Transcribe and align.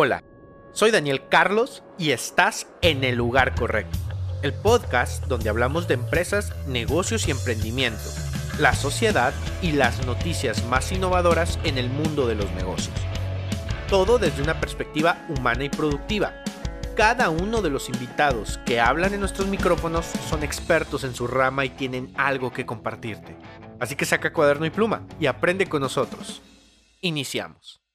Hola, 0.00 0.22
soy 0.70 0.92
Daniel 0.92 1.26
Carlos 1.28 1.82
y 1.98 2.12
estás 2.12 2.68
en 2.82 3.02
el 3.02 3.16
lugar 3.16 3.56
correcto. 3.56 3.98
El 4.42 4.54
podcast 4.54 5.24
donde 5.24 5.50
hablamos 5.50 5.88
de 5.88 5.94
empresas, 5.94 6.52
negocios 6.68 7.26
y 7.26 7.32
emprendimiento, 7.32 8.04
la 8.60 8.76
sociedad 8.76 9.34
y 9.60 9.72
las 9.72 10.06
noticias 10.06 10.64
más 10.66 10.92
innovadoras 10.92 11.58
en 11.64 11.78
el 11.78 11.90
mundo 11.90 12.28
de 12.28 12.36
los 12.36 12.48
negocios. 12.52 12.94
Todo 13.88 14.20
desde 14.20 14.40
una 14.40 14.60
perspectiva 14.60 15.26
humana 15.36 15.64
y 15.64 15.68
productiva. 15.68 16.44
Cada 16.96 17.28
uno 17.28 17.60
de 17.60 17.70
los 17.70 17.88
invitados 17.88 18.60
que 18.64 18.78
hablan 18.78 19.14
en 19.14 19.18
nuestros 19.18 19.48
micrófonos 19.48 20.06
son 20.30 20.44
expertos 20.44 21.02
en 21.02 21.12
su 21.12 21.26
rama 21.26 21.64
y 21.64 21.70
tienen 21.70 22.14
algo 22.16 22.52
que 22.52 22.64
compartirte. 22.64 23.36
Así 23.80 23.96
que 23.96 24.04
saca 24.04 24.32
cuaderno 24.32 24.64
y 24.64 24.70
pluma 24.70 25.08
y 25.18 25.26
aprende 25.26 25.68
con 25.68 25.82
nosotros. 25.82 26.40
Iniciamos. 27.00 27.87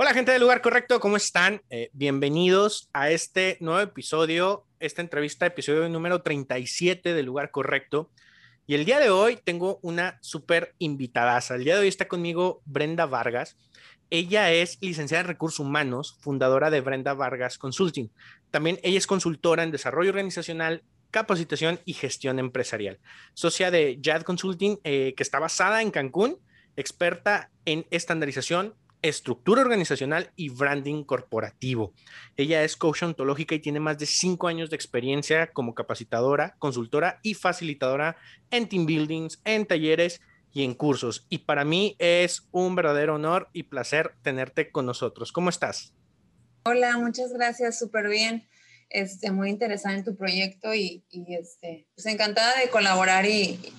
Hola 0.00 0.14
gente 0.14 0.30
del 0.30 0.42
lugar 0.42 0.62
correcto, 0.62 1.00
¿cómo 1.00 1.16
están? 1.16 1.60
Eh, 1.70 1.90
bienvenidos 1.92 2.88
a 2.92 3.10
este 3.10 3.56
nuevo 3.58 3.80
episodio, 3.80 4.64
esta 4.78 5.02
entrevista, 5.02 5.44
episodio 5.44 5.88
número 5.88 6.22
37 6.22 7.14
del 7.14 7.26
lugar 7.26 7.50
correcto. 7.50 8.08
Y 8.68 8.76
el 8.76 8.84
día 8.84 9.00
de 9.00 9.10
hoy 9.10 9.40
tengo 9.42 9.80
una 9.82 10.20
súper 10.22 10.76
invitada. 10.78 11.42
El 11.50 11.64
día 11.64 11.74
de 11.74 11.80
hoy 11.80 11.88
está 11.88 12.06
conmigo 12.06 12.62
Brenda 12.64 13.06
Vargas. 13.06 13.56
Ella 14.08 14.52
es 14.52 14.78
licenciada 14.80 15.22
en 15.22 15.26
recursos 15.26 15.58
humanos, 15.58 16.16
fundadora 16.20 16.70
de 16.70 16.80
Brenda 16.80 17.12
Vargas 17.14 17.58
Consulting. 17.58 18.08
También 18.52 18.78
ella 18.84 18.98
es 18.98 19.08
consultora 19.08 19.64
en 19.64 19.72
desarrollo 19.72 20.10
organizacional, 20.10 20.84
capacitación 21.10 21.80
y 21.84 21.94
gestión 21.94 22.38
empresarial. 22.38 23.00
Socia 23.34 23.72
de 23.72 23.98
JAD 24.00 24.22
Consulting, 24.22 24.78
eh, 24.84 25.14
que 25.16 25.24
está 25.24 25.40
basada 25.40 25.82
en 25.82 25.90
Cancún, 25.90 26.38
experta 26.76 27.50
en 27.64 27.84
estandarización, 27.90 28.76
estructura 29.02 29.62
organizacional 29.62 30.32
y 30.36 30.48
branding 30.48 31.04
corporativo. 31.04 31.92
Ella 32.36 32.64
es 32.64 32.76
coach 32.76 33.02
ontológica 33.02 33.54
y 33.54 33.60
tiene 33.60 33.80
más 33.80 33.98
de 33.98 34.06
cinco 34.06 34.48
años 34.48 34.70
de 34.70 34.76
experiencia 34.76 35.52
como 35.52 35.74
capacitadora, 35.74 36.56
consultora 36.58 37.20
y 37.22 37.34
facilitadora 37.34 38.16
en 38.50 38.68
team 38.68 38.86
buildings, 38.86 39.40
en 39.44 39.66
talleres 39.66 40.20
y 40.52 40.64
en 40.64 40.74
cursos. 40.74 41.26
Y 41.28 41.38
para 41.38 41.64
mí 41.64 41.96
es 41.98 42.48
un 42.50 42.74
verdadero 42.74 43.14
honor 43.14 43.48
y 43.52 43.64
placer 43.64 44.14
tenerte 44.22 44.70
con 44.70 44.86
nosotros. 44.86 45.32
¿Cómo 45.32 45.50
estás? 45.50 45.92
Hola, 46.64 46.98
muchas 46.98 47.32
gracias, 47.32 47.78
súper 47.78 48.08
bien. 48.08 48.48
Este, 48.90 49.30
muy 49.30 49.50
interesada 49.50 49.94
en 49.94 50.04
tu 50.04 50.16
proyecto 50.16 50.74
y, 50.74 51.04
este, 51.28 51.86
pues 51.94 52.06
encantada 52.06 52.58
de 52.58 52.70
colaborar 52.70 53.26
y, 53.26 53.60
y 53.60 53.72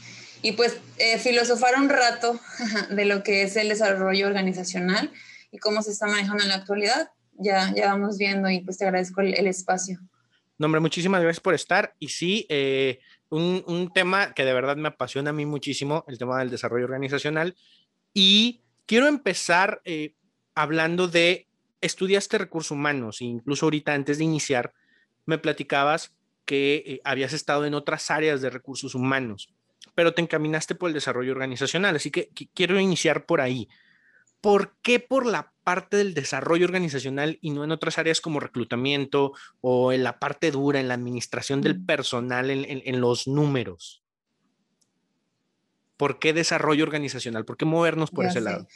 pues 0.54 0.80
eh, 0.98 1.18
filosofar 1.18 1.76
un 1.76 1.90
rato 1.90 2.40
de 2.90 3.06
lo 3.06 3.24
que 3.24 3.44
es 3.44 3.56
el 3.56 3.70
desarrollo 3.70 4.28
organizacional 4.28 5.12
y 5.52 5.58
cómo 5.58 5.82
se 5.82 5.92
está 5.92 6.08
manejando 6.08 6.44
en 6.44 6.50
la 6.50 6.56
actualidad. 6.56 7.12
Ya, 7.38 7.74
ya 7.74 7.88
vamos 7.94 8.18
viendo 8.18 8.50
y 8.50 8.62
pues 8.62 8.78
te 8.78 8.86
agradezco 8.86 9.22
el, 9.22 9.48
espacio. 9.48 10.00
No, 10.58 10.66
hombre, 10.66 10.82
muchísimas 10.82 11.22
gracias 11.22 11.40
por 11.40 11.54
estar. 11.54 11.96
Y 12.00 12.10
sí, 12.10 12.46
eh, 12.50 13.00
un, 13.30 13.64
un, 13.66 13.94
tema 13.94 14.34
que 14.34 14.44
de 14.44 14.54
verdad 14.54 14.76
me 14.76 14.90
apasiona 14.90 15.30
a 15.30 15.34
mí 15.34 15.46
muchísimo, 15.46 16.04
el 16.10 16.18
tema 16.18 16.40
del 16.40 16.50
desarrollo 16.50 16.84
organizacional. 16.86 17.56
Y 18.14 18.62
quiero 18.86 19.08
empezar 19.08 19.82
eh, 19.86 20.16
hablando 20.54 21.08
de 21.08 21.48
estudiaste 21.80 22.38
recursos 22.38 22.72
humanos, 22.72 23.22
incluso 23.22 23.66
ahorita 23.66 23.94
antes 23.94 24.18
de 24.18 24.26
iniciar, 24.26 24.74
me 25.26 25.38
platicabas 25.38 26.14
que 26.44 27.00
habías 27.06 27.32
estado 27.32 27.66
en 27.66 27.74
otras 27.74 28.12
áreas 28.12 28.42
de 28.42 28.50
recursos 28.50 28.96
humanos 28.96 29.54
pero 29.96 30.14
te 30.14 30.22
encaminaste 30.22 30.76
por 30.76 30.90
el 30.90 30.94
desarrollo 30.94 31.32
organizacional. 31.32 31.96
Así 31.96 32.12
que, 32.12 32.30
quiero 32.54 32.80
iniciar 32.80 33.26
por 33.26 33.42
ahí. 33.42 33.68
¿Por 34.42 34.78
qué 34.82 35.00
por 35.00 35.26
la 35.26 35.52
parte 35.64 35.98
del 35.98 36.14
desarrollo 36.14 36.66
organizacional 36.66 37.38
y 37.42 37.50
no 37.52 37.66
en 37.66 37.72
otras 37.72 37.98
áreas 37.98 38.22
como 38.22 38.40
reclutamiento 38.40 39.34
o 39.60 39.92
en 39.92 40.04
la 40.04 40.18
parte 40.18 40.52
dura, 40.52 40.80
en 40.80 40.88
la 40.88 40.94
administración 40.94 41.62
del 41.62 41.84
personal, 41.84 42.50
en, 42.50 43.02
los 43.02 43.28
números? 43.28 44.02
¿Por 45.98 46.20
qué 46.20 46.32
desarrollo 46.32 46.86
organizacional? 46.86 47.44
¿Por 47.44 47.58
qué 47.58 47.66
movernos 47.66 48.10
por 48.10 48.26
ese 48.26 48.40
lado? 48.40 48.70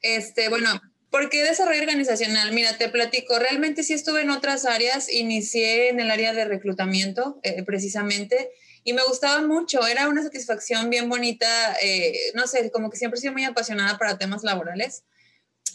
Este, 0.00 0.48
bueno, 0.48 0.80
¿por 1.10 1.28
qué 1.28 1.42
desarrollo 1.42 1.80
organizacional? 1.80 2.52
Mira, 2.52 2.78
te 2.78 2.88
platico, 2.88 3.36
realmente 3.40 3.82
sí 3.82 3.94
estuve 3.94 4.22
en 4.22 4.30
otras 4.30 4.64
áreas, 4.64 5.12
inicié 5.12 5.88
en 5.88 5.98
el 5.98 6.12
área 6.12 6.32
de 6.32 6.44
reclutamiento, 6.44 7.40
eh, 7.42 7.64
precisamente, 7.64 8.52
y 8.88 8.94
me 8.94 9.02
gustaba 9.04 9.46
mucho, 9.46 9.86
era 9.86 10.08
una 10.08 10.22
satisfacción 10.22 10.88
bien 10.88 11.10
bonita, 11.10 11.76
eh, 11.82 12.14
no 12.32 12.46
sé, 12.46 12.70
como 12.70 12.88
que 12.88 12.96
siempre 12.96 13.18
he 13.18 13.20
sido 13.20 13.34
muy 13.34 13.44
apasionada 13.44 13.98
para 13.98 14.16
temas 14.16 14.44
laborales. 14.44 15.04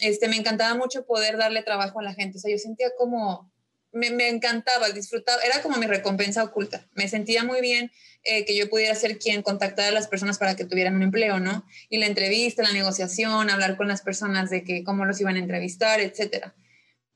Este, 0.00 0.26
me 0.26 0.34
encantaba 0.34 0.74
mucho 0.74 1.06
poder 1.06 1.36
darle 1.36 1.62
trabajo 1.62 2.00
a 2.00 2.02
la 2.02 2.12
gente, 2.12 2.38
o 2.38 2.40
sea, 2.40 2.50
yo 2.50 2.58
sentía 2.58 2.90
como, 2.98 3.52
me, 3.92 4.08
encantaba, 4.28 4.88
disfrutaba, 4.90 5.40
era 5.42 5.62
como 5.62 5.76
mi 5.76 5.86
recompensa 5.86 6.42
oculta, 6.42 6.88
me 6.94 7.06
sentía 7.06 7.44
muy 7.44 7.60
bien 7.60 7.92
eh, 8.24 8.44
que 8.46 8.56
yo 8.56 8.68
pudiera 8.68 8.96
ser 8.96 9.16
quien 9.16 9.42
contactara 9.42 9.90
a 9.90 9.92
las 9.92 10.08
personas 10.08 10.38
para 10.38 10.56
que 10.56 10.64
tuvieran 10.64 10.96
un 10.96 11.04
empleo, 11.04 11.38
¿no? 11.38 11.64
Y 11.88 11.98
la 11.98 12.06
entrevista, 12.06 12.64
la 12.64 12.72
negociación, 12.72 13.48
hablar 13.48 13.76
con 13.76 13.86
las 13.86 14.02
personas 14.02 14.50
de 14.50 14.64
que 14.64 14.82
cómo 14.82 15.04
los 15.04 15.20
iban 15.20 15.36
a 15.36 15.38
entrevistar, 15.38 16.00
etcétera. 16.00 16.56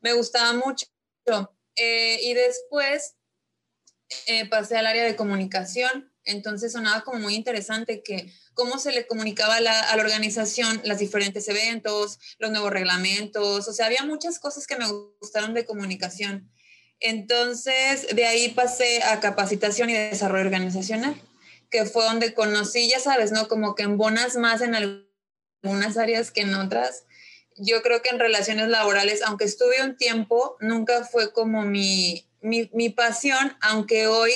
Me 0.00 0.12
gustaba 0.12 0.53
mucho. 0.53 0.86
Eh, 1.75 2.19
y 2.22 2.34
después 2.34 3.16
eh, 4.26 4.48
pasé 4.48 4.76
al 4.76 4.86
área 4.86 5.04
de 5.04 5.16
comunicación, 5.16 6.10
entonces 6.24 6.72
sonaba 6.72 7.04
como 7.04 7.19
muy 7.19 7.34
interesante 7.34 8.02
que 8.02 8.32
cómo 8.54 8.78
se 8.78 8.92
le 8.92 9.06
comunicaba 9.06 9.56
a 9.56 9.60
la, 9.60 9.94
organización 9.98 10.80
los 10.84 10.98
diferentes 10.98 11.48
eventos, 11.48 12.18
los 12.38 12.50
nuevos 12.50 12.70
reglamentos, 12.70 13.68
o 13.68 13.72
sea, 13.72 13.86
había 13.86 14.04
muchas 14.04 14.38
cosas 14.38 14.66
que 14.66 14.76
me 14.76 14.86
gustaron 15.20 15.54
de 15.54 15.64
comunicación. 15.64 16.50
Entonces, 17.00 18.08
de 18.14 18.26
ahí 18.26 18.48
pasé 18.48 19.02
a 19.04 19.20
capacitación 19.20 19.91
y 19.91 19.94
desarrollo 19.94 20.44
organizacional, 20.44 21.20
que 21.70 21.84
fue 21.84 22.04
donde 22.04 22.34
conocí, 22.34 22.88
ya 22.88 22.98
sabes, 22.98 23.30
¿no? 23.30 23.47
Como 23.47 23.74
que 23.74 23.84
embonas 23.84 24.36
más 24.36 24.60
en 24.60 24.74
algunas 24.74 25.97
áreas 25.97 26.30
que 26.30 26.41
en 26.41 26.54
otras. 26.54 27.04
Yo 27.56 27.82
creo 27.82 28.02
que 28.02 28.08
en 28.08 28.18
relaciones 28.18 28.68
laborales, 28.68 29.22
aunque 29.22 29.44
estuve 29.44 29.82
un 29.82 29.97
tiempo, 29.97 30.56
nunca 30.60 31.04
fue 31.04 31.32
como 31.32 31.62
mi, 31.62 32.28
mi, 32.41 32.71
mi 32.72 32.91
pasión, 32.91 33.56
aunque 33.60 34.06
hoy, 34.06 34.32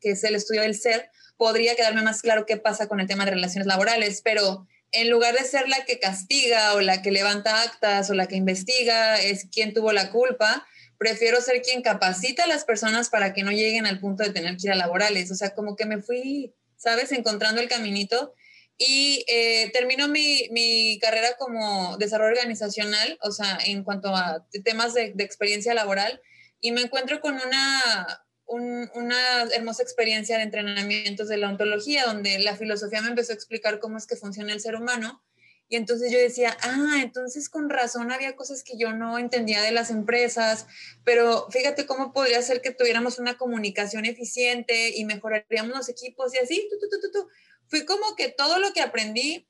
que 0.00 0.10
es 0.10 0.24
el 0.24 0.34
estudio 0.34 0.62
del 0.62 0.74
ser, 0.74 1.10
podría 1.36 1.76
quedarme 1.76 2.02
más 2.02 2.22
claro 2.22 2.46
qué 2.46 2.56
pasa 2.56 2.88
con 2.88 3.00
el 3.00 3.06
tema 3.06 3.24
de 3.24 3.32
relaciones 3.32 3.66
laborales, 3.66 4.22
pero 4.24 4.66
en 4.92 5.10
lugar 5.10 5.34
de 5.34 5.44
ser 5.44 5.68
la 5.68 5.84
que 5.84 5.98
castiga 5.98 6.74
o 6.74 6.80
la 6.80 7.02
que 7.02 7.10
levanta 7.10 7.62
actas 7.62 8.08
o 8.10 8.14
la 8.14 8.26
que 8.26 8.36
investiga, 8.36 9.20
es 9.20 9.46
quien 9.52 9.74
tuvo 9.74 9.92
la 9.92 10.10
culpa, 10.10 10.66
prefiero 10.98 11.40
ser 11.40 11.60
quien 11.62 11.82
capacita 11.82 12.44
a 12.44 12.48
las 12.48 12.64
personas 12.64 13.10
para 13.10 13.34
que 13.34 13.42
no 13.42 13.50
lleguen 13.50 13.86
al 13.86 14.00
punto 14.00 14.22
de 14.22 14.30
tener 14.30 14.56
que 14.56 14.68
ir 14.68 14.72
a 14.72 14.76
laborales. 14.76 15.30
O 15.30 15.34
sea, 15.34 15.54
como 15.54 15.76
que 15.76 15.84
me 15.84 16.00
fui, 16.00 16.54
¿sabes?, 16.76 17.12
encontrando 17.12 17.60
el 17.60 17.68
caminito. 17.68 18.34
Y 18.78 19.24
eh, 19.26 19.70
termino 19.72 20.06
mi, 20.06 20.48
mi, 20.50 20.98
carrera 21.00 21.36
como 21.38 21.96
desarrollo 21.96 22.32
organizacional, 22.38 23.18
o 23.22 23.32
sea, 23.32 23.58
en 23.64 23.82
cuanto 23.84 24.14
a 24.14 24.46
temas 24.64 24.92
de, 24.92 25.12
de 25.14 25.24
experiencia 25.24 25.72
laboral 25.72 26.20
y 26.60 26.72
me 26.72 26.82
encuentro 26.82 27.20
con 27.20 27.34
una, 27.34 28.26
una 28.46 29.42
hermosa 29.54 29.82
experiencia 29.82 30.36
de 30.36 30.44
entrenamientos 30.44 31.28
de 31.28 31.36
la 31.36 31.48
ontología, 31.48 32.04
donde 32.04 32.38
la 32.38 32.56
filosofía 32.56 33.02
me 33.02 33.08
empezó 33.08 33.32
a 33.32 33.36
explicar 33.36 33.78
cómo 33.78 33.98
es 33.98 34.06
que 34.06 34.16
funciona 34.16 34.52
el 34.52 34.60
ser 34.60 34.76
humano. 34.76 35.22
Y 35.68 35.74
entonces 35.74 36.12
yo 36.12 36.18
decía, 36.18 36.56
ah, 36.62 37.00
entonces 37.02 37.48
con 37.48 37.68
razón 37.68 38.12
había 38.12 38.36
cosas 38.36 38.62
que 38.62 38.78
yo 38.78 38.92
no 38.92 39.18
entendía 39.18 39.62
de 39.62 39.72
las 39.72 39.90
empresas, 39.90 40.66
pero 41.04 41.48
fíjate 41.50 41.86
cómo 41.86 42.12
podría 42.12 42.40
ser 42.40 42.62
que 42.62 42.70
tuviéramos 42.70 43.18
una 43.18 43.36
comunicación 43.36 44.04
eficiente 44.04 44.96
y 44.96 45.04
mejoraríamos 45.04 45.76
los 45.76 45.88
equipos 45.88 46.32
y 46.34 46.38
así, 46.38 46.68
tú, 46.70 46.88
tú, 46.88 47.10
tú. 47.12 47.28
Fui 47.66 47.84
como 47.84 48.14
que 48.14 48.28
todo 48.28 48.60
lo 48.60 48.72
que 48.72 48.80
aprendí 48.80 49.48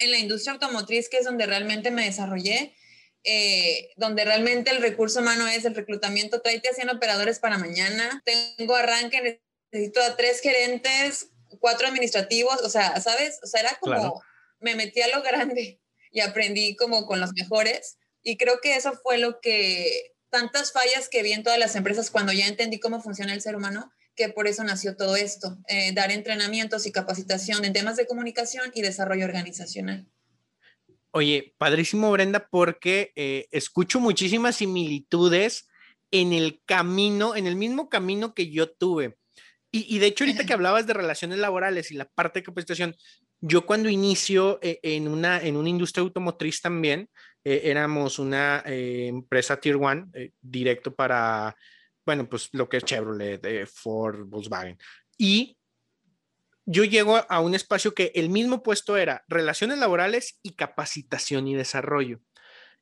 en 0.00 0.10
la 0.10 0.18
industria 0.18 0.54
automotriz, 0.54 1.08
que 1.08 1.18
es 1.18 1.24
donde 1.24 1.46
realmente 1.46 1.92
me 1.92 2.06
desarrollé, 2.06 2.74
eh, 3.24 3.90
donde 3.96 4.24
realmente 4.24 4.70
el 4.70 4.82
recurso 4.82 5.20
humano 5.20 5.46
es 5.48 5.64
el 5.64 5.74
reclutamiento, 5.74 6.40
tráete 6.40 6.68
a 6.68 6.74
100 6.74 6.90
operadores 6.90 7.38
para 7.38 7.58
mañana, 7.58 8.22
tengo 8.24 8.74
arranque, 8.74 9.40
necesito 9.70 10.02
a 10.02 10.16
tres 10.16 10.40
gerentes, 10.40 11.30
cuatro 11.60 11.86
administrativos, 11.86 12.60
o 12.62 12.68
sea, 12.68 13.00
¿sabes? 13.00 13.38
O 13.42 13.46
sea, 13.46 13.60
era 13.60 13.78
como, 13.80 14.22
me 14.60 14.74
metí 14.74 15.00
a 15.02 15.08
lo 15.08 15.22
grande 15.22 15.80
y 16.10 16.20
aprendí 16.20 16.76
como 16.76 17.06
con 17.06 17.20
los 17.20 17.32
mejores 17.32 17.98
y 18.22 18.36
creo 18.36 18.60
que 18.60 18.76
eso 18.76 18.92
fue 19.02 19.18
lo 19.18 19.40
que, 19.40 20.12
tantas 20.32 20.72
fallas 20.72 21.10
que 21.10 21.22
vi 21.22 21.32
en 21.32 21.42
todas 21.42 21.58
las 21.58 21.76
empresas 21.76 22.10
cuando 22.10 22.32
ya 22.32 22.46
entendí 22.46 22.80
cómo 22.80 23.02
funciona 23.02 23.34
el 23.34 23.42
ser 23.42 23.54
humano, 23.54 23.92
que 24.16 24.30
por 24.30 24.48
eso 24.48 24.64
nació 24.64 24.96
todo 24.96 25.14
esto, 25.14 25.58
eh, 25.68 25.92
dar 25.92 26.10
entrenamientos 26.10 26.86
y 26.86 26.92
capacitación 26.92 27.64
en 27.66 27.74
temas 27.74 27.96
de 27.96 28.06
comunicación 28.06 28.72
y 28.74 28.80
desarrollo 28.80 29.26
organizacional. 29.26 30.06
Oye, 31.12 31.54
padrísimo 31.58 32.10
Brenda, 32.10 32.48
porque 32.50 33.12
eh, 33.16 33.46
escucho 33.50 34.00
muchísimas 34.00 34.56
similitudes 34.56 35.68
en 36.10 36.32
el 36.32 36.60
camino, 36.66 37.36
en 37.36 37.46
el 37.46 37.56
mismo 37.56 37.88
camino 37.88 38.34
que 38.34 38.50
yo 38.50 38.70
tuve. 38.70 39.16
Y, 39.74 40.00
de 40.00 40.08
hecho, 40.08 40.24
ahorita 40.24 40.44
que 40.44 40.52
hablabas 40.52 40.86
de 40.86 40.92
relaciones 40.92 41.38
laborales 41.38 41.90
y 41.90 41.94
la 41.94 42.04
parte 42.04 42.40
de 42.40 42.44
capacitación, 42.44 42.94
yo 43.40 43.64
cuando 43.64 43.88
inicio 43.88 44.58
eh, 44.60 44.78
en, 44.82 45.08
una, 45.08 45.40
en 45.40 45.56
una 45.56 45.70
industria 45.70 46.02
automotriz 46.02 46.60
también, 46.60 47.08
eh, 47.44 47.62
éramos 47.64 48.18
una 48.18 48.62
eh, 48.66 49.06
empresa 49.08 49.58
Tier 49.58 49.76
One, 49.76 50.06
eh, 50.14 50.32
directo 50.40 50.94
para, 50.94 51.56
bueno, 52.06 52.28
pues 52.28 52.48
lo 52.52 52.68
que 52.68 52.76
es 52.76 52.84
Chevrolet, 52.84 53.66
Ford, 53.66 54.26
Volkswagen. 54.26 54.78
Y 55.18 55.56
yo 56.64 56.84
llego 56.84 57.24
a 57.28 57.40
un 57.40 57.54
espacio 57.54 57.94
que 57.94 58.12
el 58.14 58.28
mismo 58.28 58.62
puesto 58.62 58.96
era 58.96 59.24
relaciones 59.28 59.78
laborales 59.78 60.38
y 60.42 60.54
capacitación 60.54 61.48
y 61.48 61.54
desarrollo. 61.54 62.20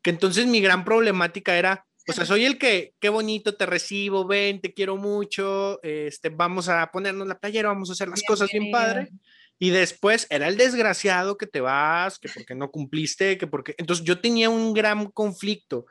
Que 0.03 0.11
entonces 0.11 0.47
mi 0.47 0.61
gran 0.61 0.85
problemática 0.85 1.57
era, 1.57 1.87
o 2.09 2.13
sea, 2.13 2.25
soy 2.25 2.45
el 2.45 2.59
que, 2.59 2.95
qué 3.01 3.09
bonito, 3.09 3.57
te 3.57 3.67
recibo, 3.67 4.27
ven, 4.27 4.61
te 4.61 4.75
quiero 4.75 4.97
mucho, 4.97 5.83
este, 5.83 6.29
vamos 6.29 6.69
a 6.69 6.91
ponernos 6.91 7.27
la 7.27 7.39
playera, 7.39 7.69
vamos 7.69 7.91
a 7.91 7.93
hacer 7.93 8.09
las 8.09 8.23
cosas 8.23 8.51
bien 8.51 8.71
padre. 8.71 9.11
Y 9.59 9.71
después 9.71 10.27
era 10.31 10.49
el 10.49 10.57
desgraciado 10.57 11.37
que 11.37 11.47
te 11.47 11.61
vas, 11.61 12.19
que 12.19 12.31
porque 12.35 12.55
no 12.55 12.71
cumpliste, 12.71 13.37
que 13.37 13.47
porque... 13.47 13.75
Entonces 13.77 14.07
yo 14.07 14.19
tenía 14.19 14.49
un 14.49 14.73
gran 14.73 15.11
conflicto. 15.11 15.85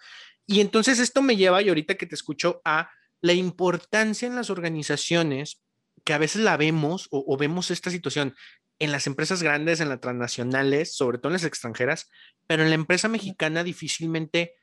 Y 0.47 0.61
entonces 0.61 0.97
esto 0.97 1.21
me 1.21 1.35
lleva, 1.35 1.61
y 1.61 1.69
ahorita 1.69 1.93
que 1.93 2.07
te 2.07 2.15
escucho, 2.15 2.61
a 2.65 2.89
la 3.21 3.33
importancia 3.33 4.27
en 4.27 4.35
las 4.35 4.49
organizaciones, 4.49 5.61
que 6.03 6.13
a 6.13 6.17
veces 6.17 6.41
la 6.41 6.57
vemos 6.57 7.07
o, 7.11 7.37
vemos 7.37 7.71
esta 7.71 7.89
situación 7.89 8.35
en 8.79 8.91
las 8.91 9.07
empresas 9.07 9.43
grandes, 9.43 9.79
en 9.79 9.89
las 9.89 9.99
transnacionales, 9.99 10.95
sobre 10.95 11.17
todo 11.17 11.29
en 11.29 11.33
las 11.33 11.43
extranjeras, 11.43 12.09
pero 12.47 12.63
en 12.63 12.69
la 12.69 12.75
empresa 12.75 13.07
mexicana 13.07 13.63
difícilmente 13.63 14.55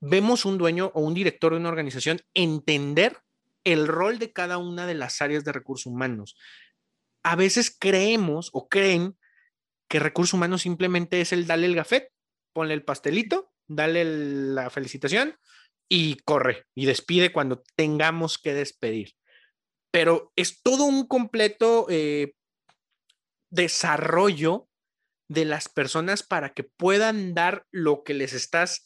vemos 0.00 0.44
un 0.44 0.58
dueño 0.58 0.92
o 0.94 1.00
un 1.00 1.14
director 1.14 1.52
de 1.52 1.58
una 1.58 1.70
organización 1.70 2.20
entender 2.34 3.18
el 3.64 3.88
rol 3.88 4.18
de 4.18 4.32
cada 4.32 4.58
una 4.58 4.86
de 4.86 4.94
las 4.94 5.22
áreas 5.22 5.44
de 5.44 5.52
recursos 5.52 5.86
humanos 5.86 6.36
a 7.24 7.36
veces 7.36 7.74
creemos 7.76 8.50
o 8.52 8.68
creen 8.68 9.16
que 9.88 9.98
recursos 9.98 10.34
humanos 10.34 10.62
simplemente 10.62 11.20
es 11.20 11.32
el 11.32 11.46
darle 11.46 11.66
el 11.66 11.74
gafet, 11.74 12.12
ponle 12.52 12.74
el 12.74 12.84
pastelito, 12.84 13.52
dale 13.66 14.04
la 14.04 14.70
felicitación 14.70 15.36
y 15.88 16.16
corre 16.18 16.66
y 16.74 16.84
despide 16.84 17.32
cuando 17.32 17.62
tengamos 17.74 18.38
que 18.38 18.54
despedir. 18.54 19.14
Pero 19.94 20.32
es 20.34 20.60
todo 20.60 20.86
un 20.86 21.06
completo 21.06 21.86
eh, 21.88 22.34
desarrollo 23.50 24.68
de 25.28 25.44
las 25.44 25.68
personas 25.68 26.24
para 26.24 26.52
que 26.52 26.64
puedan 26.64 27.32
dar 27.32 27.64
lo 27.70 28.02
que 28.02 28.12
les 28.12 28.32
estás 28.32 28.84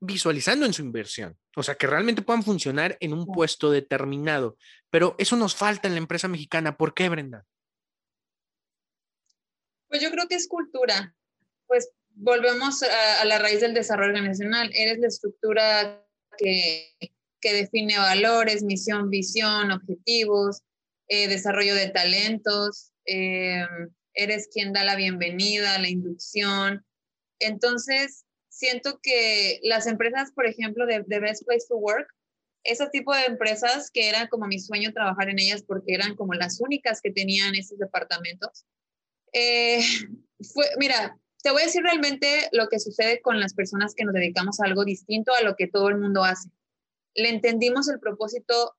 visualizando 0.00 0.64
en 0.64 0.72
su 0.72 0.80
inversión. 0.80 1.38
O 1.56 1.62
sea, 1.62 1.74
que 1.74 1.86
realmente 1.86 2.22
puedan 2.22 2.42
funcionar 2.42 2.96
en 3.00 3.12
un 3.12 3.26
puesto 3.26 3.70
determinado. 3.70 4.56
Pero 4.88 5.14
eso 5.18 5.36
nos 5.36 5.54
falta 5.54 5.88
en 5.88 5.94
la 5.94 6.00
empresa 6.00 6.26
mexicana. 6.26 6.78
¿Por 6.78 6.94
qué, 6.94 7.10
Brenda? 7.10 7.44
Pues 9.88 10.00
yo 10.00 10.10
creo 10.10 10.26
que 10.26 10.36
es 10.36 10.48
cultura. 10.48 11.14
Pues 11.66 11.90
volvemos 12.14 12.82
a, 12.82 13.26
la 13.26 13.38
raíz 13.38 13.60
del 13.60 13.74
desarrollo 13.74 14.12
organizacional. 14.12 14.70
Eres 14.72 15.00
la 15.00 15.08
estructura 15.08 16.02
que, 16.38 16.96
define 17.42 17.98
valores, 17.98 18.62
misión, 18.62 19.10
visión, 19.10 19.70
objetivos, 19.70 20.62
eh, 21.08 21.28
desarrollo 21.28 21.74
de 21.74 21.88
talentos. 21.88 22.92
Eh, 23.06 23.64
eres 24.14 24.48
quien 24.52 24.72
da 24.72 24.84
la 24.84 24.96
bienvenida, 24.96 25.78
la 25.78 25.88
inducción. 25.88 26.84
Entonces, 27.38 28.24
siento 28.48 28.98
que 29.00 29.60
las 29.62 29.86
empresas, 29.86 30.32
por 30.32 30.46
ejemplo, 30.46 30.86
de, 30.86 31.00
Best 31.00 31.44
Place 31.44 31.66
to 31.68 31.76
Work, 31.76 32.08
ese 32.64 32.88
tipo 32.88 33.14
de 33.14 33.24
empresas 33.26 33.90
que 33.90 34.08
era 34.08 34.28
como 34.28 34.46
mi 34.46 34.58
sueño 34.58 34.92
trabajar 34.92 35.28
en 35.28 35.38
ellas 35.38 35.62
porque 35.62 35.94
eran 35.94 36.16
como 36.16 36.34
las 36.34 36.60
únicas 36.60 37.00
que 37.00 37.12
tenían 37.12 37.54
esos 37.54 37.78
departamentos. 37.78 38.66
Eh, 39.32 39.80
fue, 40.52 40.66
mira, 40.78 41.16
te 41.42 41.52
voy 41.52 41.62
a 41.62 41.66
decir 41.66 41.82
realmente 41.82 42.48
lo 42.52 42.68
que 42.68 42.80
sucede 42.80 43.20
con 43.22 43.38
las 43.38 43.54
personas 43.54 43.94
que 43.94 44.04
nos 44.04 44.14
dedicamos 44.14 44.60
a 44.60 44.66
algo 44.66 44.84
distinto 44.84 45.32
a 45.34 45.42
lo 45.42 45.54
que 45.54 45.68
todo 45.68 45.88
el 45.88 45.98
mundo 45.98 46.24
hace. 46.24 46.50
Le 47.18 47.30
entendimos 47.30 47.88
el 47.88 47.98
propósito 47.98 48.74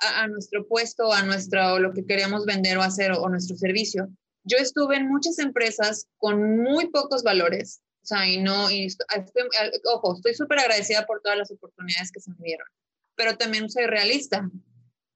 a, 0.00 0.26
nuestro 0.26 0.66
puesto, 0.66 1.12
a 1.12 1.22
nuestro, 1.22 1.78
lo 1.78 1.92
que 1.92 2.04
queremos 2.04 2.44
vender 2.44 2.78
o 2.78 2.82
hacer 2.82 3.12
o 3.12 3.28
nuestro 3.28 3.56
servicio. 3.56 4.08
Yo 4.44 4.58
estuve 4.58 4.96
en 4.96 5.08
muchas 5.08 5.38
empresas 5.38 6.06
con 6.18 6.60
muy 6.62 6.90
pocos 6.90 7.22
valores, 7.22 7.82
o 8.02 8.06
sea, 8.06 8.28
y 8.28 8.42
no, 8.42 8.70
y 8.70 8.86
estoy, 8.86 9.06
ojo, 9.84 10.14
estoy 10.16 10.34
súper 10.34 10.58
agradecida 10.58 11.06
por 11.06 11.22
todas 11.22 11.38
las 11.38 11.50
oportunidades 11.50 12.10
que 12.12 12.20
se 12.20 12.30
me 12.32 12.44
dieron, 12.44 12.66
pero 13.16 13.36
también 13.36 13.70
soy 13.70 13.86
realista. 13.86 14.50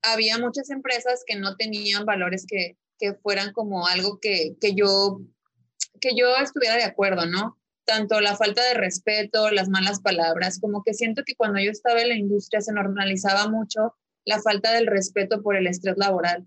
Había 0.03 0.39
muchas 0.39 0.71
empresas 0.71 1.23
que 1.27 1.37
no 1.37 1.57
tenían 1.57 2.07
valores 2.07 2.47
que, 2.47 2.79
que 2.99 3.15
fueran 3.15 3.53
como 3.53 3.87
algo 3.87 4.19
que, 4.21 4.57
que, 4.61 4.75
yo, 4.75 5.21
que 6.01 6.17
yo 6.17 6.35
estuviera 6.37 6.77
de 6.77 6.85
acuerdo, 6.85 7.27
¿no? 7.27 7.58
Tanto 7.89 8.21
la 8.21 8.37
falta 8.37 8.63
de 8.69 8.75
respeto, 8.75 9.51
las 9.51 9.71
malas 9.71 10.01
palabras, 10.03 10.61
como 10.61 10.83
que 10.83 10.93
siento 10.93 11.23
que 11.25 11.35
cuando 11.35 11.59
yo 11.59 11.71
estaba 11.71 12.03
en 12.03 12.11
la 12.11 12.17
industria 12.17 12.61
se 12.61 12.71
normalizaba 12.71 13.49
mucho 13.49 13.95
la 14.27 14.43
falta 14.43 14.75
del 14.75 14.87
respeto 14.87 15.43
por 15.43 15.57
el 15.57 15.67
estrés 15.67 15.97
laboral. 15.97 16.47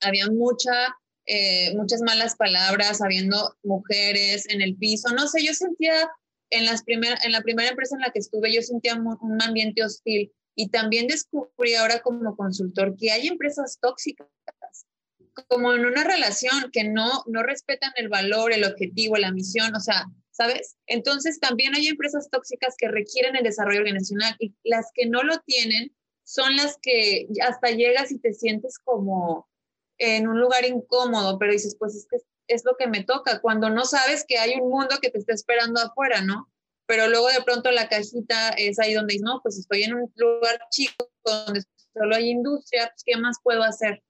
Había 0.00 0.26
mucha 0.26 0.96
eh, 1.30 1.76
muchas 1.76 2.00
malas 2.00 2.36
palabras, 2.36 3.02
habiendo 3.02 3.54
mujeres 3.62 4.48
en 4.48 4.62
el 4.62 4.76
piso. 4.76 5.14
No 5.14 5.28
sé, 5.28 5.44
yo 5.44 5.52
sentía 5.52 6.10
en, 6.48 6.64
las 6.64 6.82
en 6.86 7.32
la 7.32 7.42
primera 7.42 7.68
empresa 7.68 7.96
en 7.96 8.00
la 8.00 8.10
que 8.10 8.18
estuve, 8.18 8.52
yo 8.52 8.62
sentía 8.62 8.94
un 8.94 9.42
ambiente 9.42 9.84
hostil. 9.84 10.32
Y 10.56 10.70
también 10.70 11.06
descubrí 11.06 11.74
ahora 11.74 12.00
como 12.00 12.34
consultor 12.34 12.96
que 12.96 13.12
hay 13.12 13.28
empresas 13.28 13.78
tóxicas, 13.78 14.26
como 15.48 15.74
en 15.74 15.84
una 15.84 16.02
relación 16.02 16.70
que 16.72 16.84
no, 16.84 17.22
no 17.26 17.42
respetan 17.42 17.92
el 17.96 18.08
valor, 18.08 18.52
el 18.52 18.64
objetivo, 18.64 19.18
la 19.18 19.30
misión, 19.30 19.76
o 19.76 19.80
sea, 19.80 20.06
¿sabes? 20.38 20.76
Entonces 20.86 21.40
también 21.40 21.74
hay 21.74 21.88
empresas 21.88 22.30
tóxicas 22.30 22.76
que 22.78 22.86
requieren 22.86 23.34
el 23.34 23.42
desarrollo 23.42 23.80
organizacional 23.80 24.36
y 24.38 24.54
las 24.62 24.86
que 24.94 25.06
no 25.06 25.24
lo 25.24 25.40
tienen 25.40 25.92
son 26.22 26.54
las 26.54 26.78
que 26.80 27.26
hasta 27.42 27.70
llegas 27.70 28.12
y 28.12 28.20
te 28.20 28.32
sientes 28.32 28.78
como, 28.78 29.48
en 29.98 30.28
un 30.28 30.38
lugar 30.38 30.64
incómodo, 30.64 31.38
pero 31.38 31.52
dices, 31.52 31.74
pues 31.76 31.96
es 31.96 32.06
que 32.08 32.18
es 32.46 32.64
lo 32.64 32.76
que 32.76 32.86
me 32.86 33.02
toca, 33.02 33.40
cuando 33.40 33.68
no 33.68 33.84
sabes 33.84 34.24
que 34.26 34.38
hay 34.38 34.54
un 34.60 34.70
mundo 34.70 34.98
que 35.02 35.10
te 35.10 35.18
está 35.18 35.34
esperando 35.34 35.80
afuera, 35.80 36.22
¿no? 36.22 36.48
Pero 36.86 37.08
luego 37.08 37.28
de 37.28 37.42
pronto 37.42 37.72
la 37.72 37.88
cajita 37.88 38.50
es 38.50 38.78
ahí 38.78 38.94
donde 38.94 39.14
dices, 39.14 39.24
no, 39.24 39.40
pues 39.42 39.58
estoy 39.58 39.82
en 39.82 39.94
un 39.94 40.12
lugar 40.14 40.60
chico 40.70 41.10
donde 41.24 41.62
solo 41.92 42.14
hay 42.14 42.30
industria, 42.30 42.86
pues 42.94 43.02
¿qué 43.04 43.16
más 43.16 43.38
puedo 43.42 43.64
hacer? 43.64 44.04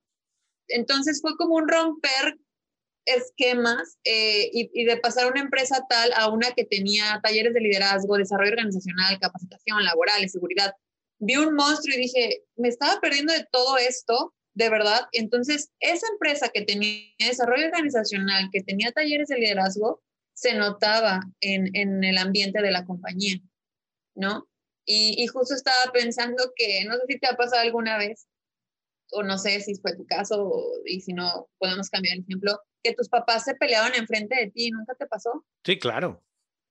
Entonces 0.68 1.22
fue 1.22 1.36
como 1.38 1.54
un 1.54 1.68
romper 1.68 2.38
esquemas 3.16 3.98
eh, 4.04 4.50
y, 4.52 4.70
y, 4.72 4.84
de 4.84 4.96
pasar 4.98 5.30
una 5.30 5.40
empresa 5.40 5.84
tal 5.88 6.12
a 6.14 6.30
una 6.30 6.52
que 6.52 6.64
tenía 6.64 7.20
talleres 7.22 7.54
de 7.54 7.60
liderazgo, 7.60 8.16
desarrollo 8.16 8.52
organizacional, 8.52 9.18
capacitación 9.20 9.84
laboral, 9.84 10.28
seguridad. 10.28 10.74
Vi 11.18 11.36
un 11.36 11.54
monstruo 11.54 11.94
y 11.96 12.02
dije, 12.02 12.44
me 12.56 12.68
estaba 12.68 13.00
perdiendo 13.00 13.32
de 13.32 13.46
todo 13.50 13.76
esto 13.78 14.34
de 14.58 14.70
verdad. 14.70 15.02
Entonces, 15.12 15.70
esa 15.78 16.06
empresa 16.12 16.48
que 16.48 16.62
tenía 16.62 17.04
desarrollo 17.18 17.66
organizacional, 17.66 18.48
que 18.52 18.62
tenía 18.62 18.90
talleres 18.90 19.28
de 19.28 19.38
liderazgo, 19.38 20.02
se 20.34 20.54
notaba 20.54 21.20
en, 21.40 21.74
en 21.74 22.02
el 22.02 22.18
ambiente 22.18 22.60
de 22.60 22.72
la 22.72 22.84
compañía, 22.84 23.40
¿no? 24.16 24.48
Y, 24.84 25.22
y, 25.22 25.26
justo 25.28 25.54
estaba 25.54 25.92
pensando 25.92 26.52
que, 26.56 26.84
no 26.86 26.94
sé 26.94 27.02
si 27.08 27.18
te 27.18 27.28
ha 27.28 27.36
pasado 27.36 27.62
alguna 27.62 27.98
vez, 27.98 28.26
o 29.12 29.22
no 29.22 29.38
sé 29.38 29.60
si 29.60 29.74
fue 29.76 29.96
tu 29.96 30.06
caso, 30.06 30.52
y 30.84 31.00
si 31.02 31.12
no, 31.12 31.48
podemos 31.58 31.88
cambiar 31.88 32.16
el 32.16 32.24
ejemplo, 32.24 32.60
que 32.82 32.94
tus 32.94 33.08
papás 33.08 33.44
se 33.44 33.54
peleaban 33.54 33.94
enfrente 33.94 34.36
de 34.36 34.50
ti, 34.50 34.70
¿nunca 34.70 34.94
te 34.94 35.06
pasó? 35.06 35.44
Sí, 35.64 35.78
claro. 35.78 36.22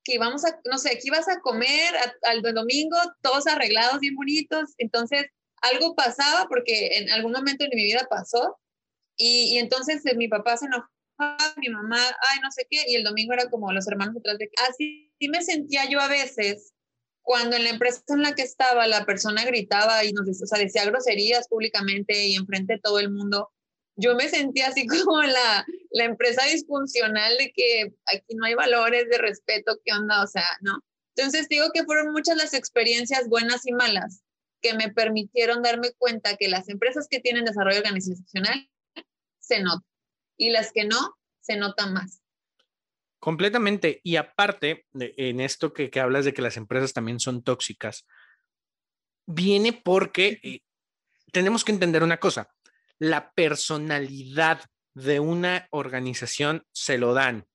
Que 0.04 0.16
íbamos 0.16 0.46
a, 0.46 0.60
no 0.66 0.78
sé, 0.78 0.92
que 1.00 1.08
ibas 1.08 1.28
a 1.28 1.40
comer 1.42 1.94
al 2.24 2.42
domingo, 2.42 2.98
todos 3.22 3.48
arreglados, 3.48 4.00
bien 4.00 4.16
bonitos, 4.16 4.74
entonces 4.78 5.26
algo 5.62 5.96
pasaba 5.96 6.48
porque 6.48 6.98
en 6.98 7.10
algún 7.10 7.32
momento 7.32 7.64
de 7.66 7.76
mi 7.76 7.84
vida 7.84 8.08
pasó 8.10 8.60
y, 9.18 9.56
y 9.56 9.58
entonces 9.58 10.06
eh, 10.06 10.16
mi 10.16 10.28
papá 10.28 10.56
se 10.58 10.66
enojaba, 10.66 11.54
mi 11.58 11.70
mamá, 11.70 11.98
ay, 11.98 12.40
no 12.42 12.52
sé 12.52 12.68
qué, 12.70 12.84
y 12.88 12.96
el 12.96 13.04
domingo 13.04 13.34
era 13.34 13.50
como 13.50 13.72
los 13.72 13.88
hermanos 13.88 14.16
detrás 14.16 14.38
de 14.38 14.50
Así 14.70 15.12
me 15.28 15.42
sentía 15.42 15.90
yo 15.90 16.00
a 16.00 16.08
veces 16.08 16.74
cuando 17.28 17.58
en 17.58 17.66
la 17.66 17.72
empresa 17.72 18.02
en 18.08 18.22
la 18.22 18.36
que 18.36 18.44
estaba 18.44 18.88
la 18.88 19.06
persona 19.06 19.44
gritaba 19.44 20.06
y 20.06 20.14
nos 20.14 20.30
o 20.30 20.46
sea, 20.46 20.60
decía 20.60 20.86
groserías 20.86 21.50
públicamente 21.50 22.26
y 22.26 22.36
enfrente 22.36 22.76
de 22.76 22.80
todo 22.80 23.00
el 23.00 23.12
mundo. 23.12 23.52
Yo 23.98 24.16
me 24.16 24.30
sentía 24.30 24.68
así 24.68 24.88
como 25.06 25.22
la, 25.22 25.66
la 25.92 26.06
empresa 26.06 26.46
disfuncional 26.46 27.38
de 27.38 27.52
que 27.52 27.94
aquí 28.06 28.36
no 28.36 28.46
hay 28.46 28.54
valores 28.54 29.10
de 29.10 29.18
respeto, 29.18 29.80
¿qué 29.84 29.94
onda? 29.94 30.24
O 30.24 30.28
sea, 30.28 30.46
¿no? 30.62 30.84
Entonces 31.16 31.50
digo 31.50 31.72
que 31.74 31.84
fueron 31.84 32.12
muchas 32.12 32.38
las 32.38 32.54
experiencias 32.54 33.28
buenas 33.28 33.66
y 33.66 33.74
malas 33.74 34.24
que 34.62 34.74
me 34.76 34.92
permitieron 34.92 35.62
darme 35.62 35.92
cuenta 35.98 36.38
que 36.38 36.48
las 36.48 36.70
empresas 36.70 37.08
que 37.10 37.20
tienen 37.20 37.46
desarrollo 37.46 37.80
organizacional 37.80 38.70
se 39.40 39.62
notan 39.62 39.86
y 40.38 40.52
las 40.52 40.72
que 40.72 40.86
no 40.86 41.18
se 41.42 41.58
notan 41.58 41.94
más. 41.94 42.22
Completamente. 43.20 44.00
Y 44.04 44.18
aparte, 44.18 44.86
en 44.94 45.40
esto 45.40 45.74
que, 45.74 45.90
que 45.90 46.00
hablas 46.00 46.26
de 46.26 46.34
que 46.34 46.42
las 46.42 46.58
empresas 46.58 46.94
también 46.94 47.20
son 47.20 47.44
tóxicas, 47.44 48.06
viene 49.26 49.74
porque 49.74 50.40
eh, 50.44 50.62
tenemos 51.32 51.66
que 51.66 51.72
entender 51.72 52.04
una 52.04 52.18
cosa, 52.18 52.50
la 53.00 53.32
personalidad 53.32 54.62
de 54.94 55.20
una 55.20 55.68
organización 55.72 56.64
se 56.72 56.98
lo 56.98 57.14
dan 57.14 57.46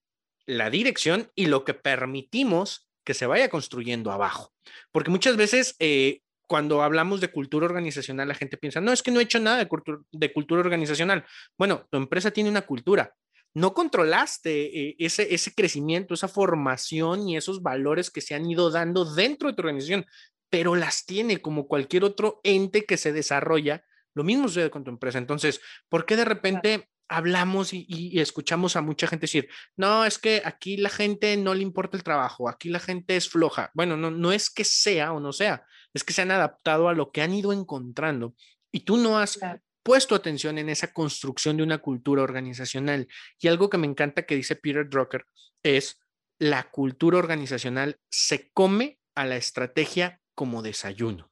la 0.46 0.70
dirección 0.70 1.30
y 1.34 1.46
lo 1.46 1.64
que 1.64 1.74
permitimos 1.74 2.88
que 3.04 3.14
se 3.14 3.26
vaya 3.26 3.48
construyendo 3.48 4.12
abajo. 4.12 4.52
Porque 4.92 5.10
muchas 5.10 5.36
veces 5.36 5.74
eh, 5.78 6.20
cuando 6.46 6.82
hablamos 6.82 7.20
de 7.20 7.28
cultura 7.28 7.66
organizacional, 7.66 8.28
la 8.28 8.34
gente 8.34 8.56
piensa, 8.56 8.80
no, 8.80 8.92
es 8.92 9.02
que 9.02 9.10
no 9.10 9.20
he 9.20 9.24
hecho 9.24 9.40
nada 9.40 9.58
de, 9.58 9.68
cultura, 9.68 9.98
de 10.12 10.32
cultura 10.32 10.60
organizacional. 10.60 11.24
Bueno, 11.58 11.86
tu 11.90 11.96
empresa 11.96 12.30
tiene 12.30 12.50
una 12.50 12.62
cultura. 12.62 13.14
No 13.54 13.74
controlaste 13.74 14.88
eh, 14.88 14.96
ese, 14.98 15.34
ese 15.34 15.54
crecimiento, 15.54 16.14
esa 16.14 16.28
formación 16.28 17.28
y 17.28 17.36
esos 17.36 17.62
valores 17.62 18.10
que 18.10 18.20
se 18.20 18.34
han 18.34 18.46
ido 18.46 18.70
dando 18.70 19.04
dentro 19.04 19.48
de 19.48 19.54
tu 19.54 19.62
organización, 19.62 20.06
pero 20.50 20.74
las 20.74 21.06
tiene 21.06 21.40
como 21.40 21.66
cualquier 21.66 22.04
otro 22.04 22.40
ente 22.44 22.84
que 22.84 22.96
se 22.96 23.12
desarrolla. 23.12 23.84
Lo 24.14 24.24
mismo 24.24 24.48
sucede 24.48 24.70
con 24.70 24.84
tu 24.84 24.90
empresa. 24.90 25.18
Entonces, 25.18 25.60
¿por 25.88 26.06
qué 26.06 26.16
de 26.16 26.24
repente 26.24 26.88
hablamos 27.08 27.72
y, 27.72 28.18
escuchamos 28.20 28.74
a 28.76 28.80
mucha 28.80 29.06
gente 29.06 29.24
decir, 29.24 29.48
no, 29.76 30.04
es 30.04 30.18
que 30.18 30.40
aquí 30.44 30.78
la 30.78 30.88
gente 30.88 31.36
no 31.36 31.54
le 31.54 31.62
importa 31.62 31.96
el 31.96 32.02
trabajo, 32.02 32.48
aquí 32.48 32.70
la 32.70 32.80
gente 32.80 33.16
es 33.16 33.28
floja. 33.28 33.70
Bueno, 33.74 33.96
no, 33.96 34.10
no 34.10 34.32
es 34.32 34.48
que 34.48 34.64
sea 34.64 35.12
o 35.12 35.20
no 35.20 35.32
sea, 35.32 35.66
es 35.92 36.04
que 36.04 36.14
se 36.14 36.22
han 36.22 36.30
adaptado 36.30 36.88
a 36.88 36.94
lo 36.94 37.12
que 37.12 37.20
han 37.20 37.34
ido 37.34 37.52
encontrando 37.52 38.34
y 38.70 38.80
tú 38.80 38.96
no 38.96 39.18
has 39.18 39.38
puesto 39.82 40.14
atención 40.14 40.58
en 40.58 40.68
esa 40.68 40.92
construcción 40.92 41.56
de 41.56 41.62
una 41.62 41.78
cultura 41.78 42.22
organizacional. 42.22 43.08
Y 43.38 43.48
algo 43.48 43.68
que 43.68 43.78
me 43.78 43.86
encanta 43.86 44.24
que 44.24 44.36
dice 44.36 44.56
Peter 44.56 44.88
Drucker 44.88 45.26
es, 45.62 46.00
la 46.38 46.70
cultura 46.70 47.18
organizacional 47.18 48.00
se 48.10 48.50
come 48.52 48.98
a 49.14 49.26
la 49.26 49.36
estrategia 49.36 50.20
como 50.34 50.62
desayuno. 50.62 51.28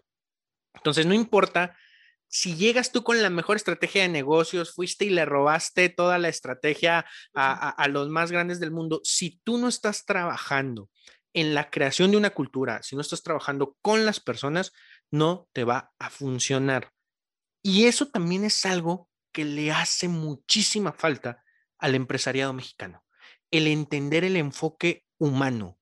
Entonces, 0.74 1.06
no 1.06 1.14
importa 1.14 1.76
si 2.30 2.54
llegas 2.54 2.92
tú 2.92 3.02
con 3.02 3.20
la 3.20 3.28
mejor 3.28 3.56
estrategia 3.56 4.02
de 4.02 4.08
negocios, 4.08 4.72
fuiste 4.72 5.04
y 5.04 5.10
le 5.10 5.24
robaste 5.24 5.88
toda 5.88 6.16
la 6.18 6.28
estrategia 6.28 7.04
a, 7.34 7.88
los 7.88 8.08
más 8.08 8.30
grandes 8.30 8.60
del 8.60 8.70
mundo, 8.70 9.00
si 9.02 9.40
tú 9.42 9.58
no 9.58 9.66
estás 9.66 10.06
trabajando 10.06 10.88
en 11.34 11.54
la 11.54 11.70
creación 11.70 12.12
de 12.12 12.16
una 12.16 12.30
cultura, 12.30 12.82
si 12.84 12.94
no 12.94 13.02
estás 13.02 13.24
trabajando 13.24 13.76
con 13.82 14.06
las 14.06 14.20
personas, 14.20 14.72
no 15.10 15.48
te 15.52 15.64
va 15.64 15.92
a 15.98 16.08
funcionar. 16.08 16.92
Y 17.64 17.86
eso 17.86 18.06
también 18.06 18.44
es 18.44 18.64
algo 18.64 19.08
que 19.32 19.44
le 19.44 19.72
hace 19.72 20.06
muchísima 20.06 20.92
falta 20.92 21.42
al 21.78 21.96
empresariado 21.96 22.52
mexicano, 22.52 23.04
el 23.50 23.66
entender 23.66 24.22
el 24.22 24.36
enfoque 24.36 25.04
humano, 25.18 25.79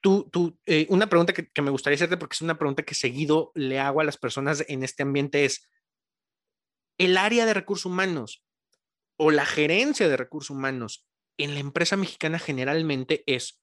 Tú, 0.00 0.28
tú, 0.30 0.58
eh, 0.66 0.86
una 0.90 1.08
pregunta 1.08 1.32
que, 1.32 1.50
me 1.60 1.70
gustaría 1.70 1.96
hacerte, 1.96 2.16
porque 2.16 2.34
es 2.34 2.42
una 2.42 2.58
pregunta 2.58 2.84
que 2.84 2.94
seguido 2.94 3.50
le 3.54 3.80
hago 3.80 4.00
a 4.00 4.04
las 4.04 4.16
personas 4.16 4.64
en 4.68 4.84
este 4.84 5.02
ambiente, 5.02 5.44
es, 5.44 5.68
¿el 6.98 7.16
área 7.16 7.46
de 7.46 7.54
recursos 7.54 7.86
humanos 7.86 8.44
o 9.16 9.30
la 9.30 9.44
gerencia 9.44 10.08
de 10.08 10.16
recursos 10.16 10.50
humanos 10.50 11.04
en 11.36 11.54
la 11.54 11.60
empresa 11.60 11.96
mexicana 11.96 12.38
generalmente 12.38 13.24
es, 13.26 13.60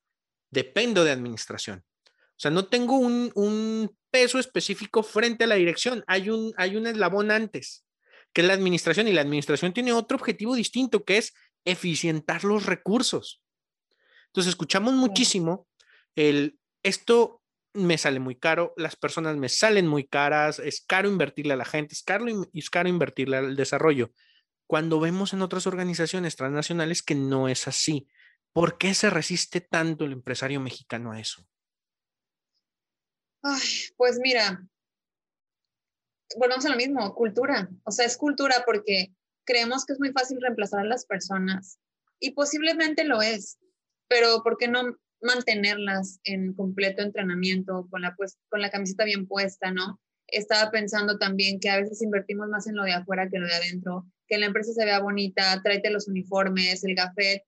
dependo 0.52 1.06
de 1.06 1.12
administración? 1.12 1.86
O 2.32 2.40
sea, 2.40 2.52
no 2.52 2.68
tengo 2.68 2.98
un, 2.98 3.32
un 3.36 3.98
peso 4.12 4.40
específico 4.40 5.04
frente 5.04 5.46
a 5.46 5.48
la 5.48 5.56
dirección, 5.56 6.04
hay 6.06 6.30
un, 6.30 6.54
hay 6.58 6.76
un 6.76 6.86
eslabón 6.86 7.32
antes, 7.32 7.86
que 8.34 8.42
es 8.42 8.48
la 8.48 8.54
administración, 8.54 9.08
y 9.08 9.14
la 9.14 9.22
administración 9.22 9.74
tiene 9.74 9.94
otro 9.94 10.18
objetivo 10.18 10.54
distinto, 10.54 11.06
que 11.06 11.18
es 11.18 11.34
eficientar 11.64 12.44
los 12.44 12.66
recursos. 12.66 13.42
Entonces, 14.28 14.50
escuchamos 14.50 14.94
muchísimo 14.94 15.68
el, 16.16 16.60
esto 16.84 17.42
me 17.74 17.98
sale 17.98 18.20
muy 18.20 18.36
caro, 18.36 18.74
las 18.78 18.96
personas 18.96 19.36
me 19.36 19.50
salen 19.50 19.88
muy 19.88 20.08
caras, 20.08 20.60
es 20.60 20.82
caro 20.82 21.10
invertirle 21.10 21.54
a 21.54 21.58
la 21.58 21.66
gente, 21.66 21.94
es 21.94 22.04
caro, 22.04 22.26
es 22.54 22.70
caro 22.70 22.90
invertirle 22.90 23.38
al 23.38 23.56
desarrollo. 23.56 24.12
Cuando 24.68 25.00
vemos 25.00 25.34
en 25.34 25.42
otras 25.42 25.68
organizaciones 25.68 26.36
transnacionales 26.36 27.04
que 27.04 27.16
no 27.16 27.50
es 27.50 27.68
así, 27.68 28.08
¿por 28.54 28.78
qué 28.78 28.94
se 28.94 29.10
resiste 29.10 29.62
tanto 29.62 30.06
el 30.06 30.14
empresario 30.14 30.60
mexicano 30.60 31.12
a 31.12 31.20
eso? 31.20 31.46
Ay, 33.44 33.62
pues 33.98 34.18
mira, 34.20 34.66
volvemos 36.38 36.66
a 36.66 36.70
lo 36.70 36.78
mismo, 36.78 37.14
cultura. 37.14 37.70
O 37.84 37.92
sea, 37.92 38.06
es 38.06 38.18
cultura 38.18 38.64
porque 38.66 39.14
creemos 39.46 39.86
que 39.86 39.94
es 39.94 40.00
muy 40.00 40.12
fácil 40.12 40.42
reemplazar 40.42 40.80
a 40.80 40.86
las 40.86 41.06
personas 41.06 41.78
y 42.20 42.32
posiblemente 42.32 43.04
lo 43.04 43.22
es, 43.22 43.60
pero 44.08 44.42
¿por 44.42 44.58
qué 44.58 44.68
no 44.68 44.98
mantenerlas 45.26 46.20
en 46.24 46.54
completo 46.54 47.02
entrenamiento, 47.02 47.88
con 47.90 48.02
la, 48.02 48.16
pues, 48.16 48.38
con 48.50 48.62
la 48.62 48.70
camiseta 48.70 49.04
bien 49.04 49.28
puesta, 49.28 49.72
¿no? 49.72 50.00
Estaba 50.28 50.72
pensando 50.72 51.18
también 51.18 51.60
que 51.60 51.70
a 51.70 51.80
veces 51.80 52.02
invertimos 52.02 52.48
más 52.48 52.68
en 52.68 52.76
lo 52.76 52.84
de 52.84 52.94
afuera 52.94 53.30
que 53.30 53.38
en 53.38 53.44
lo 53.44 53.48
de 53.48 53.56
adentro, 53.56 54.06
que 54.28 54.38
la 54.38 54.46
empresa 54.46 54.74
se 54.74 54.86
vea 54.86 55.00
bonita, 55.00 55.62
tráete 55.64 55.90
los 55.90 56.08
uniformes, 56.08 56.84
el 56.84 56.96
gafet. 56.96 57.44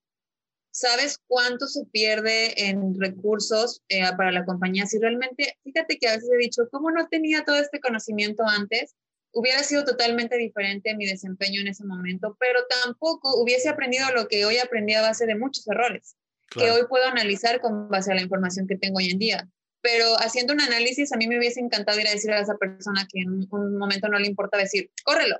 ¿Sabes 0.71 1.19
cuánto 1.25 1.67
se 1.67 1.85
pierde 1.85 2.69
en 2.69 2.99
recursos 2.99 3.81
eh, 3.89 4.03
para 4.15 4.31
la 4.31 4.45
compañía? 4.45 4.85
Si 4.85 4.99
realmente, 4.99 5.57
fíjate 5.63 5.97
que 5.97 6.07
a 6.07 6.13
veces 6.13 6.29
he 6.31 6.37
dicho, 6.37 6.69
¿cómo 6.71 6.91
no 6.91 7.07
tenía 7.07 7.43
todo 7.43 7.57
este 7.57 7.79
conocimiento 7.79 8.43
antes? 8.45 8.95
Hubiera 9.31 9.63
sido 9.63 9.85
totalmente 9.85 10.37
diferente 10.37 10.95
mi 10.95 11.07
desempeño 11.07 11.61
en 11.61 11.67
ese 11.67 11.83
momento, 11.83 12.37
pero 12.39 12.59
tampoco 12.83 13.41
hubiese 13.41 13.69
aprendido 13.69 14.05
lo 14.15 14.27
que 14.27 14.45
hoy 14.45 14.57
aprendí 14.57 14.93
a 14.93 15.01
base 15.01 15.25
de 15.25 15.35
muchos 15.35 15.67
errores 15.67 16.15
que 16.49 16.71
hoy 16.71 16.83
puedo 16.87 17.05
analizar 17.05 17.59
con 17.61 17.89
base 17.89 18.11
a 18.11 18.15
la 18.15 18.21
información 18.21 18.67
que 18.67 18.77
tengo 18.77 18.97
hoy 18.97 19.09
en 19.09 19.19
día. 19.19 19.49
Pero 19.81 20.15
haciendo 20.19 20.53
un 20.53 20.61
análisis, 20.61 21.13
a 21.13 21.17
mí 21.17 21.27
me 21.27 21.37
hubiese 21.37 21.59
encantado 21.59 21.99
ir 21.99 22.07
a 22.07 22.11
decir 22.11 22.31
a 22.31 22.39
esa 22.39 22.55
persona 22.57 23.07
que 23.11 23.21
en 23.21 23.47
un 23.49 23.77
momento 23.77 24.07
no 24.07 24.19
le 24.19 24.27
importa 24.27 24.57
decir, 24.57 24.91
córrelo, 25.03 25.37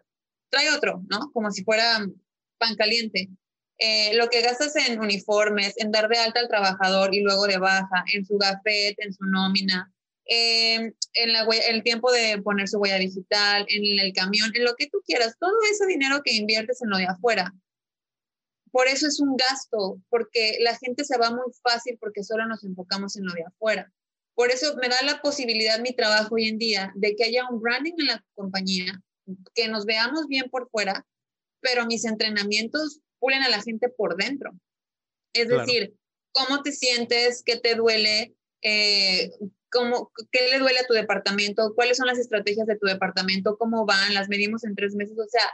trae 0.49 0.69
otro, 0.71 1.03
¿no? 1.09 1.31
Como 1.33 1.51
si 1.51 1.63
fuera 1.63 2.05
pan 2.57 2.75
caliente. 2.75 3.29
Eh, 3.79 4.15
lo 4.15 4.29
que 4.29 4.41
gastas 4.41 4.75
en 4.75 4.99
uniformes, 4.99 5.73
en 5.77 5.91
dar 5.91 6.07
de 6.07 6.17
alta 6.17 6.39
al 6.39 6.47
trabajador 6.47 7.13
y 7.13 7.21
luego 7.21 7.45
de 7.45 7.57
baja, 7.57 8.03
en 8.13 8.25
su 8.25 8.37
gafet, 8.37 8.95
en 8.97 9.13
su 9.13 9.23
nómina, 9.25 9.91
em, 10.25 10.93
en 11.13 11.33
la 11.33 11.45
el 11.69 11.83
tiempo 11.83 12.11
de 12.11 12.41
poner 12.41 12.67
su 12.67 12.79
huella 12.79 12.97
digital, 12.97 13.65
en 13.69 13.99
el 13.99 14.13
camión, 14.13 14.51
en 14.55 14.65
lo 14.65 14.75
que 14.75 14.87
tú 14.87 15.01
quieras, 15.05 15.35
todo 15.39 15.53
ese 15.71 15.85
dinero 15.85 16.21
que 16.23 16.33
inviertes 16.35 16.81
en 16.81 16.89
lo 16.89 16.97
de 16.97 17.05
afuera, 17.05 17.53
por 18.71 18.87
eso 18.87 19.07
es 19.07 19.19
un 19.19 19.35
gasto, 19.35 19.99
porque 20.09 20.57
la 20.61 20.75
gente 20.77 21.03
se 21.03 21.17
va 21.17 21.31
muy 21.31 21.51
fácil 21.61 21.97
porque 21.99 22.23
solo 22.23 22.45
nos 22.45 22.63
enfocamos 22.63 23.15
en 23.15 23.25
lo 23.25 23.33
de 23.33 23.43
afuera. 23.43 23.91
Por 24.35 24.51
eso 24.51 24.75
me 24.75 24.89
da 24.89 25.01
la 25.03 25.21
posibilidad 25.21 25.79
mi 25.79 25.93
trabajo 25.93 26.35
hoy 26.35 26.47
en 26.47 26.57
día 26.57 26.91
de 26.95 27.15
que 27.15 27.23
haya 27.23 27.49
un 27.49 27.59
branding 27.59 27.93
en 27.97 28.05
la 28.07 28.23
compañía, 28.35 29.01
que 29.55 29.67
nos 29.67 29.85
veamos 29.85 30.27
bien 30.27 30.49
por 30.49 30.69
fuera, 30.69 31.05
pero 31.59 31.85
mis 31.85 32.05
entrenamientos 32.05 32.99
pulen 33.19 33.41
a 33.41 33.49
la 33.49 33.61
gente 33.61 33.89
por 33.89 34.15
dentro. 34.15 34.51
Es 35.33 35.47
decir, 35.49 35.95
cómo 36.31 36.61
te 36.61 36.71
sientes, 36.71 37.43
qué 37.43 37.57
te 37.57 37.75
duele, 37.75 38.35
eh, 38.61 39.31
cómo, 39.71 40.11
qué 40.31 40.49
le 40.51 40.59
duele 40.59 40.79
a 40.79 40.85
tu 40.85 40.93
departamento, 40.93 41.73
cuáles 41.75 41.97
son 41.97 42.07
las 42.07 42.19
estrategias 42.19 42.67
de 42.67 42.77
tu 42.77 42.85
departamento, 42.85 43.57
cómo 43.57 43.85
van, 43.85 44.13
las 44.13 44.29
medimos 44.29 44.63
en 44.63 44.75
tres 44.75 44.95
meses. 44.95 45.17
O 45.17 45.27
sea, 45.27 45.51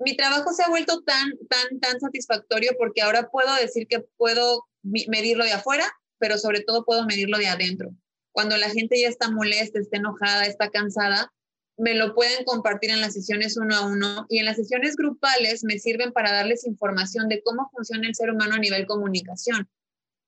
mi 0.00 0.16
trabajo 0.16 0.52
se 0.52 0.62
ha 0.62 0.68
vuelto 0.68 1.02
tan, 1.02 1.30
tan, 1.48 1.78
tan 1.78 2.00
satisfactorio 2.00 2.72
porque 2.78 3.02
ahora 3.02 3.30
puedo 3.30 3.54
decir 3.56 3.86
que 3.86 4.00
puedo 4.16 4.66
medirlo 4.82 5.44
de 5.44 5.52
afuera, 5.52 5.84
pero 6.18 6.38
sobre 6.38 6.62
todo 6.62 6.84
puedo 6.84 7.04
medirlo 7.04 7.38
de 7.38 7.48
adentro. 7.48 7.90
Cuando 8.32 8.56
la 8.56 8.70
gente 8.70 8.98
ya 8.98 9.08
está 9.08 9.30
molesta, 9.30 9.78
está 9.78 9.98
enojada, 9.98 10.46
está 10.46 10.70
cansada, 10.70 11.32
me 11.76 11.94
lo 11.94 12.14
pueden 12.14 12.44
compartir 12.44 12.90
en 12.90 13.00
las 13.00 13.12
sesiones 13.12 13.56
uno 13.56 13.76
a 13.76 13.86
uno 13.86 14.26
y 14.28 14.38
en 14.38 14.46
las 14.46 14.56
sesiones 14.56 14.96
grupales 14.96 15.64
me 15.64 15.78
sirven 15.78 16.12
para 16.12 16.32
darles 16.32 16.66
información 16.66 17.28
de 17.28 17.42
cómo 17.42 17.70
funciona 17.70 18.08
el 18.08 18.14
ser 18.14 18.30
humano 18.30 18.54
a 18.54 18.58
nivel 18.58 18.86
comunicación. 18.86 19.68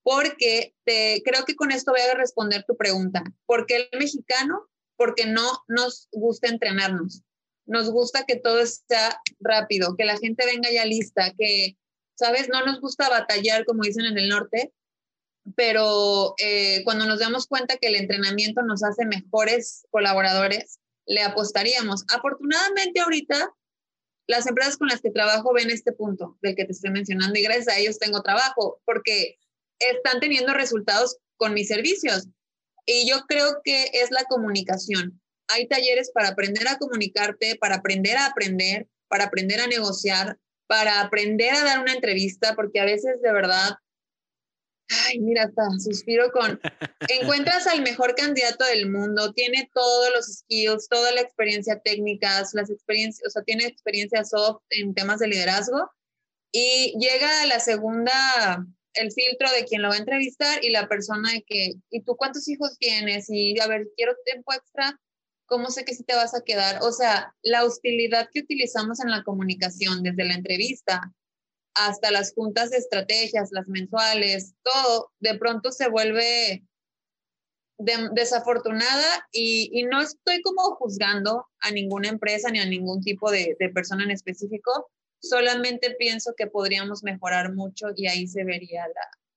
Porque 0.03 0.75
te, 0.85 1.23
creo 1.25 1.45
que 1.45 1.55
con 1.55 1.71
esto 1.71 1.93
voy 1.93 2.01
a 2.01 2.15
responder 2.15 2.65
tu 2.67 2.77
pregunta. 2.77 3.23
¿Por 3.47 3.67
qué 3.67 3.89
el 3.91 3.99
mexicano? 3.99 4.69
Porque 4.97 5.27
no 5.27 5.47
nos 5.69 6.09
gusta 6.11 6.49
entrenarnos 6.49 7.23
nos 7.67 7.91
gusta 7.91 8.25
que 8.25 8.37
todo 8.37 8.65
sea 8.67 9.21
rápido, 9.41 9.97
que 9.97 10.05
la 10.05 10.19
gente 10.19 10.45
venga 10.47 10.71
ya 10.71 10.85
lista, 10.85 11.33
que, 11.39 11.77
¿sabes? 12.15 12.49
No 12.49 12.65
nos 12.65 12.81
gusta 12.81 13.09
batallar, 13.09 13.65
como 13.65 13.83
dicen 13.83 14.05
en 14.05 14.19
el 14.19 14.29
norte, 14.29 14.73
pero 15.57 16.35
eh, 16.39 16.83
cuando 16.85 17.07
nos 17.07 17.19
damos 17.19 17.47
cuenta 17.47 17.77
que 17.77 17.89
el 17.89 17.97
entrenamiento 17.97 18.63
nos 18.63 18.83
hace 18.85 19.05
mejores 19.07 19.87
colaboradores, 19.91 20.79
le 21.07 21.23
apostaríamos. 21.23 22.05
Afortunadamente 22.15 23.01
ahorita, 23.01 23.53
las 24.29 24.47
empresas 24.47 24.77
con 24.77 24.89
las 24.89 25.01
que 25.01 25.11
trabajo 25.11 25.53
ven 25.53 25.71
este 25.71 25.93
punto 25.93 26.39
del 26.43 26.55
que 26.55 26.65
te 26.65 26.73
estoy 26.73 26.91
mencionando 26.91 27.39
y 27.39 27.43
gracias 27.43 27.69
a 27.69 27.79
ellos 27.79 27.99
tengo 27.99 28.23
trabajo 28.23 28.81
porque 28.85 29.39
están 29.79 30.21
teniendo 30.21 30.55
resultados 30.55 31.19
con 31.37 31.55
mis 31.55 31.69
servicios. 31.69 32.29
Y 32.87 33.09
yo 33.09 33.27
creo 33.27 33.61
que 33.65 33.91
es 33.93 34.11
la 34.11 34.25
comunicación 34.25 35.22
hay 35.49 35.67
talleres 35.69 36.11
para 36.13 36.29
aprender 36.29 36.67
a 36.69 36.79
comunicarte, 36.79 37.57
para 37.57 37.77
aprender 37.77 38.17
a 38.17 38.27
aprender, 38.27 38.89
para 39.09 39.25
aprender 39.25 39.61
a 39.61 39.67
negociar, 39.67 40.39
para 40.67 41.01
aprender 41.01 41.55
a 41.55 41.65
dar 41.65 41.81
una 41.81 41.93
entrevista, 41.93 42.55
porque 42.55 42.81
a 42.81 42.85
veces 42.85 43.21
de 43.21 43.33
verdad, 43.33 43.71
ay, 44.89 45.19
mira, 45.21 45.45
hasta 45.45 45.63
suspiro 45.79 46.31
con, 46.33 46.61
encuentras 47.09 47.67
al 47.67 47.83
mejor 47.83 48.15
candidato 48.15 48.65
del 48.65 48.91
mundo, 48.91 49.33
tiene 49.33 49.69
todos 49.75 50.11
los 50.15 50.27
skills, 50.27 50.89
toda 50.89 51.13
la 51.13 51.21
experiencia 51.21 51.79
técnica, 51.81 52.43
las 52.53 52.71
experiencias, 52.71 53.27
o 53.27 53.31
sea, 53.31 53.43
tiene 53.43 53.67
experiencia 53.67 54.25
soft 54.25 54.63
en 54.71 54.95
temas 54.95 55.21
de 55.21 55.29
liderazgo 55.29 55.91
y 56.53 56.95
llega 56.99 57.43
a 57.43 57.47
la 57.47 57.61
segunda 57.61 58.13
el 58.95 59.11
filtro 59.11 59.51
de 59.51 59.65
quien 59.65 59.83
lo 59.83 59.89
va 59.89 59.95
a 59.95 59.99
entrevistar 59.99 60.63
y 60.63 60.71
la 60.71 60.89
persona 60.89 61.33
de 61.33 61.43
que, 61.43 61.75
¿y 61.91 62.03
tú 62.03 62.17
cuántos 62.17 62.49
hijos 62.49 62.77
tienes? 62.79 63.27
Y 63.29 63.59
a 63.61 63.67
ver, 63.67 63.89
quiero 63.97 64.15
tiempo 64.25 64.53
extra, 64.53 64.99
¿cómo 65.53 65.71
sé 65.71 65.85
que 65.85 65.95
sí 65.95 66.03
te 66.03 66.15
vas 66.15 66.35
a 66.35 66.41
quedar? 66.41 66.79
O 66.81 66.93
sea, 66.93 67.35
la 67.43 67.67
hostilidad 67.67 68.31
que 68.33 68.41
utilizamos 68.41 69.01
en 69.01 69.11
la 69.11 69.23
comunicación 69.23 70.03
desde 70.03 70.25
la 70.25 70.33
entrevista 70.33 71.13
hasta 71.75 72.11
las 72.11 72.33
juntas 72.33 72.71
de 72.71 72.79
estrategias, 72.79 73.51
las 73.53 73.69
mensuales, 73.69 74.55
todo 74.63 75.13
de 75.21 75.37
pronto 75.37 75.71
se 75.71 75.91
vuelve 75.91 76.65
desafortunada 77.77 79.29
y, 79.31 79.85
no 79.91 80.01
estoy 80.01 80.41
como 80.41 80.75
juzgando 80.77 81.47
a 81.61 81.71
ninguna 81.71 82.09
empresa 82.09 82.49
ni 82.49 82.59
a 82.59 82.65
ningún 82.65 83.03
tipo 83.03 83.31
de, 83.31 83.55
persona 83.75 84.05
en 84.05 84.11
específico, 84.11 84.91
solamente 85.21 85.95
pienso 85.99 86.33
que 86.35 86.47
podríamos 86.47 87.03
mejorar 87.03 87.53
mucho 87.53 87.89
y 87.95 88.07
ahí 88.07 88.27
se 88.27 88.45
vería 88.45 88.87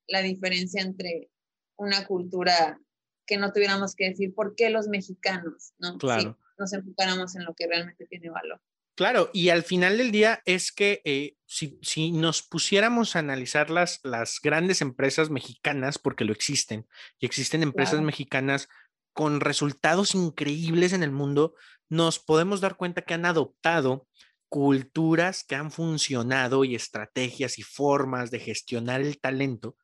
la 0.07 0.21
diferencia 0.21 0.81
entre 0.81 1.29
una 1.75 2.07
cultura 2.07 2.79
que 3.25 3.37
no 3.37 3.51
tuviéramos 3.51 3.95
que 3.95 4.09
decir 4.09 4.33
por 4.33 4.55
qué 4.55 4.69
los 4.69 4.87
mexicanos, 4.87 5.73
¿no? 5.79 5.97
Claro. 5.97 6.37
nos 6.57 6.73
enfocáramos 6.73 7.35
en 7.35 7.45
lo 7.45 7.53
que 7.53 7.67
realmente 7.67 8.05
tiene 8.07 8.29
valor. 8.29 8.61
Claro, 8.95 9.29
y 9.33 9.49
al 9.49 9.63
final 9.63 9.97
del 9.97 10.11
día 10.11 10.41
es 10.45 10.71
que 10.71 11.01
eh, 11.03 11.35
si, 11.45 11.77
si, 11.81 12.13
nos 12.13 12.41
pusiéramos 12.43 13.15
a 13.15 13.19
analizar 13.19 13.69
las, 13.69 13.99
las 14.03 14.39
grandes 14.41 14.81
empresas 14.81 15.29
mexicanas, 15.29 15.99
porque 15.99 16.23
lo 16.23 16.31
existen, 16.31 16.87
y 17.19 17.25
existen 17.25 17.61
empresas 17.61 17.99
mexicanas 17.99 18.69
con 19.11 19.41
resultados 19.41 20.15
increíbles 20.15 20.93
en 20.93 21.03
el 21.03 21.11
mundo, 21.11 21.55
nos 21.89 22.19
podemos 22.19 22.61
dar 22.61 22.77
cuenta 22.77 23.01
que 23.01 23.13
han 23.13 23.25
adoptado 23.25 24.07
culturas 24.47 25.43
que 25.43 25.55
han 25.55 25.71
funcionado 25.71 26.63
y 26.63 26.75
estrategias 26.75 27.59
y 27.59 27.63
formas 27.63 28.31
de 28.31 28.39
gestionar 28.39 29.01
el 29.01 29.19
talento 29.19 29.75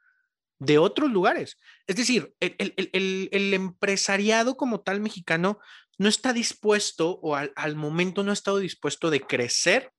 de 0.62 0.78
otros 0.78 1.10
lugares. 1.10 1.58
Es 1.88 1.96
decir, 1.96 2.36
el, 2.40 3.54
empresariado 3.54 4.56
como 4.58 4.82
tal 4.82 5.02
mexicano 5.02 5.60
no 5.98 6.08
está 6.08 6.34
dispuesto 6.34 7.20
o 7.24 7.36
al, 7.36 7.76
momento 7.76 8.24
no 8.24 8.30
ha 8.30 8.34
estado 8.34 8.60
dispuesto 8.60 9.10
de 9.10 9.22
crecer 9.22 9.92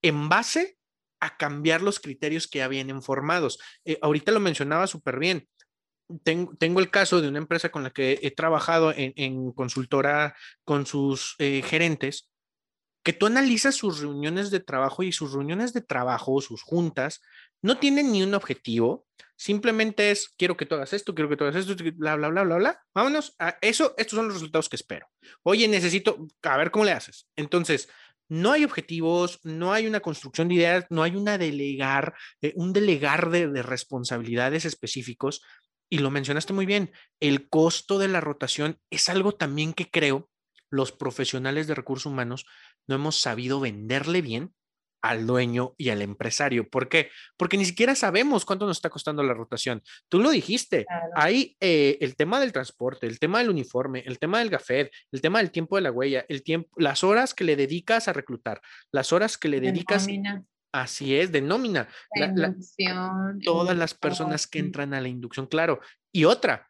en 0.00 0.30
base 0.30 0.78
a 1.20 1.36
cambiar 1.36 1.82
los 1.82 2.00
criterios 2.00 2.48
que 2.48 2.58
ya 2.58 2.68
vienen 2.68 3.02
formados. 3.02 3.58
Eh, 3.84 3.98
ahorita 4.00 4.32
lo 4.32 4.40
mencionaba 4.40 4.86
súper 4.86 5.18
bien. 5.18 5.46
Tengo, 6.24 6.80
el 6.80 6.90
caso 6.90 7.20
de 7.20 7.28
una 7.28 7.38
empresa 7.38 7.68
con 7.68 7.82
la 7.82 7.90
que 7.90 8.18
he 8.22 8.30
trabajado 8.30 8.94
en, 8.96 9.52
consultora 9.52 10.34
con 10.64 10.86
sus 10.86 11.34
eh, 11.38 11.60
gerentes 11.62 12.30
que 13.02 13.12
tú 13.12 13.26
analizas 13.26 13.74
sus 13.74 14.00
reuniones 14.00 14.50
de 14.50 14.60
trabajo 14.60 15.02
y 15.02 15.12
sus 15.12 15.34
reuniones 15.34 15.74
de 15.74 15.82
trabajo, 15.82 16.40
sus 16.40 16.62
juntas, 16.62 17.20
no 17.60 17.78
tienen 17.78 18.10
ni 18.10 18.22
un 18.22 18.34
objetivo, 18.34 19.06
simplemente 19.38 20.10
es, 20.10 20.34
quiero 20.36 20.56
que 20.56 20.66
tú 20.66 20.74
hagas 20.74 20.92
esto, 20.92 21.14
quiero 21.14 21.30
que 21.30 21.36
tú 21.36 21.44
hagas 21.44 21.56
esto, 21.56 21.74
bla, 21.94 22.16
bla, 22.16 22.28
bla, 22.28 22.42
bla, 22.42 22.56
bla. 22.56 22.80
Vámonos 22.94 23.34
a 23.38 23.56
eso, 23.62 23.94
estos 23.96 24.16
son 24.16 24.26
los 24.26 24.34
resultados 24.34 24.68
que 24.68 24.76
espero. 24.76 25.06
Oye, 25.44 25.68
necesito, 25.68 26.26
a 26.42 26.56
ver 26.56 26.70
cómo 26.70 26.84
le 26.84 26.92
haces. 26.92 27.28
Entonces, 27.36 27.88
no 28.28 28.52
hay 28.52 28.64
objetivos, 28.64 29.38
no 29.44 29.72
hay 29.72 29.86
una 29.86 30.00
construcción 30.00 30.48
de 30.48 30.56
ideas, 30.56 30.86
no 30.90 31.02
hay 31.02 31.14
una 31.14 31.38
delegar, 31.38 32.14
eh, 32.42 32.52
un 32.56 32.72
delegar 32.72 33.30
de, 33.30 33.48
de 33.48 33.62
responsabilidades 33.62 34.64
específicos. 34.64 35.40
Y 35.88 35.98
lo 35.98 36.10
mencionaste 36.10 36.52
muy 36.52 36.66
bien, 36.66 36.92
el 37.20 37.48
costo 37.48 37.98
de 37.98 38.08
la 38.08 38.20
rotación 38.20 38.78
es 38.90 39.08
algo 39.08 39.32
también 39.32 39.72
que 39.72 39.88
creo 39.88 40.28
los 40.70 40.92
profesionales 40.92 41.66
de 41.66 41.74
recursos 41.74 42.06
humanos 42.06 42.44
no 42.86 42.96
hemos 42.96 43.20
sabido 43.20 43.60
venderle 43.60 44.20
bien 44.20 44.52
al 45.02 45.26
dueño 45.26 45.74
y 45.76 45.90
al 45.90 46.02
empresario. 46.02 46.68
¿Por 46.68 46.88
qué? 46.88 47.10
Porque 47.36 47.56
ni 47.56 47.64
siquiera 47.64 47.94
sabemos 47.94 48.44
cuánto 48.44 48.66
nos 48.66 48.78
está 48.78 48.90
costando 48.90 49.22
la 49.22 49.34
rotación. 49.34 49.82
Tú 50.08 50.18
lo 50.18 50.30
dijiste, 50.30 50.86
hay 51.14 51.56
eh, 51.60 51.98
el 52.00 52.16
tema 52.16 52.40
del 52.40 52.52
transporte, 52.52 53.06
el 53.06 53.18
tema 53.18 53.38
del 53.38 53.50
uniforme, 53.50 54.02
el 54.06 54.18
tema 54.18 54.40
del 54.40 54.50
gafet, 54.50 54.90
el 55.12 55.20
tema 55.20 55.38
del 55.38 55.50
tiempo 55.50 55.76
de 55.76 55.82
la 55.82 55.92
huella, 55.92 56.24
el 56.28 56.42
tiempo, 56.42 56.68
las 56.76 57.04
horas 57.04 57.34
que 57.34 57.44
le 57.44 57.56
dedicas 57.56 58.08
a 58.08 58.12
reclutar, 58.12 58.60
las 58.92 59.12
horas 59.12 59.38
que 59.38 59.48
le 59.48 59.60
dedicas... 59.60 60.06
Así 60.70 61.16
es, 61.16 61.32
de 61.32 61.40
nómina. 61.40 61.88
todas 63.42 63.76
las 63.76 63.94
personas 63.94 64.46
que 64.46 64.58
entran 64.58 64.92
a 64.92 65.00
la 65.00 65.08
inducción, 65.08 65.46
claro. 65.46 65.80
Y 66.12 66.24
otra, 66.24 66.68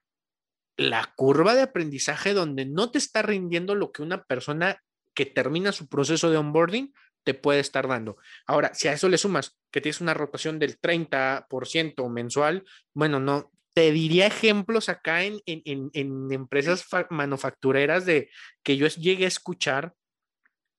la 0.77 1.13
curva 1.17 1.57
de 1.57 1.63
aprendizaje 1.63 2.33
donde 2.33 2.65
no 2.65 2.93
te 2.93 2.99
está 2.99 3.23
rindiendo 3.23 3.75
lo 3.75 3.91
que 3.91 4.03
una 4.03 4.23
persona 4.23 4.81
que 5.15 5.27
termina 5.27 5.73
su 5.73 5.89
proceso 5.89 6.31
de 6.31 6.37
onboarding 6.37 6.95
te 7.29 7.35
puede 7.35 7.61
estar 7.61 7.87
dando. 7.87 8.17
Ahora, 8.47 8.73
si 8.73 8.89
a 8.89 8.95
eso 8.95 9.07
le 9.07 9.19
sumas 9.19 9.59
que 9.71 9.83
tienes 9.83 10.01
una 10.01 10.15
rotación 10.15 10.59
del 10.59 10.81
30% 10.81 12.09
mensual, 12.09 12.65
bueno, 12.95 13.21
no, 13.21 13.53
te 13.75 13.93
diría 13.93 14.27
ejemplos 14.27 14.89
acá 14.89 15.25
en, 15.25 15.43
en, 15.45 15.91
en, 15.93 16.33
empresas 16.33 16.87
manufactureras 17.11 18.07
de 18.07 18.31
que 18.63 18.79
yo 18.79 18.87
llegué 18.87 19.27
a 19.27 19.29
escuchar 19.29 19.95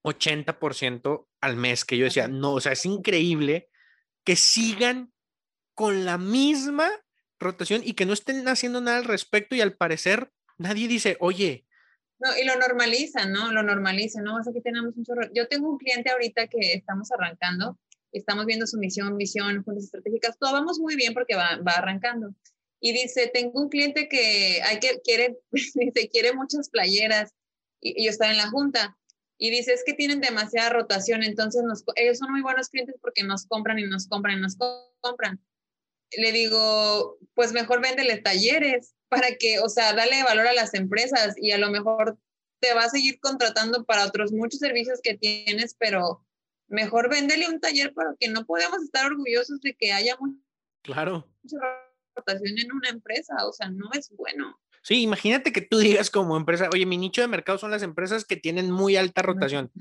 80% 0.02 1.28
al 1.40 1.56
mes, 1.56 1.86
que 1.86 2.00
yo 2.00 2.06
decía, 2.06 2.28
no, 2.28 2.54
o 2.54 2.62
sea, 2.62 2.72
es 2.72 2.84
increíble 2.84 3.70
que 4.24 4.36
sigan 4.36 5.14
con 5.76 6.04
la 6.04 6.18
misma 6.18 6.90
rotación 7.40 7.84
y 7.86 7.94
que 7.94 8.08
no 8.08 8.14
estén 8.14 8.48
haciendo 8.48 8.82
nada 8.82 8.98
al 8.98 9.06
respecto 9.06 9.54
y 9.54 9.62
al 9.62 9.76
parecer 9.76 10.32
nadie 10.58 10.88
dice, 10.88 11.16
oye, 11.20 11.68
no, 12.20 12.38
y 12.38 12.44
lo 12.44 12.56
normalizan, 12.58 13.32
¿no? 13.32 13.52
Lo 13.52 13.64
normalizan, 13.64 14.26
¿no? 14.26 14.38
Aquí 14.38 14.62
tenemos 14.62 14.96
un 14.96 15.06
chorro. 15.06 15.22
Yo 15.34 15.48
tengo 15.48 15.70
un 15.70 15.78
cliente 15.78 16.10
ahorita 16.10 16.48
que 16.48 16.74
estamos 16.74 17.12
arrancando, 17.12 17.80
estamos 18.12 18.46
viendo 18.46 18.68
su 18.68 18.78
misión, 18.78 19.16
visión, 19.18 19.64
juntas 19.64 19.86
estratégicas, 19.86 20.38
todo 20.38 20.52
vamos 20.52 20.80
muy 20.80 20.96
bien 20.96 21.14
porque 21.14 21.36
va, 21.36 21.58
va 21.66 21.74
arrancando. 21.74 22.36
Y 22.82 22.92
dice, 22.92 23.28
tengo 23.34 23.62
un 23.62 23.70
cliente 23.70 24.10
que, 24.10 24.62
hay 24.64 24.80
que 24.80 25.00
quiere, 25.02 25.40
dice, 25.52 26.10
quiere 26.10 26.34
muchas 26.34 26.70
playeras 26.70 27.34
y, 27.80 28.04
yo 28.04 28.10
estaba 28.10 28.32
en 28.32 28.38
la 28.38 28.50
junta. 28.50 28.98
Y 29.38 29.52
dice, 29.52 29.72
es 29.72 29.84
que 29.86 29.94
tienen 29.94 30.20
demasiada 30.20 30.70
rotación, 30.70 31.24
entonces 31.24 31.64
ellos 31.96 32.18
son 32.18 32.32
muy 32.32 32.42
buenos 32.42 32.68
clientes 32.68 32.98
porque 33.00 33.24
nos 33.24 33.46
compran 33.46 33.80
y 33.80 33.84
nos 33.84 34.08
compran 34.08 34.38
y 34.38 34.42
nos 34.42 34.58
compran. 35.00 35.40
Le 36.12 36.34
digo, 36.34 37.18
pues 37.36 37.54
mejor 37.54 37.82
véndele 37.82 38.18
talleres 38.18 38.96
para 39.10 39.36
que, 39.36 39.60
o 39.60 39.70
sea, 39.70 39.94
dale 39.94 40.24
valor 40.24 40.48
a 40.48 40.54
las 40.54 40.74
empresas 40.74 41.36
y 41.38 41.52
a 41.52 41.58
lo 41.58 41.70
mejor 41.70 42.18
te 42.60 42.74
va 42.74 42.84
a 42.84 42.90
seguir 42.90 43.20
contratando 43.20 43.86
para 43.86 44.06
otros 44.06 44.32
muchos 44.32 44.60
servicios 44.60 45.00
que 45.02 45.18
tienes, 45.18 45.76
pero 45.78 46.26
mejor 46.68 47.10
véndele 47.10 47.50
un 47.50 47.60
taller 47.60 47.94
para 47.94 48.16
que 48.20 48.28
no 48.28 48.46
podemos 48.46 48.82
estar 48.84 49.06
orgullosos 49.06 49.60
de 49.62 49.76
que 49.76 49.92
haya 49.92 50.16
claro. 50.84 51.28
mucha 51.42 51.58
rotación 52.16 52.58
en 52.58 52.72
una 52.72 52.90
empresa, 52.90 53.34
o 53.46 53.52
sea, 53.52 53.70
no 53.70 53.90
es 53.94 54.10
bueno. 54.16 54.60
Sí, 54.82 55.02
imagínate 55.02 55.52
que 55.52 55.62
tú 55.62 55.78
digas 55.78 56.10
como 56.10 56.38
empresa, 56.38 56.70
oye, 56.72 56.86
mi 56.86 56.98
nicho 56.98 57.22
de 57.22 57.28
mercado 57.28 57.58
son 57.58 57.72
las 57.72 57.84
empresas 57.84 58.24
que 58.26 58.38
tienen 58.38 58.72
muy 58.72 58.96
alta 58.96 59.22
rotación. 59.22 59.72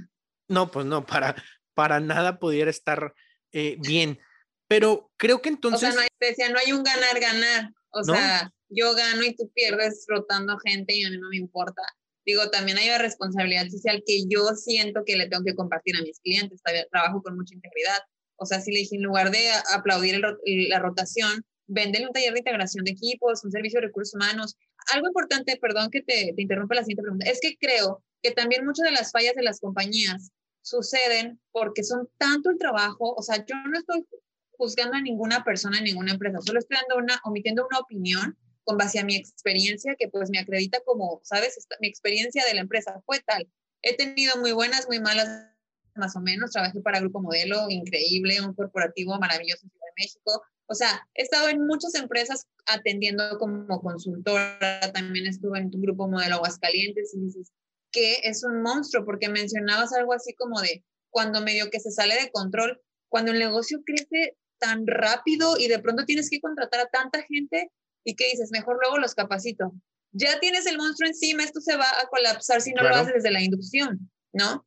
No, 0.48 0.70
pues 0.70 0.86
no, 0.86 1.06
para, 1.06 1.36
para 1.74 2.00
nada 2.00 2.38
pudiera 2.38 2.70
estar 2.70 3.14
eh, 3.52 3.76
bien. 3.80 4.18
Pero 4.66 5.10
creo 5.16 5.40
que 5.40 5.48
entonces... 5.48 5.90
O 5.90 5.92
sea, 5.92 6.00
no 6.00 6.00
hay, 6.00 6.52
no 6.52 6.58
hay 6.58 6.72
un 6.72 6.82
ganar-ganar. 6.82 7.72
O 7.90 8.02
sea, 8.02 8.52
yo 8.68 8.94
gano 8.94 9.24
y 9.24 9.34
tú 9.34 9.50
pierdes 9.54 10.04
rotando 10.08 10.58
gente 10.58 10.94
y 10.94 11.04
a 11.04 11.10
mí 11.10 11.18
no 11.18 11.28
me 11.28 11.36
importa. 11.36 11.82
Digo, 12.24 12.50
también 12.50 12.78
hay 12.78 12.88
una 12.88 12.98
responsabilidad 12.98 13.68
social 13.68 14.02
que 14.06 14.24
yo 14.28 14.48
siento 14.54 15.02
que 15.06 15.16
le 15.16 15.28
tengo 15.28 15.44
que 15.44 15.54
compartir 15.54 15.96
a 15.96 16.02
mis 16.02 16.20
clientes. 16.20 16.60
Trabajo 16.90 17.22
con 17.22 17.36
mucha 17.36 17.54
integridad. 17.54 17.98
O 18.36 18.44
sea, 18.44 18.60
si 18.60 18.70
le 18.70 18.80
dije, 18.80 18.96
en 18.96 19.02
lugar 19.02 19.30
de 19.30 19.48
aplaudir 19.74 20.20
la 20.44 20.78
rotación, 20.78 21.44
véndele 21.66 22.06
un 22.06 22.12
taller 22.12 22.32
de 22.32 22.40
integración 22.40 22.84
de 22.84 22.92
equipos, 22.92 23.44
un 23.44 23.50
servicio 23.50 23.80
de 23.80 23.86
recursos 23.86 24.14
humanos. 24.14 24.56
Algo 24.92 25.08
importante, 25.08 25.56
perdón 25.60 25.90
que 25.90 26.02
te, 26.02 26.32
te 26.34 26.42
interrumpa 26.42 26.74
la 26.74 26.82
siguiente 26.82 27.02
pregunta, 27.02 27.30
es 27.30 27.40
que 27.40 27.56
creo 27.58 28.02
que 28.22 28.32
también 28.32 28.64
muchas 28.64 28.84
de 28.84 28.92
las 28.92 29.12
fallas 29.12 29.34
de 29.34 29.42
las 29.42 29.60
compañías 29.60 30.30
suceden 30.62 31.40
porque 31.52 31.84
son 31.84 32.08
tanto 32.18 32.50
el 32.50 32.58
trabajo, 32.58 33.14
o 33.14 33.22
sea, 33.22 33.44
yo 33.44 33.54
no 33.70 33.78
estoy 33.78 34.04
juzgando 34.52 34.96
a 34.96 35.00
ninguna 35.00 35.44
persona 35.44 35.78
en 35.78 35.84
ninguna 35.84 36.12
empresa, 36.12 36.38
solo 36.40 36.58
estoy 36.58 36.76
dando 36.76 37.02
una, 37.02 37.20
omitiendo 37.24 37.66
una 37.66 37.78
opinión 37.78 38.36
con 38.68 38.76
base 38.76 38.98
a 38.98 39.04
mi 39.04 39.16
experiencia, 39.16 39.96
que 39.98 40.08
pues 40.08 40.28
me 40.28 40.38
acredita 40.38 40.80
como, 40.84 41.22
¿sabes? 41.24 41.56
mi 41.80 41.88
experiencia 41.88 42.44
de 42.44 42.52
la 42.52 42.60
empresa 42.60 43.00
fue 43.06 43.18
tal. 43.20 43.48
He 43.80 43.96
tenido 43.96 44.36
muy 44.36 44.52
buenas, 44.52 44.86
muy 44.88 45.00
malas, 45.00 45.46
más 45.94 46.14
o 46.16 46.20
menos. 46.20 46.50
Trabajé 46.50 46.82
para 46.82 47.00
Grupo 47.00 47.22
Modelo, 47.22 47.70
increíble, 47.70 48.42
un 48.42 48.52
corporativo 48.52 49.18
maravilloso 49.18 49.64
en 49.64 49.70
Ciudad 49.70 49.86
de 49.86 50.02
México. 50.02 50.42
O 50.66 50.74
sea, 50.74 51.08
he 51.14 51.22
estado 51.22 51.48
en 51.48 51.66
muchas 51.66 51.94
empresas 51.94 52.46
atendiendo 52.66 53.38
como 53.38 53.80
consultora, 53.80 54.92
también 54.92 55.26
estuve 55.26 55.60
en 55.60 55.70
tu 55.70 55.80
Grupo 55.80 56.06
Modelo 56.06 56.34
Aguascalientes 56.34 57.14
y 57.14 57.20
dices 57.20 57.50
que 57.90 58.18
es 58.24 58.44
un 58.44 58.60
monstruo, 58.60 59.06
porque 59.06 59.30
mencionabas 59.30 59.94
algo 59.94 60.12
así 60.12 60.34
como 60.34 60.60
de 60.60 60.84
cuando 61.08 61.40
medio 61.40 61.70
que 61.70 61.80
se 61.80 61.90
sale 61.90 62.20
de 62.20 62.30
control, 62.30 62.82
cuando 63.08 63.32
el 63.32 63.38
negocio 63.38 63.80
crece 63.86 64.36
tan 64.58 64.86
rápido 64.86 65.56
y 65.58 65.68
de 65.68 65.78
pronto 65.78 66.04
tienes 66.04 66.28
que 66.28 66.42
contratar 66.42 66.80
a 66.80 66.90
tanta 66.90 67.22
gente, 67.22 67.70
¿Y 68.04 68.14
qué 68.14 68.26
dices? 68.30 68.50
Mejor 68.50 68.78
luego 68.80 68.98
los 68.98 69.14
capacito. 69.14 69.72
Ya 70.12 70.40
tienes 70.40 70.66
el 70.66 70.78
monstruo 70.78 71.08
encima, 71.08 71.44
esto 71.44 71.60
se 71.60 71.76
va 71.76 71.86
a 72.00 72.08
colapsar 72.08 72.60
si 72.60 72.72
no 72.72 72.82
lo 72.82 72.94
haces 72.94 73.14
desde 73.14 73.30
la 73.30 73.42
inducción, 73.42 74.10
¿no? 74.32 74.66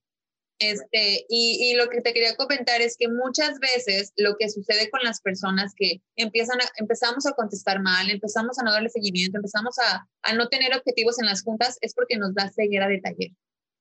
Este, 0.60 1.26
y, 1.28 1.72
y, 1.72 1.74
lo 1.74 1.89
que 1.89 2.02
te 2.02 2.13
quería 2.13 2.36
comentar 2.36 2.82
es 2.82 2.96
que 2.96 3.08
muchas 3.08 3.58
veces 3.58 4.13
lo 4.15 4.36
que 4.38 4.48
sucede 4.48 4.91
con 4.91 5.02
las 5.04 5.20
personas 5.20 5.74
que 5.76 6.04
empiezan 6.15 6.62
a, 6.62 6.65
empezamos 6.76 7.26
a 7.26 7.32
contestar 7.32 7.82
mal, 7.82 8.12
empezamos 8.12 8.60
a 8.60 8.63
no 8.63 8.72
darle 8.72 8.89
seguimiento, 8.89 9.39
empezamos 9.39 9.80
a, 9.80 10.08
a 10.22 10.34
no 10.34 10.50
tener 10.50 10.78
objetivos 10.78 11.17
en 11.20 11.26
las 11.26 11.41
juntas, 11.41 11.80
es 11.82 11.96
porque 11.96 12.17
nos 12.17 12.36
da 12.36 12.52
ceguera 12.52 12.88
de 12.88 13.02
taller. 13.02 13.32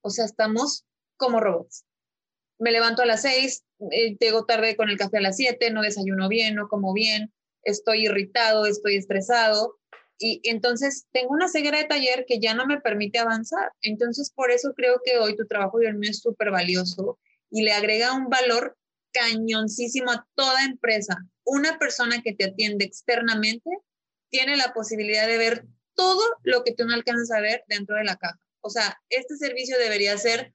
O 0.00 0.08
sea, 0.08 0.24
estamos 0.24 0.86
como 1.18 1.38
robots. 1.40 1.84
Me 2.58 2.72
levanto 2.72 3.02
a 3.02 3.06
las 3.06 3.22
seis, 3.22 3.62
eh, 3.90 4.16
llego 4.18 4.46
tarde 4.46 4.74
con 4.74 4.88
el 4.88 4.96
café 4.96 5.18
a 5.18 5.20
las 5.20 5.36
siete, 5.36 5.70
no 5.70 5.82
desayuno 5.82 6.28
bien, 6.28 6.54
no 6.54 6.68
como 6.68 6.94
bien, 6.94 7.30
estoy 7.64 8.06
irritado, 8.06 8.66
estoy 8.66 8.96
estresado. 8.96 9.78
Y 10.18 10.40
entonces 10.44 11.06
tengo 11.12 11.30
una 11.32 11.48
ceguera 11.48 11.78
de 11.78 11.84
taller 11.84 12.24
que 12.26 12.40
ya 12.40 12.54
no 12.54 12.66
me 12.66 12.80
permite 12.80 13.18
avanzar. 13.18 13.72
Entonces, 13.82 14.30
por 14.30 14.50
eso 14.50 14.74
creo 14.76 15.00
que 15.04 15.18
hoy 15.18 15.34
tu 15.34 15.46
trabajo 15.46 15.80
y 15.80 15.86
el 15.86 15.96
mío 15.96 16.10
es 16.10 16.20
súper 16.20 16.50
valioso 16.50 17.18
y 17.50 17.62
le 17.62 17.72
agrega 17.72 18.12
un 18.12 18.28
valor 18.28 18.76
cañoncísimo 19.12 20.10
a 20.10 20.26
toda 20.34 20.64
empresa. 20.64 21.16
Una 21.44 21.78
persona 21.78 22.22
que 22.22 22.34
te 22.34 22.44
atiende 22.44 22.84
externamente 22.84 23.70
tiene 24.30 24.56
la 24.56 24.72
posibilidad 24.72 25.26
de 25.26 25.38
ver 25.38 25.66
todo 25.94 26.22
lo 26.42 26.64
que 26.64 26.74
tú 26.74 26.84
no 26.84 26.94
alcanzas 26.94 27.30
a 27.36 27.40
ver 27.40 27.64
dentro 27.66 27.96
de 27.96 28.04
la 28.04 28.16
caja. 28.16 28.38
O 28.60 28.70
sea, 28.70 29.00
este 29.08 29.36
servicio 29.36 29.78
debería 29.78 30.16
ser 30.18 30.54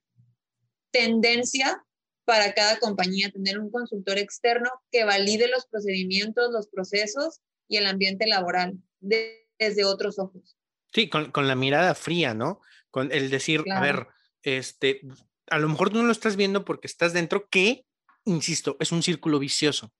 tendencia 0.92 1.84
para 2.26 2.54
cada 2.54 2.80
compañía, 2.80 3.32
tener 3.32 3.60
un 3.60 3.72
consultor 3.72 4.18
externo 4.18 4.70
que 4.92 5.06
valide 5.06 5.48
los 5.48 5.68
procedimientos, 5.68 6.52
los 6.52 6.68
procesos 6.68 7.42
y 7.68 7.78
el 7.78 7.86
ambiente 7.86 8.28
laboral 8.28 8.78
desde 9.00 9.86
otros 9.86 10.20
ojos. 10.20 10.58
Sí, 10.94 11.10
con, 11.10 11.32
con, 11.32 11.48
la 11.48 11.56
mirada 11.56 11.94
fría, 11.94 12.34
¿no? 12.34 12.62
Con 12.90 13.12
el 13.12 13.30
decir, 13.30 13.64
a 13.72 13.80
ver, 13.80 14.08
este, 14.44 15.02
a 15.50 15.60
lo 15.60 15.70
mejor 15.70 15.90
tú 15.90 15.98
no 15.98 16.04
lo 16.04 16.12
estás 16.12 16.36
viendo 16.36 16.66
porque 16.66 16.88
estás 16.88 17.14
dentro, 17.14 17.48
que, 17.50 17.86
insisto, 18.24 18.78
es 18.80 18.92
un 18.92 19.04
círculo 19.04 19.40
vicioso. 19.40 19.94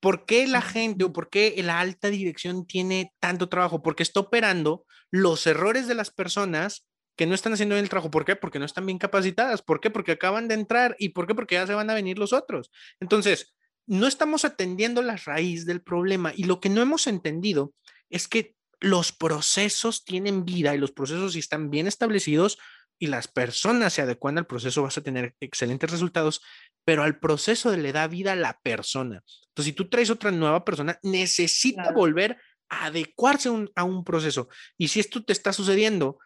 ¿Por 0.00 0.24
qué 0.24 0.46
la 0.46 0.62
gente 0.62 1.04
o 1.04 1.12
por 1.12 1.28
qué 1.28 1.54
la 1.62 1.78
alta 1.80 2.08
dirección 2.08 2.66
tiene 2.66 3.12
tanto 3.20 3.48
trabajo? 3.48 3.82
Porque 3.82 4.02
está 4.02 4.20
operando 4.20 4.86
los 5.10 5.46
errores 5.46 5.86
de 5.86 5.94
las 5.94 6.10
personas 6.10 6.86
que 7.16 7.26
no 7.26 7.34
están 7.34 7.52
haciendo 7.52 7.74
bien 7.74 7.84
el 7.84 7.90
trabajo. 7.90 8.10
¿Por 8.10 8.24
qué? 8.24 8.36
Porque 8.36 8.58
no 8.58 8.64
están 8.64 8.86
bien 8.86 8.98
capacitadas. 8.98 9.62
¿Por 9.62 9.80
qué? 9.80 9.90
Porque 9.90 10.12
acaban 10.12 10.48
de 10.48 10.54
entrar. 10.54 10.96
¿Y 10.98 11.10
por 11.10 11.26
qué? 11.26 11.34
Porque 11.34 11.56
ya 11.56 11.66
se 11.66 11.74
van 11.74 11.90
a 11.90 11.94
venir 11.94 12.18
los 12.18 12.32
otros. 12.32 12.70
Entonces, 13.00 13.54
no 13.86 14.06
estamos 14.06 14.44
atendiendo 14.44 15.02
la 15.02 15.16
raíz 15.16 15.66
del 15.66 15.82
problema 15.82 16.32
y 16.34 16.44
lo 16.44 16.60
que 16.60 16.68
no 16.68 16.80
hemos 16.80 17.06
entendido 17.06 17.74
es 18.08 18.28
que 18.28 18.54
los 18.80 19.12
procesos 19.12 20.04
tienen 20.04 20.44
vida 20.44 20.74
y 20.74 20.78
los 20.78 20.92
procesos 20.92 21.32
si 21.32 21.40
están 21.40 21.70
bien 21.70 21.86
establecidos 21.86 22.58
y 23.00 23.06
las 23.06 23.28
personas 23.28 23.94
se 23.94 24.02
adecuan 24.02 24.38
al 24.38 24.46
proceso, 24.46 24.82
vas 24.82 24.98
a 24.98 25.02
tener 25.02 25.34
excelentes 25.40 25.90
resultados, 25.90 26.42
pero 26.84 27.02
al 27.02 27.18
proceso 27.18 27.74
le 27.74 27.92
da 27.92 28.06
vida 28.08 28.32
a 28.32 28.36
la 28.36 28.60
persona. 28.62 29.22
Entonces, 29.48 29.64
si 29.64 29.72
tú 29.72 29.88
traes 29.88 30.10
otra 30.10 30.30
nueva 30.30 30.64
persona, 30.64 30.98
necesita 31.02 31.92
volver 31.92 32.38
a 32.68 32.86
adecuarse 32.86 33.50
a 33.74 33.84
un 33.84 34.04
proceso. 34.04 34.48
Y 34.76 34.88
si 34.88 35.00
esto 35.00 35.24
te 35.24 35.32
está 35.32 35.52
sucediendo 35.52 36.18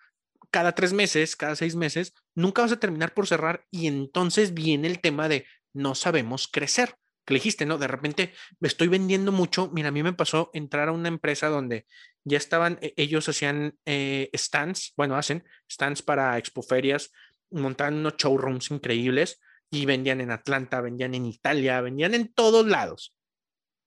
cada 0.55 0.71
tres 0.71 0.93
meses, 0.93 1.35
cada 1.35 1.57
seis 1.57 1.75
meses, 1.75 2.15
nunca 2.37 2.63
vas 2.63 2.71
a 2.71 2.79
terminar 2.79 3.13
por 3.13 3.27
cerrar 3.27 3.67
y 3.73 3.89
entonces 3.89 4.55
viene 4.55 4.87
el 4.87 5.01
tema 5.01 5.29
de 5.29 5.47
no 5.73 5.97
sabemos 5.97 6.47
crecer 6.47 6.95
que 7.25 7.35
dijiste, 7.35 7.67
¿no? 7.67 7.77
De 7.77 7.89
repente 7.89 8.33
me 8.61 8.69
estoy 8.69 8.87
vendiendo 8.87 9.33
mucho. 9.33 9.69
Mira, 9.73 9.89
a 9.89 9.91
mí 9.91 10.05
me 10.05 10.13
pasó 10.13 10.53
entrar 10.55 10.87
a 10.87 10.93
una 10.93 11.09
empresa 11.09 11.49
donde 11.49 11.87
ya 12.23 12.37
estaban, 12.37 12.79
e, 12.83 12.95
ellos 12.97 13.29
hacían 13.29 13.77
eh, 13.85 14.31
stands, 14.33 14.93
bueno, 14.97 15.17
hacen 15.17 15.43
stands 15.69 16.03
para 16.03 16.39
expoferias, 16.39 17.11
montaban 17.51 17.95
unos 17.95 18.15
showrooms 18.17 18.71
increíbles 18.71 19.41
y 19.73 19.87
vendían 19.87 20.21
en 20.21 20.31
Atlanta, 20.31 20.81
vendían 20.81 21.17
en 21.17 21.27
Italia, 21.27 21.81
vendían 21.81 22.15
en 22.15 22.33
todos 22.33 22.65
lados. 22.65 23.13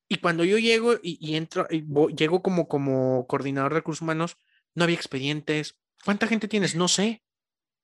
Y 0.09 0.17
cuando 0.17 0.43
yo 0.43 0.57
llego 0.57 0.95
y, 1.01 1.37
entro, 1.37 1.65
y 1.69 1.85
llego 2.13 2.41
como, 2.41 2.67
como 2.67 3.25
coordinador 3.25 3.71
de 3.71 3.79
recursos 3.79 4.01
humanos, 4.01 4.35
no 4.75 4.83
había 4.83 4.97
expedientes. 4.97 5.77
¿Cuánta 6.07 6.25
gente 6.25 6.47
tienes? 6.47 6.73
No 6.73 6.87
sé 6.87 7.21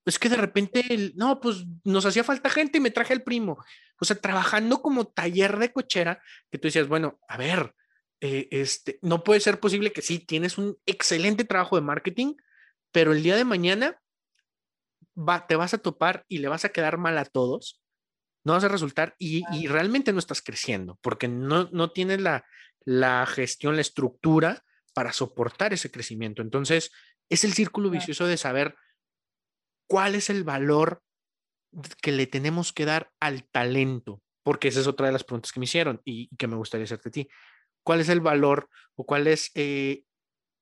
es 0.06 0.20
que 0.20 0.30
de 0.30 0.36
repente, 0.36 1.14
no, 1.16 1.40
pues 1.40 1.66
nos 1.84 2.06
hacía 2.06 2.24
falta 2.24 2.50
gente 2.50 2.78
y 2.78 2.82
me 2.82 2.92
traje 2.92 3.14
al 3.14 3.24
primo. 3.24 3.64
O 4.00 4.06
sea, 4.06 4.18
trabajando 4.18 4.82
como 4.82 5.08
taller 5.08 5.58
de 5.58 5.72
cochera, 5.72 6.22
que 6.52 6.58
tú 6.58 6.68
decías, 6.68 6.88
bueno, 6.88 7.20
a 7.28 7.38
ver, 7.38 7.74
eh, 8.20 8.48
este, 8.52 9.00
no 9.02 9.24
puede 9.24 9.40
ser 9.40 9.60
posible 9.60 9.94
que 9.94 10.02
sí, 10.02 10.20
tienes 10.20 10.58
un 10.58 10.78
excelente 10.86 11.46
trabajo 11.46 11.76
de 11.76 11.84
marketing, 11.84 12.36
pero 12.92 13.14
el 13.14 13.24
día 13.24 13.38
de 13.38 13.46
mañana 13.46 14.00
va, 15.18 15.48
te 15.48 15.56
vas 15.56 15.74
a 15.74 15.78
topar 15.78 16.26
y 16.28 16.40
le 16.40 16.50
vas 16.50 16.66
a 16.66 16.70
quedar 16.70 16.98
mal 16.98 17.18
a 17.18 17.26
todos, 17.26 17.82
no 18.46 18.54
vas 18.54 18.64
a 18.66 18.70
resultar 18.70 19.16
y, 19.20 19.44
y 19.54 19.68
realmente 19.68 20.12
no 20.12 20.20
estás 20.20 20.42
creciendo 20.42 21.00
porque 21.02 21.30
no, 21.30 21.70
no 21.72 21.92
tienes 21.92 22.20
la, 22.20 22.46
la 22.84 23.26
gestión, 23.26 23.76
la 23.76 23.82
estructura 23.82 24.64
para 24.94 25.14
soportar 25.14 25.74
ese 25.74 25.92
crecimiento. 25.92 26.42
Entonces, 26.42 26.92
es 27.30 27.44
el 27.44 27.54
círculo 27.54 27.90
vicioso 27.90 28.26
de 28.28 28.38
saber 28.38 28.76
cuál 29.88 30.16
es 30.16 30.30
el 30.30 30.44
valor 30.44 31.04
que 32.02 32.12
le 32.12 32.28
tenemos 32.28 32.74
que 32.74 32.86
dar 32.86 33.12
al 33.20 33.46
talento, 33.46 34.22
porque 34.44 34.68
esa 34.68 34.80
es 34.80 34.88
otra 34.88 35.08
de 35.08 35.14
las 35.14 35.24
preguntas 35.24 35.52
que 35.52 35.60
me 35.60 35.66
hicieron 35.66 36.02
y, 36.06 36.36
que 36.36 36.48
me 36.48 36.56
gustaría 36.56 36.86
hacerte 36.86 37.10
a 37.10 37.12
ti. 37.12 37.30
¿Cuál 37.84 38.00
es 38.00 38.10
el 38.10 38.22
valor 38.22 38.70
o 38.96 39.06
cuál 39.06 39.28
es 39.28 39.52
eh, 39.56 40.06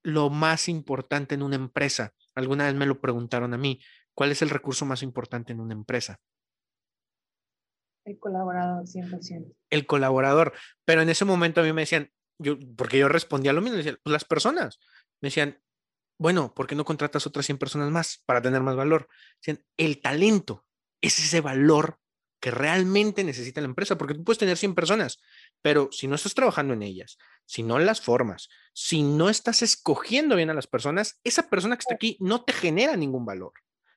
lo 0.04 0.30
más 0.30 0.68
importante 0.70 1.36
en 1.36 1.44
una 1.44 1.56
empresa? 1.56 2.14
Alguna 2.36 2.66
vez 2.66 2.76
me 2.76 2.86
lo 2.86 3.00
preguntaron 3.00 3.54
a 3.54 3.58
mí. 3.58 3.80
¿Cuál 4.14 4.32
es 4.32 4.42
el 4.42 4.50
recurso 4.50 4.86
más 4.86 5.04
importante 5.04 5.54
en 5.54 5.60
una 5.60 5.74
empresa? 5.74 6.20
El 8.06 8.18
colaborador, 8.18 8.86
100%. 8.86 9.54
El 9.70 9.86
colaborador. 9.86 10.54
Pero 10.86 11.02
en 11.02 11.10
ese 11.10 11.26
momento 11.26 11.62
a 11.62 11.64
mí 11.64 11.72
me 11.74 11.84
decían, 11.84 12.12
yo, 12.40 12.58
porque 12.76 12.98
yo 12.98 13.08
respondía 13.08 13.54
lo 13.54 13.62
mismo, 13.62 13.78
decían, 13.78 14.00
pues 14.04 14.12
las 14.12 14.26
personas. 14.26 14.80
Me 15.22 15.28
decían, 15.28 15.62
bueno, 16.22 16.54
¿por 16.54 16.68
qué 16.68 16.76
no 16.76 16.86
contratas 16.86 17.26
otras 17.26 17.48
100 17.48 17.58
personas 17.58 17.90
más 17.90 18.22
para 18.28 18.44
tener 18.44 18.62
más 18.62 18.76
valor? 18.76 19.10
El 19.76 20.02
talento 20.02 20.68
es 21.02 21.18
ese 21.18 21.42
valor 21.42 22.00
que 22.40 22.52
realmente 22.52 23.24
necesita 23.24 23.60
la 23.60 23.66
empresa, 23.66 23.98
porque 23.98 24.14
tú 24.14 24.24
puedes 24.24 24.38
tener 24.38 24.56
100 24.56 24.76
personas, 24.76 25.20
pero 25.64 25.90
si 25.92 26.08
no 26.08 26.14
estás 26.14 26.36
trabajando 26.36 26.76
en 26.76 26.84
ellas, 26.84 27.18
si 27.48 27.64
no 27.64 27.80
las 27.80 28.02
formas, 28.02 28.50
si 28.72 29.02
no 29.02 29.32
estás 29.32 29.64
escogiendo 29.64 30.36
bien 30.36 30.52
a 30.52 30.54
las 30.54 30.68
personas, 30.68 31.20
esa 31.24 31.50
persona 31.50 31.76
que 31.76 31.82
está 31.82 31.96
aquí 31.96 32.18
no 32.20 32.44
te 32.44 32.54
genera 32.54 32.96
ningún 32.96 33.26
valor. 33.26 33.54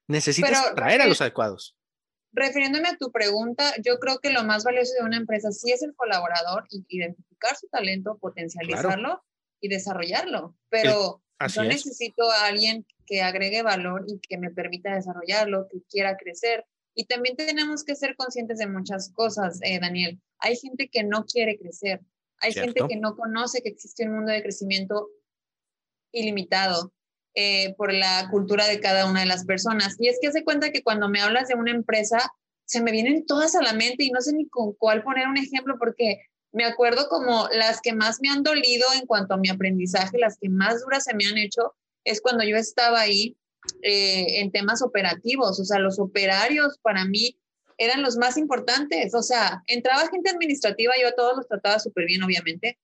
Necesitas 0.08 0.74
traer 0.74 1.02
a 1.02 1.06
los 1.06 1.20
adecuados. 1.20 1.76
Refiriéndome 2.32 2.88
a 2.88 2.96
tu 2.96 3.12
pregunta, 3.12 3.74
yo 3.84 3.98
creo 3.98 4.18
que 4.18 4.30
lo 4.30 4.44
más 4.44 4.64
valioso 4.64 4.94
de 4.98 5.04
una 5.04 5.18
empresa 5.18 5.52
sí 5.52 5.72
es 5.72 5.82
el 5.82 5.94
colaborador, 5.94 6.66
identificar 6.88 7.54
su 7.54 7.68
talento, 7.68 8.16
potencializarlo 8.16 9.22
y 9.60 9.68
desarrollarlo, 9.68 10.56
pero... 10.70 11.20
Yo 11.48 11.64
necesito 11.64 12.30
a 12.30 12.46
alguien 12.46 12.86
que 13.06 13.22
agregue 13.22 13.62
valor 13.62 14.04
y 14.08 14.18
que 14.18 14.38
me 14.38 14.50
permita 14.50 14.94
desarrollarlo, 14.94 15.68
que 15.68 15.82
quiera 15.90 16.16
crecer. 16.16 16.64
Y 16.94 17.06
también 17.06 17.36
tenemos 17.36 17.84
que 17.84 17.96
ser 17.96 18.16
conscientes 18.16 18.58
de 18.58 18.66
muchas 18.66 19.10
cosas, 19.12 19.58
eh, 19.62 19.78
Daniel. 19.80 20.20
Hay 20.38 20.56
gente 20.56 20.88
que 20.88 21.02
no 21.02 21.24
quiere 21.24 21.58
crecer. 21.58 22.00
Hay 22.38 22.52
gente 22.52 22.82
que 22.88 22.96
no 22.96 23.16
conoce 23.16 23.62
que 23.62 23.70
existe 23.70 24.06
un 24.06 24.16
mundo 24.16 24.32
de 24.32 24.42
crecimiento 24.42 25.08
ilimitado 26.12 26.92
eh, 27.34 27.74
por 27.74 27.92
la 27.92 28.28
cultura 28.30 28.66
de 28.66 28.80
cada 28.80 29.06
una 29.06 29.20
de 29.20 29.26
las 29.26 29.44
personas. 29.44 29.96
Y 29.98 30.08
es 30.08 30.18
que 30.20 30.28
hace 30.28 30.44
cuenta 30.44 30.70
que 30.70 30.82
cuando 30.82 31.08
me 31.08 31.20
hablas 31.20 31.48
de 31.48 31.54
una 31.54 31.72
empresa, 31.72 32.30
se 32.64 32.80
me 32.80 32.92
vienen 32.92 33.26
todas 33.26 33.54
a 33.54 33.62
la 33.62 33.72
mente 33.72 34.04
y 34.04 34.10
no 34.10 34.20
sé 34.20 34.32
ni 34.32 34.48
con 34.48 34.72
cuál 34.74 35.02
poner 35.02 35.26
un 35.28 35.36
ejemplo 35.36 35.76
porque 35.78 36.20
me 36.54 36.64
acuerdo 36.64 37.08
como 37.08 37.48
las 37.52 37.80
que 37.80 37.92
más 37.92 38.20
me 38.22 38.30
han 38.30 38.44
dolido 38.44 38.86
en 38.94 39.06
cuanto 39.06 39.34
a 39.34 39.38
mi 39.38 39.48
aprendizaje, 39.50 40.18
las 40.18 40.38
que 40.38 40.48
más 40.48 40.80
duras 40.82 41.04
se 41.04 41.14
me 41.14 41.26
han 41.26 41.36
hecho, 41.36 41.74
es 42.04 42.20
cuando 42.20 42.44
yo 42.44 42.56
estaba 42.56 43.00
ahí 43.00 43.36
eh, 43.82 44.40
en 44.40 44.52
temas 44.52 44.80
operativos, 44.80 45.58
o 45.58 45.64
sea, 45.64 45.80
los 45.80 45.98
operarios 45.98 46.78
para 46.78 47.04
mí 47.04 47.36
eran 47.76 48.02
los 48.02 48.16
más 48.16 48.36
importantes, 48.36 49.14
o 49.14 49.22
sea, 49.22 49.64
entraba 49.66 50.08
gente 50.08 50.30
administrativa, 50.30 50.94
yo 51.00 51.08
a 51.08 51.16
todos 51.16 51.36
los 51.36 51.48
trataba 51.48 51.80
súper 51.80 52.06
bien, 52.06 52.22
obviamente, 52.22 52.78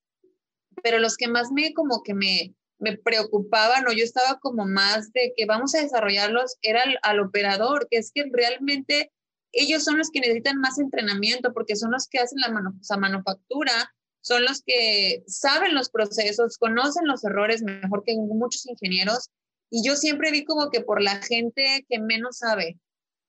pero 0.83 0.99
los 0.99 1.17
que 1.17 1.29
más 1.29 1.53
me 1.53 1.73
como 1.73 2.03
que 2.03 2.15
me, 2.15 2.57
me 2.81 2.97
preocupaban 2.97 3.87
o 3.87 3.93
yo 3.93 4.03
estaba 4.03 4.41
como 4.41 4.67
más 4.67 5.13
de 5.13 5.33
que 5.37 5.47
vamos 5.47 5.77
a 5.77 5.81
desarrollarlos 5.81 6.57
era 6.63 6.83
al 7.03 7.21
operador, 7.21 7.87
que 7.89 7.99
es 7.99 8.11
que 8.13 8.25
realmente 8.33 9.13
ellos 9.53 9.85
son 9.85 9.99
los 9.99 10.11
que 10.11 10.21
necesitan 10.21 10.59
más 10.59 10.79
entrenamiento 10.79 11.53
porque 11.53 11.77
son 11.77 11.91
los 11.91 12.07
que 12.09 12.19
hacen 12.19 12.39
la 12.41 12.97
manufactura, 12.99 13.93
son 14.21 14.45
los 14.45 14.63
que 14.65 15.25
saben 15.27 15.75
los 15.75 15.91
procesos, 15.91 16.59
conocen 16.59 17.07
los 17.07 17.25
errores 17.25 17.63
mejor 17.63 18.05
que 18.05 18.17
muchos 18.17 18.67
ingenieros. 18.67 19.31
Y 19.71 19.87
yo 19.87 19.97
siempre 19.97 20.31
vi 20.31 20.45
como 20.45 20.71
que 20.71 20.81
por 20.81 21.03
la 21.03 21.23
gente 21.23 21.85
que 21.89 21.99
menos 21.99 22.39
sabe, 22.39 22.79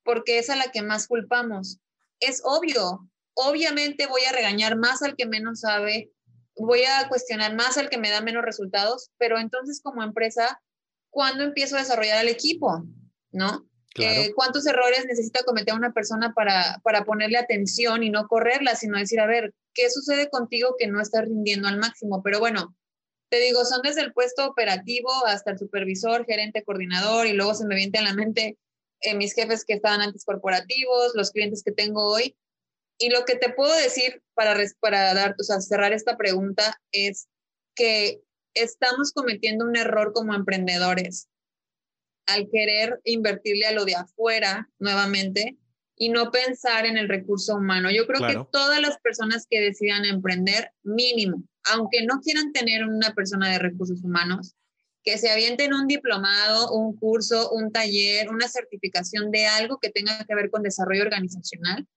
porque 0.03 0.39
es 0.39 0.49
a 0.49 0.55
la 0.55 0.71
que 0.71 0.81
más 0.81 1.07
culpamos. 1.07 1.79
Es 2.19 2.41
obvio, 2.43 3.10
obviamente 3.34 4.07
voy 4.07 4.23
a 4.25 4.31
regañar 4.31 4.75
más 4.75 5.01
al 5.01 5.15
que 5.15 5.25
menos 5.25 5.62
sabe, 5.62 6.12
voy 6.55 6.84
a 6.84 7.07
cuestionar 7.07 7.55
más 7.55 7.77
al 7.77 7.89
que 7.89 7.97
me 7.97 8.10
da 8.10 8.21
menos 8.21 8.43
resultados, 8.43 9.12
pero 9.17 9.39
entonces 9.39 9.81
como 9.81 10.03
empresa, 10.03 10.62
¿cuándo 11.10 11.43
empiezo 11.43 11.75
a 11.75 11.79
desarrollar 11.79 12.17
al 12.17 12.27
equipo? 12.27 12.84
¿No? 13.31 13.65
Eh, 13.95 14.32
¿Cuántos 14.36 14.65
errores 14.65 15.06
necesita 15.06 15.43
cometer 15.43 15.73
una 15.73 15.91
persona 15.91 16.34
para, 16.34 16.80
para 16.84 17.04
ponerle 17.04 17.38
atención 17.38 18.04
y 18.04 18.10
no 18.10 18.27
correrla, 18.27 18.75
sino 18.75 18.97
decir, 18.97 19.19
a 19.19 19.27
ver, 19.27 19.54
¿qué 19.73 19.89
sucede 19.89 20.30
contigo 20.30 20.75
que 20.77 20.88
no 20.88 21.01
estás 21.01 21.23
rindiendo 21.25 21.67
al 21.67 21.77
máximo? 21.77 22.23
Pero 22.23 22.39
bueno, 22.39 22.75
te 23.30 23.39
digo, 23.39 23.65
son 23.65 23.82
desde 23.82 24.01
el 24.01 24.13
puesto 24.13 24.47
operativo 24.47 25.10
hasta 25.25 25.51
el 25.51 25.60
supervisor, 25.60 26.25
gerente, 26.25 26.63
coordinador, 26.63 27.27
y 27.27 27.34
luego 27.34 27.54
se 27.54 27.65
me 27.65 27.75
viene 27.75 27.99
a 27.99 28.04
la 28.04 28.13
mente 28.13 28.58
eh, 29.01 29.15
mis 29.15 29.34
jefes 29.34 29.65
que 29.65 29.73
estaban 29.73 30.01
antes 30.01 30.23
corporativos, 30.25 31.13
los 31.15 31.32
clientes 31.32 31.63
que 31.63 31.71
tengo 31.71 32.06
hoy. 32.06 32.38
Y 32.97 33.10
lo 33.10 33.25
que 33.25 33.36
te 33.36 33.51
puedo 33.51 33.73
decir 33.75 34.21
para, 34.36 34.56
para 34.80 35.13
dar, 35.13 35.36
o 35.39 35.43
sea, 35.43 35.60
cerrar 35.60 35.91
esta 35.91 36.17
pregunta 36.17 36.80
es 36.91 37.27
que 37.75 38.21
estamos 38.54 39.12
cometiendo 39.12 39.65
un 39.65 39.75
error 39.75 40.13
como 40.13 40.36
emprendedores 40.36 41.27
al 42.25 42.49
querer 42.51 42.99
invertirle 43.03 43.65
a 43.65 43.71
lo 43.71 43.86
de 43.86 43.95
afuera 43.95 44.69
nuevamente 44.79 45.57
y 45.95 46.10
no 46.10 46.31
pensar 46.31 46.86
en 46.86 46.97
el 46.97 47.10
recurso 47.10 47.55
humano. 47.55 47.91
Yo 47.91 48.07
creo 48.07 48.27
que 48.27 48.49
todas 48.51 48.81
las 48.81 48.99
personas 48.99 49.45
que 49.49 49.62
decidan 49.62 50.05
emprender, 50.05 50.71
mínimo, 50.84 51.43
aunque 51.71 52.03
no 52.05 52.21
quieran 52.21 52.51
tener 52.51 52.84
una 52.88 53.13
persona 53.13 53.51
de 53.51 53.60
recursos 53.60 54.03
humanos, 54.03 54.55
que 55.03 55.17
se 55.17 55.29
avienten 55.29 55.73
un 55.73 55.88
diplomado, 55.88 56.71
un 56.71 56.95
curso, 56.95 57.51
un 57.51 57.71
taller, 57.71 58.29
una 58.29 58.47
certificación 58.47 59.31
de 59.31 59.47
algo 59.47 59.79
que 59.79 59.89
tenga 59.89 60.25
que 60.25 60.36
ver 60.36 60.49
con 60.49 60.63
desarrollo 60.63 61.03
organizacional, 61.03 61.88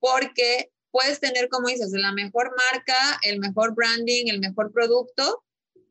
porque 0.00 0.70
puedes 0.90 1.20
tener, 1.20 1.48
como 1.48 1.68
dices, 1.68 1.90
la 1.92 2.12
mejor 2.12 2.52
marca, 2.72 3.18
el 3.22 3.38
mejor 3.38 3.74
branding, 3.74 4.26
el 4.28 4.40
mejor 4.40 4.72
producto, 4.72 5.44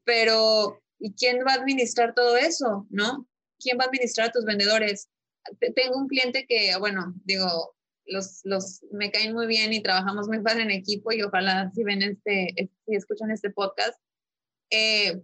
pero 0.03 0.81
¿y 0.99 1.13
quién 1.13 1.39
va 1.45 1.53
a 1.53 1.55
administrar 1.55 2.13
todo 2.13 2.37
eso? 2.37 2.87
¿No? 2.89 3.27
¿Quién 3.59 3.77
va 3.77 3.83
a 3.83 3.87
administrar 3.87 4.29
a 4.29 4.31
tus 4.31 4.45
vendedores? 4.45 5.09
Tengo 5.59 5.97
un 5.97 6.07
cliente 6.07 6.45
que, 6.47 6.75
bueno, 6.77 7.13
digo, 7.23 7.75
los, 8.05 8.41
los 8.43 8.83
me 8.91 9.11
caen 9.11 9.33
muy 9.33 9.47
bien 9.47 9.73
y 9.73 9.81
trabajamos 9.81 10.27
muy 10.27 10.41
padre 10.41 10.63
en 10.63 10.71
equipo 10.71 11.11
y 11.11 11.21
ojalá 11.21 11.71
si 11.73 11.83
ven 11.83 12.01
este, 12.01 12.53
si 12.85 12.95
escuchan 12.95 13.31
este 13.31 13.49
podcast, 13.49 13.99
eh, 14.69 15.21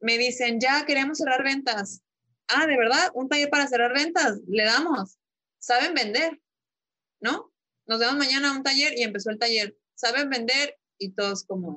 me 0.00 0.18
dicen, 0.18 0.60
ya 0.60 0.84
queremos 0.86 1.18
cerrar 1.18 1.42
ventas. 1.42 2.02
Ah, 2.48 2.66
de 2.66 2.76
verdad, 2.76 3.10
un 3.14 3.28
taller 3.28 3.50
para 3.50 3.66
cerrar 3.66 3.92
ventas, 3.92 4.38
le 4.46 4.64
damos. 4.64 5.18
Saben 5.58 5.94
vender, 5.94 6.40
¿no? 7.20 7.52
Nos 7.86 7.98
vemos 7.98 8.16
mañana 8.16 8.50
a 8.50 8.56
un 8.56 8.62
taller 8.62 8.96
y 8.96 9.02
empezó 9.02 9.30
el 9.30 9.38
taller. 9.38 9.76
Saben 9.94 10.30
vender 10.30 10.78
y 10.98 11.12
todos 11.12 11.44
como, 11.44 11.76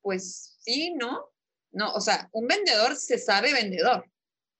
pues 0.00 0.56
sí, 0.60 0.94
¿no? 0.94 1.30
No, 1.70 1.92
o 1.92 2.00
sea, 2.00 2.28
un 2.32 2.46
vendedor 2.46 2.96
se 2.96 3.18
sabe 3.18 3.52
vendedor. 3.52 4.08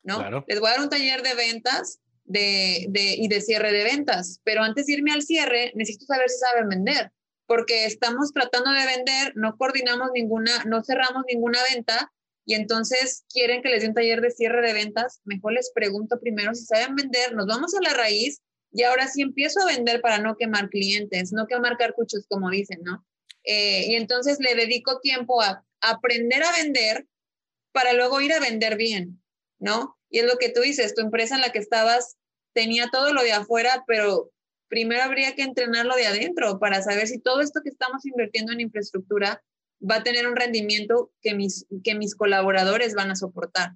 ¿No? 0.08 0.44
Les 0.46 0.58
voy 0.58 0.68
a 0.68 0.72
dar 0.72 0.80
un 0.80 0.88
taller 0.88 1.22
de 1.22 1.34
ventas 1.34 1.98
de, 2.24 2.86
de, 2.88 3.14
y 3.16 3.28
de 3.28 3.40
cierre 3.40 3.72
de 3.72 3.84
ventas, 3.84 4.40
pero 4.44 4.62
antes 4.62 4.86
de 4.86 4.94
irme 4.94 5.12
al 5.12 5.22
cierre, 5.22 5.72
necesito 5.74 6.06
saber 6.06 6.28
si 6.28 6.38
saben 6.38 6.68
vender, 6.68 7.12
porque 7.46 7.84
estamos 7.84 8.32
tratando 8.32 8.70
de 8.70 8.86
vender, 8.86 9.32
no 9.36 9.56
coordinamos 9.56 10.10
ninguna, 10.14 10.64
no 10.64 10.82
cerramos 10.82 11.24
ninguna 11.26 11.58
venta 11.72 12.10
y 12.44 12.54
entonces 12.54 13.24
quieren 13.32 13.62
que 13.62 13.68
les 13.68 13.82
dé 13.82 13.88
un 13.88 13.94
taller 13.94 14.20
de 14.20 14.30
cierre 14.30 14.66
de 14.66 14.72
ventas, 14.72 15.20
mejor 15.24 15.52
les 15.52 15.70
pregunto 15.74 16.18
primero 16.20 16.54
si 16.54 16.64
saben 16.64 16.94
vender, 16.94 17.34
nos 17.34 17.46
vamos 17.46 17.74
a 17.74 17.82
la 17.82 17.94
raíz 17.94 18.40
y 18.72 18.82
ahora 18.82 19.08
sí 19.08 19.22
empiezo 19.22 19.60
a 19.60 19.66
vender 19.66 20.00
para 20.00 20.18
no 20.18 20.36
quemar 20.36 20.68
clientes, 20.70 21.32
no 21.32 21.46
quemar 21.46 21.76
cartuchos 21.76 22.26
como 22.28 22.50
dicen, 22.50 22.80
¿no? 22.82 23.04
Eh, 23.44 23.86
y 23.88 23.94
entonces 23.94 24.38
le 24.40 24.54
dedico 24.54 25.00
tiempo 25.00 25.40
a 25.40 25.64
aprender 25.80 26.42
a 26.42 26.52
vender 26.52 27.06
para 27.72 27.92
luego 27.92 28.20
ir 28.20 28.32
a 28.32 28.40
vender 28.40 28.76
bien, 28.76 29.22
¿no? 29.58 29.97
Y 30.10 30.20
es 30.20 30.26
lo 30.26 30.38
que 30.38 30.50
tú 30.50 30.60
dices, 30.60 30.94
tu 30.94 31.02
empresa 31.02 31.34
en 31.34 31.40
la 31.40 31.52
que 31.52 31.58
estabas 31.58 32.16
tenía 32.54 32.88
todo 32.90 33.12
lo 33.12 33.22
de 33.22 33.32
afuera, 33.32 33.84
pero 33.86 34.30
primero 34.68 35.02
habría 35.02 35.34
que 35.34 35.42
entrenarlo 35.42 35.96
de 35.96 36.06
adentro 36.06 36.58
para 36.58 36.82
saber 36.82 37.06
si 37.06 37.20
todo 37.20 37.40
esto 37.40 37.60
que 37.62 37.70
estamos 37.70 38.04
invirtiendo 38.06 38.52
en 38.52 38.60
infraestructura 38.60 39.42
va 39.80 39.96
a 39.96 40.02
tener 40.02 40.26
un 40.26 40.36
rendimiento 40.36 41.12
que 41.22 41.34
mis, 41.34 41.66
que 41.84 41.94
mis 41.94 42.14
colaboradores 42.14 42.94
van 42.94 43.10
a 43.10 43.16
soportar. 43.16 43.72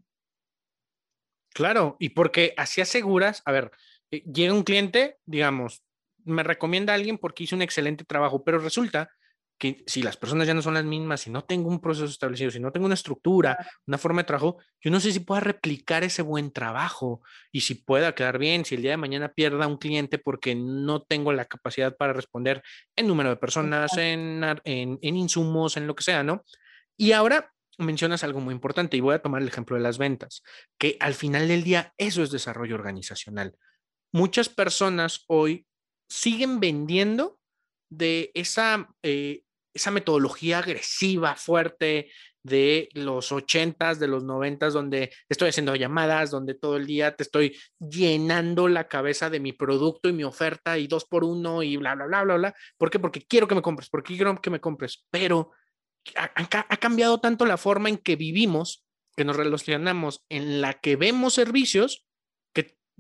Claro, 1.55 1.97
y 1.99 2.11
porque 2.11 2.55
así 2.57 2.81
aseguras, 2.81 3.43
a 3.45 3.53
ver, 3.53 3.71
eh, 4.11 4.23
llega 4.25 4.55
un 4.55 4.65
cliente, 4.65 5.19
digamos, 5.27 5.83
me 6.25 6.43
recomienda 6.43 6.93
a 6.93 6.97
alguien 6.97 7.19
porque 7.19 7.45
hizo 7.45 7.57
un 7.57 7.63
excelente 7.63 8.05
trabajo, 8.05 8.43
pero 8.43 8.59
resulta 8.59 9.11
que 9.59 9.85
si 9.87 10.03
las 10.03 10.17
personas 10.17 10.47
ya 10.47 10.55
no 10.55 10.63
son 10.63 10.75
las 10.75 10.85
mismas, 10.85 11.21
si 11.21 11.31
no 11.31 11.45
tengo 11.45 11.69
un 11.69 11.81
proceso 11.81 12.07
establecido, 12.07 12.51
si 12.51 12.59
no 12.59 12.73
tengo 12.73 12.87
una 12.87 12.95
estructura, 12.95 13.57
una 13.87 13.99
forma 13.99 14.23
de 14.23 14.27
trabajo, 14.27 14.59
yo 14.81 14.91
no 14.91 14.99
sé 14.99 15.13
si 15.13 15.21
pueda 15.21 15.41
replicar 15.41 16.03
ese 16.03 16.23
buen 16.23 16.51
trabajo 16.51 17.23
y 17.53 17.61
si 17.61 17.77
pueda 17.77 18.15
quedar 18.15 18.39
bien, 18.39 18.65
si 18.65 18.75
el 18.75 18.83
día 18.83 18.91
de 18.93 18.97
mañana 18.97 19.29
pierda 19.33 19.69
un 19.69 19.77
cliente 19.77 20.19
porque 20.19 20.55
no 20.55 21.03
tengo 21.03 21.33
la 21.33 21.45
capacidad 21.45 21.97
para 21.97 22.13
responder 22.13 22.63
en 22.97 23.07
número 23.07 23.31
de 23.31 23.37
personas, 23.37 23.97
en, 23.97 24.43
en, 24.65 24.99
en 25.01 25.17
insumos, 25.17 25.77
en 25.77 25.87
lo 25.87 25.95
que 25.95 26.03
sea, 26.03 26.25
¿no? 26.25 26.45
Y 26.97 27.13
ahora 27.13 27.53
mencionas 27.79 28.25
algo 28.25 28.41
muy 28.41 28.55
importante 28.55 28.97
y 28.97 29.01
voy 29.01 29.15
a 29.15 29.23
tomar 29.23 29.43
el 29.43 29.49
ejemplo 29.49 29.77
de 29.77 29.83
las 29.83 29.99
ventas, 29.99 30.43
que 30.79 30.97
al 31.01 31.15
final 31.15 31.49
del 31.49 31.63
día 31.63 31.95
eso 31.99 32.23
es 32.23 32.31
desarrollo 32.31 32.75
organizacional. 32.75 33.57
Muchas 34.13 34.49
personas 34.49 35.25
hoy 35.27 35.67
siguen 36.09 36.61
vendiendo 36.61 37.39
de 37.93 38.31
esa 38.35 38.89
eh, 39.03 39.43
esa 39.75 39.91
metodología 39.91 40.59
agresiva, 40.59 41.37
fuerte 41.37 42.11
de 42.43 42.89
los 42.95 43.31
ochentas, 43.31 43.99
de 44.01 44.09
los 44.09 44.25
noventas, 44.25 44.73
donde 44.73 45.13
estoy 45.29 45.51
haciendo 45.51 45.77
llamadas, 45.77 46.31
donde 46.31 46.55
todo 46.55 46.77
el 46.77 46.87
día 46.87 47.15
te 47.15 47.23
estoy 47.23 47.57
llenando 47.79 48.69
la 48.69 48.89
cabeza 48.89 49.31
de 49.31 49.41
mi 49.41 49.53
producto 49.53 50.09
y 50.09 50.13
mi 50.13 50.25
oferta 50.25 50.79
y 50.79 50.89
dos 50.89 51.05
por 51.05 51.25
uno 51.25 51.63
y 51.63 51.77
bla, 51.77 51.95
bla, 51.95 52.07
bla, 52.07 52.25
bla, 52.25 52.37
bla. 52.37 52.55
¿Por 52.77 52.91
qué? 52.91 52.99
Porque 52.99 53.23
quiero 53.23 53.47
que 53.47 53.55
me 53.55 53.63
compres, 53.63 53.89
porque 53.89 54.15
quiero 54.17 54.41
que 54.41 54.51
me 54.51 54.61
compres. 54.61 55.07
Pero 55.11 55.53
ha, 56.17 56.33
ha 56.35 56.77
cambiado 56.79 57.21
tanto 57.21 57.47
la 57.47 57.57
forma 57.57 57.89
en 57.89 57.99
que 57.99 58.17
vivimos, 58.17 58.85
que 59.17 59.25
nos 59.25 59.37
relacionamos, 59.37 60.25
en 60.29 60.61
la 60.61 60.75
que 60.75 60.97
vemos 60.97 61.35
servicios, 61.35 62.05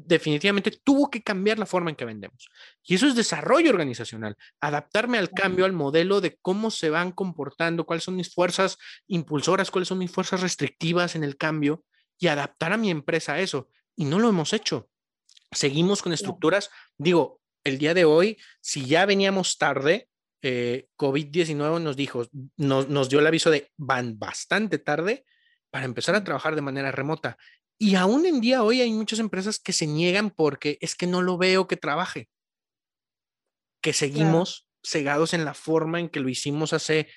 definitivamente 0.06 0.70
tuvo 0.82 1.10
que 1.10 1.22
cambiar 1.22 1.58
la 1.58 1.66
forma 1.66 1.90
en 1.90 1.96
que 1.96 2.04
vendemos. 2.04 2.48
Y 2.82 2.94
eso 2.94 3.06
es 3.06 3.14
desarrollo 3.14 3.70
organizacional, 3.70 4.36
adaptarme 4.60 5.18
al 5.18 5.30
cambio, 5.30 5.64
al 5.64 5.72
modelo 5.72 6.20
de 6.20 6.36
cómo 6.40 6.70
se 6.70 6.90
van 6.90 7.12
comportando, 7.12 7.84
cuáles 7.84 8.04
son 8.04 8.16
mis 8.16 8.32
fuerzas 8.32 8.78
impulsoras, 9.06 9.70
cuáles 9.70 9.88
son 9.88 9.98
mis 9.98 10.10
fuerzas 10.10 10.40
restrictivas 10.40 11.14
en 11.16 11.24
el 11.24 11.36
cambio 11.36 11.84
y 12.18 12.28
adaptar 12.28 12.72
a 12.72 12.76
mi 12.76 12.90
empresa 12.90 13.34
a 13.34 13.40
eso. 13.40 13.68
Y 13.96 14.04
no 14.04 14.18
lo 14.18 14.28
hemos 14.28 14.52
hecho. 14.52 14.88
Seguimos 15.50 16.02
con 16.02 16.12
estructuras, 16.12 16.70
digo, 16.96 17.40
el 17.64 17.78
día 17.78 17.94
de 17.94 18.04
hoy, 18.04 18.38
si 18.60 18.86
ya 18.86 19.06
veníamos 19.06 19.58
tarde, 19.58 20.08
eh, 20.42 20.88
COVID-19 20.96 21.80
nos 21.80 21.96
dijo, 21.96 22.26
nos, 22.56 22.88
nos 22.88 23.08
dio 23.08 23.20
el 23.20 23.26
aviso 23.26 23.50
de 23.50 23.70
van 23.76 24.18
bastante 24.18 24.78
tarde 24.78 25.24
para 25.70 25.84
empezar 25.84 26.14
a 26.14 26.24
trabajar 26.24 26.54
de 26.54 26.62
manera 26.62 26.90
remota. 26.90 27.38
Y 27.82 27.96
aún 27.96 28.26
en 28.26 28.40
día 28.40 28.62
hoy 28.62 28.80
hay 28.80 28.92
muchas 28.92 29.18
empresas 29.18 29.58
que 29.58 29.72
se 29.72 29.88
niegan 29.88 30.30
porque 30.30 30.78
es 30.80 30.94
que 30.94 31.08
no 31.08 31.20
lo 31.20 31.36
veo 31.36 31.66
que 31.66 31.76
trabaje, 31.76 32.28
que 33.80 33.92
seguimos 33.92 34.68
cegados 34.84 35.34
en 35.34 35.44
la 35.44 35.52
forma 35.52 35.98
en 35.98 36.08
que 36.08 36.20
lo 36.20 36.28
hicimos 36.28 36.72
hace 36.72 37.08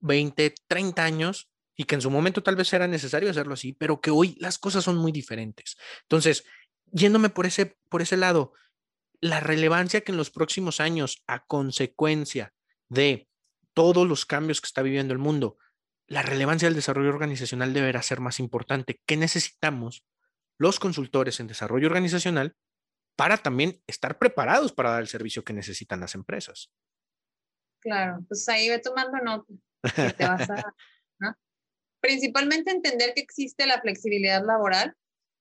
20, 0.00 0.54
30 0.68 1.02
años 1.02 1.50
y 1.74 1.84
que 1.84 1.94
en 1.94 2.02
su 2.02 2.10
momento 2.10 2.42
tal 2.42 2.54
vez 2.54 2.70
era 2.74 2.86
necesario 2.86 3.30
hacerlo 3.30 3.54
así, 3.54 3.72
pero 3.72 4.02
que 4.02 4.10
hoy 4.10 4.36
las 4.38 4.58
cosas 4.58 4.84
son 4.84 4.98
muy 4.98 5.10
diferentes. 5.10 5.78
Entonces, 6.02 6.44
yéndome 6.92 7.30
por 7.30 7.46
ese, 7.46 7.78
por 7.88 8.02
ese 8.02 8.18
lado, 8.18 8.52
la 9.22 9.40
relevancia 9.40 10.02
que 10.02 10.12
en 10.12 10.18
los 10.18 10.28
próximos 10.28 10.80
años, 10.80 11.22
a 11.28 11.46
consecuencia 11.46 12.52
de 12.90 13.26
todos 13.72 14.06
los 14.06 14.26
cambios 14.26 14.60
que 14.60 14.66
está 14.66 14.82
viviendo 14.82 15.14
el 15.14 15.18
mundo, 15.18 15.56
la 16.10 16.22
relevancia 16.22 16.66
del 16.68 16.74
desarrollo 16.74 17.08
organizacional 17.08 17.72
deberá 17.72 18.02
ser 18.02 18.20
más 18.20 18.40
importante. 18.40 19.00
¿Qué 19.06 19.16
necesitamos 19.16 20.04
los 20.58 20.78
consultores 20.78 21.40
en 21.40 21.46
desarrollo 21.46 21.86
organizacional 21.86 22.54
para 23.16 23.36
también 23.38 23.82
estar 23.86 24.18
preparados 24.18 24.72
para 24.72 24.90
dar 24.90 25.02
el 25.02 25.08
servicio 25.08 25.44
que 25.44 25.52
necesitan 25.52 26.00
las 26.00 26.14
empresas. 26.14 26.72
Claro, 27.80 28.24
pues 28.28 28.48
ahí 28.48 28.68
ve 28.68 28.78
tomando 28.78 29.18
nota. 29.18 29.52
Principalmente 32.00 32.70
entender 32.70 33.12
que 33.14 33.20
existe 33.20 33.66
la 33.66 33.80
flexibilidad 33.80 34.42
laboral 34.44 34.96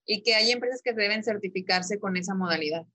y 0.05 0.23
que 0.23 0.35
hay 0.35 0.51
empresas 0.51 0.81
que 0.83 0.93
deben 0.93 1.23
certificarse 1.23 1.99
con 1.99 2.17
esa 2.17 2.35
modalidad. 2.35 2.85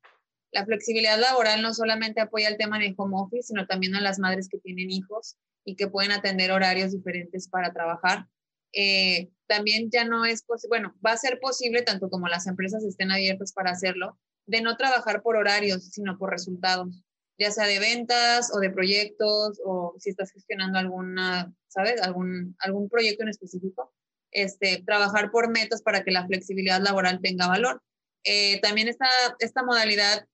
La 0.54 0.64
flexibilidad 0.64 1.18
laboral 1.18 1.62
no 1.62 1.74
solamente 1.74 2.20
apoya 2.20 2.48
el 2.48 2.56
tema 2.56 2.78
de 2.78 2.94
home 2.96 3.16
office, 3.16 3.48
sino 3.48 3.66
también 3.66 3.96
a 3.96 4.00
las 4.00 4.20
madres 4.20 4.48
que 4.48 4.58
tienen 4.58 4.88
hijos 4.88 5.36
y 5.64 5.74
que 5.74 5.88
pueden 5.88 6.12
atender 6.12 6.52
horarios 6.52 6.92
diferentes 6.92 7.48
para 7.48 7.72
trabajar. 7.72 8.28
Eh, 8.72 9.30
también 9.48 9.90
ya 9.90 10.04
no 10.04 10.24
es 10.24 10.44
posible, 10.44 10.68
bueno, 10.68 10.94
va 11.04 11.10
a 11.10 11.16
ser 11.16 11.40
posible, 11.40 11.82
tanto 11.82 12.08
como 12.08 12.28
las 12.28 12.46
empresas 12.46 12.84
estén 12.84 13.10
abiertas 13.10 13.52
para 13.52 13.72
hacerlo, 13.72 14.16
de 14.46 14.62
no 14.62 14.76
trabajar 14.76 15.22
por 15.22 15.36
horarios, 15.36 15.90
sino 15.90 16.16
por 16.18 16.30
resultados, 16.30 17.02
ya 17.36 17.50
sea 17.50 17.66
de 17.66 17.80
ventas 17.80 18.52
o 18.54 18.60
de 18.60 18.70
proyectos 18.70 19.60
o 19.64 19.96
si 19.98 20.10
estás 20.10 20.30
gestionando 20.30 20.78
alguna, 20.78 21.52
¿sabes? 21.66 22.00
Algún, 22.00 22.54
algún 22.60 22.88
proyecto 22.88 23.24
en 23.24 23.30
específico, 23.30 23.92
este, 24.30 24.84
trabajar 24.86 25.32
por 25.32 25.50
metas 25.50 25.82
para 25.82 26.04
que 26.04 26.12
la 26.12 26.28
flexibilidad 26.28 26.80
laboral 26.80 27.20
tenga 27.20 27.48
valor. 27.48 27.82
eh, 28.22 28.60
también 28.60 28.88
esta, 28.88 29.06
esta 29.40 29.64
modalidad 29.64 30.26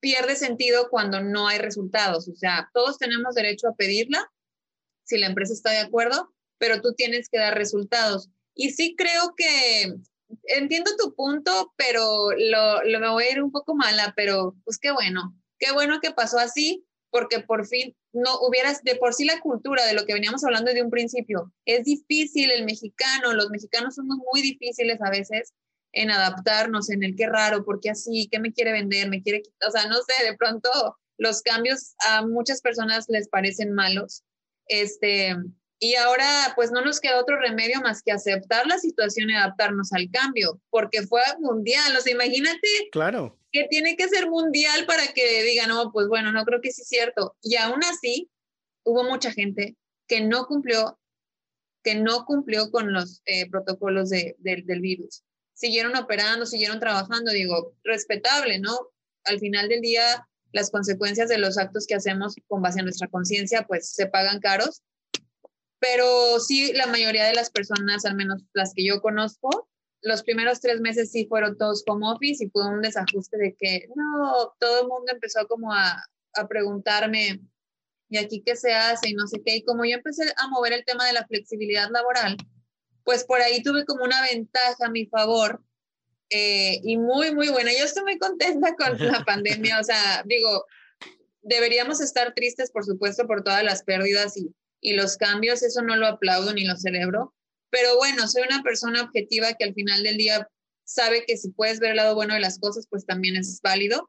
pierde 0.00 0.36
sentido 0.36 0.88
cuando 0.90 1.20
no 1.20 1.48
hay 1.48 1.58
resultados. 1.58 2.28
O 2.28 2.34
sea, 2.34 2.70
todos 2.72 2.98
tenemos 2.98 3.34
derecho 3.34 3.68
a 3.68 3.74
pedirla 3.74 4.30
si 5.04 5.18
la 5.18 5.26
empresa 5.26 5.52
está 5.52 5.70
de 5.70 5.78
acuerdo, 5.78 6.32
pero 6.58 6.80
tú 6.80 6.94
tienes 6.94 7.28
que 7.28 7.38
dar 7.38 7.56
resultados. 7.56 8.28
Y 8.54 8.70
sí 8.70 8.94
creo 8.96 9.34
que 9.36 9.94
entiendo 10.44 10.90
tu 10.96 11.14
punto, 11.14 11.72
pero 11.76 12.30
lo, 12.36 12.82
lo, 12.84 13.00
me 13.00 13.08
voy 13.08 13.24
a 13.24 13.32
ir 13.32 13.42
un 13.42 13.50
poco 13.50 13.74
mala, 13.74 14.12
pero 14.16 14.56
pues 14.64 14.78
qué 14.78 14.90
bueno, 14.92 15.34
qué 15.58 15.72
bueno 15.72 16.00
que 16.00 16.12
pasó 16.12 16.38
así, 16.38 16.84
porque 17.10 17.40
por 17.40 17.66
fin 17.66 17.96
no 18.12 18.40
hubieras, 18.40 18.82
de 18.82 18.96
por 18.96 19.14
sí 19.14 19.24
la 19.24 19.40
cultura 19.40 19.84
de 19.86 19.94
lo 19.94 20.04
que 20.04 20.14
veníamos 20.14 20.44
hablando 20.44 20.70
desde 20.70 20.84
un 20.84 20.90
principio, 20.90 21.52
es 21.64 21.84
difícil 21.84 22.50
el 22.50 22.64
mexicano, 22.64 23.32
los 23.32 23.50
mexicanos 23.50 23.96
somos 23.96 24.18
muy 24.32 24.42
difíciles 24.42 25.00
a 25.02 25.10
veces 25.10 25.52
en 25.92 26.10
adaptarnos, 26.10 26.90
en 26.90 27.02
el 27.02 27.16
qué 27.16 27.26
raro, 27.26 27.64
por 27.64 27.80
qué 27.80 27.90
así, 27.90 28.28
qué 28.30 28.38
me 28.38 28.52
quiere 28.52 28.72
vender, 28.72 29.08
me 29.08 29.22
quiere 29.22 29.42
quitar, 29.42 29.68
o 29.68 29.72
sea, 29.72 29.86
no 29.86 29.96
sé, 29.96 30.24
de 30.24 30.36
pronto 30.36 30.70
los 31.18 31.42
cambios 31.42 31.94
a 32.08 32.26
muchas 32.26 32.60
personas 32.60 33.06
les 33.08 33.28
parecen 33.28 33.74
malos. 33.74 34.22
Este, 34.66 35.36
y 35.78 35.94
ahora 35.96 36.52
pues 36.54 36.70
no 36.70 36.82
nos 36.82 37.00
queda 37.00 37.20
otro 37.20 37.38
remedio 37.38 37.80
más 37.80 38.02
que 38.02 38.12
aceptar 38.12 38.66
la 38.66 38.78
situación 38.78 39.30
y 39.30 39.34
adaptarnos 39.34 39.92
al 39.92 40.10
cambio, 40.10 40.60
porque 40.70 41.02
fue 41.02 41.22
mundial, 41.40 41.96
o 41.96 42.00
sea, 42.00 42.12
imagínate. 42.12 42.68
Claro. 42.92 43.36
Que 43.52 43.66
tiene 43.68 43.96
que 43.96 44.08
ser 44.08 44.28
mundial 44.28 44.86
para 44.86 45.08
que 45.08 45.42
digan, 45.42 45.68
no, 45.68 45.90
pues 45.92 46.06
bueno, 46.06 46.30
no 46.32 46.44
creo 46.44 46.60
que 46.60 46.70
sí 46.70 46.82
es 46.82 46.88
cierto. 46.88 47.36
Y 47.42 47.56
aún 47.56 47.82
así, 47.84 48.30
hubo 48.84 49.02
mucha 49.04 49.32
gente 49.32 49.76
que 50.06 50.20
no 50.20 50.46
cumplió, 50.46 50.98
que 51.82 51.96
no 51.96 52.24
cumplió 52.24 52.70
con 52.70 52.92
los 52.92 53.22
eh, 53.24 53.50
protocolos 53.50 54.10
de, 54.10 54.36
del 54.38 54.80
virus 54.80 55.24
siguieron 55.60 55.94
operando, 55.94 56.46
siguieron 56.46 56.80
trabajando, 56.80 57.32
digo, 57.32 57.74
respetable, 57.84 58.58
¿no? 58.58 58.78
Al 59.24 59.38
final 59.38 59.68
del 59.68 59.82
día, 59.82 60.26
las 60.52 60.70
consecuencias 60.70 61.28
de 61.28 61.36
los 61.36 61.58
actos 61.58 61.86
que 61.86 61.94
hacemos 61.94 62.34
con 62.48 62.62
base 62.62 62.80
a 62.80 62.82
nuestra 62.82 63.08
conciencia, 63.08 63.66
pues 63.66 63.92
se 63.92 64.06
pagan 64.06 64.40
caros. 64.40 64.82
Pero 65.78 66.40
sí, 66.40 66.72
la 66.72 66.86
mayoría 66.86 67.26
de 67.26 67.34
las 67.34 67.50
personas, 67.50 68.06
al 68.06 68.14
menos 68.14 68.42
las 68.54 68.72
que 68.72 68.86
yo 68.86 69.02
conozco, 69.02 69.68
los 70.00 70.22
primeros 70.22 70.60
tres 70.60 70.80
meses 70.80 71.12
sí 71.12 71.26
fueron 71.26 71.58
todos 71.58 71.84
home 71.86 72.06
office 72.08 72.42
y 72.42 72.48
fue 72.48 72.66
un 72.66 72.80
desajuste 72.80 73.36
de 73.36 73.54
que, 73.58 73.86
no, 73.94 74.54
todo 74.58 74.80
el 74.80 74.88
mundo 74.88 75.12
empezó 75.12 75.46
como 75.46 75.74
a, 75.74 76.02
a 76.36 76.48
preguntarme, 76.48 77.42
¿y 78.08 78.16
aquí 78.16 78.42
qué 78.44 78.56
se 78.56 78.72
hace? 78.72 79.10
Y 79.10 79.14
no 79.14 79.26
sé 79.26 79.42
qué. 79.44 79.56
Y 79.56 79.64
como 79.64 79.84
yo 79.84 79.96
empecé 79.96 80.32
a 80.38 80.48
mover 80.48 80.72
el 80.72 80.86
tema 80.86 81.04
de 81.04 81.12
la 81.12 81.26
flexibilidad 81.26 81.90
laboral, 81.90 82.38
pues 83.10 83.24
por 83.24 83.40
ahí 83.40 83.60
tuve 83.60 83.84
como 83.86 84.04
una 84.04 84.22
ventaja 84.22 84.86
a 84.86 84.88
mi 84.88 85.04
favor 85.06 85.60
eh, 86.28 86.78
y 86.84 86.96
muy, 86.96 87.34
muy 87.34 87.48
buena. 87.48 87.72
Yo 87.76 87.84
estoy 87.84 88.04
muy 88.04 88.18
contenta 88.18 88.76
con 88.76 88.96
la 89.04 89.24
pandemia, 89.26 89.80
o 89.80 89.82
sea, 89.82 90.22
digo, 90.26 90.64
deberíamos 91.42 92.00
estar 92.00 92.34
tristes, 92.34 92.70
por 92.70 92.84
supuesto, 92.84 93.26
por 93.26 93.42
todas 93.42 93.64
las 93.64 93.82
pérdidas 93.82 94.36
y, 94.36 94.54
y 94.80 94.92
los 94.92 95.16
cambios, 95.16 95.64
eso 95.64 95.82
no 95.82 95.96
lo 95.96 96.06
aplaudo 96.06 96.54
ni 96.54 96.64
lo 96.64 96.76
celebro, 96.76 97.34
pero 97.68 97.96
bueno, 97.96 98.28
soy 98.28 98.44
una 98.48 98.62
persona 98.62 99.02
objetiva 99.02 99.54
que 99.54 99.64
al 99.64 99.74
final 99.74 100.04
del 100.04 100.16
día 100.16 100.48
sabe 100.84 101.24
que 101.26 101.36
si 101.36 101.50
puedes 101.50 101.80
ver 101.80 101.90
el 101.90 101.96
lado 101.96 102.14
bueno 102.14 102.34
de 102.34 102.40
las 102.40 102.60
cosas, 102.60 102.86
pues 102.88 103.06
también 103.06 103.34
es 103.34 103.58
válido. 103.60 104.08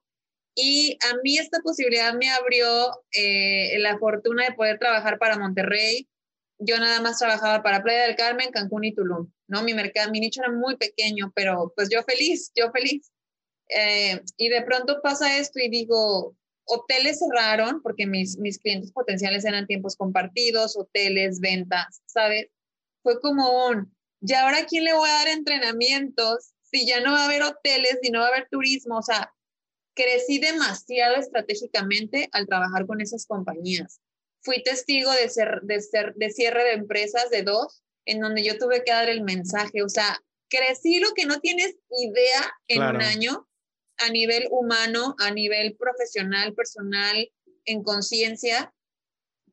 Y 0.53 0.99
a 1.09 1.15
mí 1.23 1.39
esta 1.39 1.59
posibilidad 1.61 2.13
me 2.13 2.29
abrió 2.29 2.91
eh, 3.13 3.79
la 3.79 3.97
fortuna 3.97 4.45
de 4.45 4.53
poder 4.53 4.77
trabajar 4.77 5.17
para 5.17 5.39
Monterrey, 5.39 6.07
yo 6.63 6.77
nada 6.77 7.01
más 7.01 7.17
trabajaba 7.17 7.63
para 7.63 7.81
Playa 7.81 8.03
del 8.03 8.15
Carmen, 8.15 8.51
Cancún 8.51 8.83
y 8.83 8.93
Tulum, 8.93 9.31
¿no? 9.47 9.63
Mi 9.63 9.73
mercado, 9.73 10.11
mi 10.11 10.19
nicho 10.19 10.41
era 10.41 10.51
muy 10.51 10.77
pequeño, 10.77 11.31
pero 11.35 11.73
pues 11.75 11.89
yo 11.89 12.03
feliz, 12.03 12.51
yo 12.55 12.71
feliz. 12.71 13.11
Eh, 13.67 14.21
y 14.37 14.49
de 14.49 14.61
pronto 14.61 15.01
pasa 15.01 15.37
esto 15.37 15.59
y 15.59 15.69
digo, 15.69 16.35
hoteles 16.65 17.19
cerraron 17.19 17.81
porque 17.81 18.05
mis, 18.05 18.37
mis 18.37 18.59
clientes 18.59 18.91
potenciales 18.91 19.43
eran 19.43 19.65
tiempos 19.65 19.95
compartidos, 19.95 20.77
hoteles, 20.77 21.39
ventas, 21.39 22.01
¿sabes? 22.05 22.47
Fue 23.01 23.19
como 23.19 23.67
un, 23.67 23.95
¿y 24.21 24.33
ahora 24.33 24.65
quién 24.67 24.83
le 24.83 24.93
voy 24.93 25.09
a 25.09 25.13
dar 25.13 25.29
entrenamientos 25.29 26.53
si 26.61 26.85
ya 26.85 27.01
no 27.01 27.13
va 27.13 27.23
a 27.23 27.25
haber 27.25 27.41
hoteles, 27.41 27.97
si 28.03 28.11
no 28.11 28.19
va 28.19 28.25
a 28.25 28.29
haber 28.29 28.47
turismo? 28.51 28.97
O 28.99 29.01
sea, 29.01 29.33
crecí 29.95 30.37
demasiado 30.37 31.15
estratégicamente 31.15 32.29
al 32.33 32.45
trabajar 32.45 32.85
con 32.85 33.01
esas 33.01 33.25
compañías 33.25 33.99
fui 34.41 34.63
testigo 34.63 35.11
de, 35.11 35.29
ser, 35.29 35.61
de, 35.63 35.81
ser, 35.81 36.13
de 36.15 36.29
cierre 36.29 36.63
de 36.63 36.73
empresas 36.73 37.29
de 37.29 37.43
dos, 37.43 37.83
en 38.05 38.19
donde 38.19 38.43
yo 38.43 38.57
tuve 38.57 38.83
que 38.83 38.91
dar 38.91 39.09
el 39.09 39.23
mensaje. 39.23 39.83
O 39.83 39.89
sea, 39.89 40.19
crecí 40.49 40.99
lo 40.99 41.13
que 41.13 41.25
no 41.25 41.39
tienes 41.39 41.75
idea 41.89 42.53
en 42.67 42.83
un 42.83 43.01
año 43.01 43.47
a 43.97 44.09
nivel 44.09 44.47
humano, 44.49 45.15
a 45.19 45.31
nivel 45.31 45.75
profesional, 45.77 46.53
personal, 46.53 47.29
en 47.65 47.83
conciencia, 47.83 48.73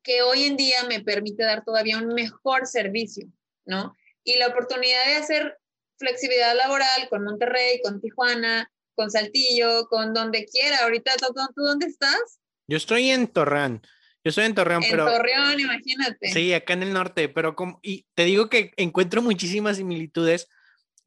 que 0.02 0.22
hoy 0.22 0.44
en 0.44 0.56
día 0.56 0.84
me 0.84 1.00
permite 1.00 1.42
dar 1.42 1.64
todavía 1.64 1.98
un 1.98 2.14
mejor 2.14 2.66
servicio, 2.66 3.28
¿no? 3.66 3.94
Y 4.24 4.36
la 4.36 4.48
oportunidad 4.48 5.04
de 5.04 5.16
hacer 5.16 5.58
flexibilidad 5.98 6.56
laboral 6.56 7.08
con 7.10 7.24
Monterrey, 7.24 7.80
con 7.82 8.00
Tijuana, 8.00 8.70
con 8.94 9.10
Saltillo, 9.10 9.86
con 9.88 10.14
donde 10.14 10.46
quiera. 10.46 10.78
Ahorita, 10.84 11.12
¿tú, 11.16 11.26
tú 11.54 11.62
dónde 11.62 11.86
estás? 11.86 12.38
Yo 12.66 12.76
estoy 12.76 13.10
en 13.10 13.28
Torreón. 13.28 13.82
Yo 14.28 14.32
soy 14.32 14.44
en 14.44 14.54
Torreón, 14.54 14.84
en 14.84 14.90
pero. 14.90 15.08
En 15.08 15.16
Torreón, 15.16 15.58
imagínate. 15.58 16.30
Sí, 16.30 16.52
acá 16.52 16.74
en 16.74 16.82
el 16.82 16.92
norte, 16.92 17.30
pero 17.30 17.56
como. 17.56 17.80
Y 17.82 18.04
te 18.14 18.26
digo 18.26 18.50
que 18.50 18.72
encuentro 18.76 19.22
muchísimas 19.22 19.78
similitudes, 19.78 20.50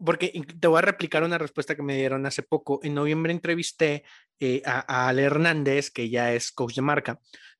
porque 0.04 0.42
te 0.60 0.68
voy 0.68 0.80
a 0.80 0.82
replicar 0.82 1.22
una 1.22 1.38
respuesta 1.38 1.76
que 1.76 1.84
me 1.84 1.96
dieron 1.96 2.26
hace 2.26 2.42
poco. 2.42 2.80
En 2.82 2.96
noviembre 2.96 3.32
entrevisté 3.32 4.06
eh, 4.40 4.64
a, 4.66 5.08
Ale 5.08 5.22
Hernández, 5.22 5.92
que 5.92 6.10
ya 6.10 6.34
es 6.34 6.52
coach 6.52 6.74
de 6.74 6.82
marca, 6.82 7.20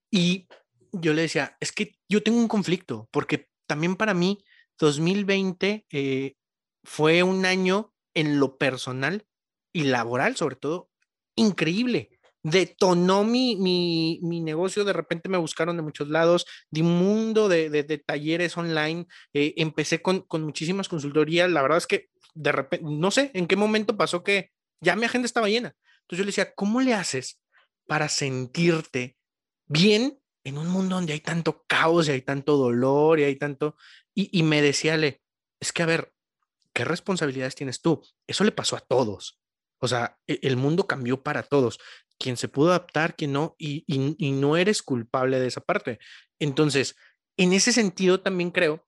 y 0.10 0.48
yo 0.94 1.14
le 1.14 1.22
decía, 1.22 1.56
es 1.60 1.72
que 1.72 1.94
yo 2.10 2.24
tengo 2.24 2.40
un 2.40 2.48
conflicto, 2.48 3.08
porque 3.12 3.48
también 3.68 3.96
para 3.98 4.16
mí 4.16 4.44
2020 4.80 5.86
eh, 5.92 6.36
fue 6.84 7.22
un 7.22 7.46
año 7.46 7.94
en 8.16 8.40
lo 8.40 8.58
personal 8.58 9.28
y 9.72 9.84
laboral, 9.84 10.36
sobre 10.36 10.56
todo, 10.56 10.90
increíble 11.36 12.20
detonó 12.44 13.24
mi, 13.24 13.56
mi, 13.56 14.20
mi, 14.24 14.42
negocio, 14.42 14.84
de 14.84 14.94
repente 14.94 15.30
me 15.30 15.38
buscaron 15.38 15.78
de 15.78 15.84
muchos 15.84 16.10
lados, 16.10 16.46
di 16.70 16.82
un 16.82 16.98
mundo 16.98 17.50
de, 17.50 17.70
de, 17.70 17.98
talleres 18.00 18.58
online, 18.58 19.06
eh, 19.34 19.54
empecé 19.58 20.02
con, 20.02 20.22
con 20.22 20.44
muchísimas 20.44 20.90
consultorías, 20.90 21.52
la 21.52 21.62
verdad 21.62 21.78
es 21.78 21.88
que 21.88 22.10
de 22.34 22.52
repente, 22.52 22.86
no 22.90 23.12
sé 23.12 23.32
en 23.34 23.48
qué 23.48 23.56
momento 23.56 23.98
pasó 23.98 24.24
que 24.24 24.52
ya 24.80 24.96
mi 24.96 25.06
agenda 25.06 25.26
estaba 25.26 25.50
llena. 25.50 25.76
Entonces 26.02 26.18
yo 26.18 26.24
le 26.24 26.30
decía, 26.30 26.54
¿cómo 26.56 26.82
le 26.82 26.94
haces 26.94 27.40
para 27.88 28.10
sentirte 28.10 29.18
bien 29.68 30.20
en 30.44 30.58
un 30.58 30.68
mundo 30.68 30.96
donde 30.96 31.14
hay 31.14 31.20
tanto 31.20 31.64
caos 31.68 32.08
y 32.08 32.12
hay 32.12 32.22
tanto 32.22 32.58
dolor 32.58 33.20
y 33.20 33.24
hay 33.26 33.36
tanto... 33.36 33.76
Y, 34.16 34.30
y 34.38 34.44
me 34.44 34.62
decía, 34.62 34.98
le, 34.98 35.22
es 35.60 35.72
que 35.72 35.84
a 35.84 35.86
ver, 35.86 36.14
¿qué 36.74 36.84
responsabilidades 36.84 37.56
tienes 37.56 37.82
tú? 37.82 38.02
Eso 38.28 38.44
le 38.44 38.52
pasó 38.52 38.76
a 38.76 38.82
todos. 38.82 39.40
O 39.80 39.88
sea, 39.88 40.20
e, 40.28 40.40
el 40.44 40.58
mundo 40.58 40.88
cambió 40.88 41.22
para 41.22 41.44
todos 41.44 41.80
quien 42.22 42.38
se 42.38 42.48
pudo 42.48 42.70
adaptar, 42.70 43.16
quien 43.16 43.34
no, 43.34 43.56
y, 43.58 43.84
no 44.20 44.56
eres 44.56 44.84
culpable 44.84 45.40
de 45.40 45.48
esa 45.48 45.62
parte. 45.62 46.00
Entonces, 46.40 46.96
en 47.38 47.54
ese 47.54 47.74
sentido 47.74 48.22
también 48.22 48.52
creo, 48.52 48.88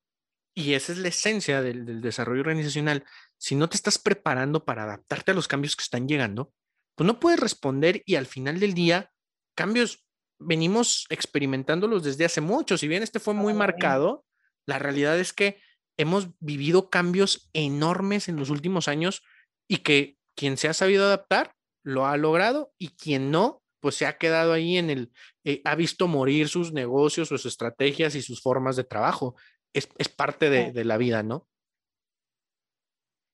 y 0.56 0.74
esa 0.74 0.92
es 0.92 1.00
la 1.00 1.08
esencia 1.08 1.62
del, 1.62 2.02
desarrollo 2.02 2.42
organizacional, 2.42 3.04
si 3.38 3.56
no 3.56 3.68
te 3.68 3.76
estás 3.76 3.98
preparando 3.98 4.64
para 4.64 4.84
adaptarte 4.84 5.32
a 5.32 5.34
los 5.34 5.48
cambios 5.48 5.76
que 5.76 5.82
están 5.82 6.08
llegando, 6.08 6.54
pues 6.96 7.08
no 7.08 7.20
puedes 7.20 7.40
responder 7.40 8.04
y 8.06 8.16
al 8.16 8.28
final 8.28 8.60
del 8.60 8.76
día, 8.76 9.12
cambios 9.56 10.06
venimos 10.40 11.08
experimentándolos 11.10 12.04
desde 12.04 12.26
hace 12.26 12.40
mucho. 12.40 12.78
Si 12.78 12.88
bien 12.88 13.02
este 13.02 13.20
fue 13.20 13.34
muy 13.34 13.54
marcado, 13.54 14.26
la 14.68 14.78
realidad 14.78 15.20
es 15.20 15.34
que 15.34 15.60
hemos 15.98 16.30
vivido 16.40 16.90
cambios 16.90 17.50
enormes 17.54 18.30
en 18.30 18.36
los 18.36 18.52
últimos 18.52 18.88
años 18.88 19.24
y 19.68 19.78
que 19.78 20.18
quien 20.36 20.58
se 20.58 20.68
ha 20.68 20.74
sabido 20.74 21.06
adaptar 21.06 21.53
lo 21.84 22.06
ha 22.06 22.18
logrado 22.18 22.74
y 22.78 22.90
quien 22.90 23.32
no, 23.32 23.62
pues 23.80 23.96
se 23.96 24.06
ha 24.06 24.18
quedado 24.18 24.54
ahí 24.54 24.78
en 24.78 24.90
el, 24.90 25.12
eh, 25.44 25.62
ha 25.66 25.76
visto 25.76 26.08
morir 26.08 26.48
sus 26.48 26.72
negocios, 26.72 27.28
sus 27.28 27.46
estrategias 27.46 28.16
y 28.16 28.22
sus 28.22 28.42
formas 28.42 28.76
de 28.76 28.86
trabajo. 28.86 29.36
Es, 29.74 29.88
parte 30.16 30.50
de, 30.50 30.86
la 30.86 30.98
vida, 30.98 31.24
¿no? 31.24 31.48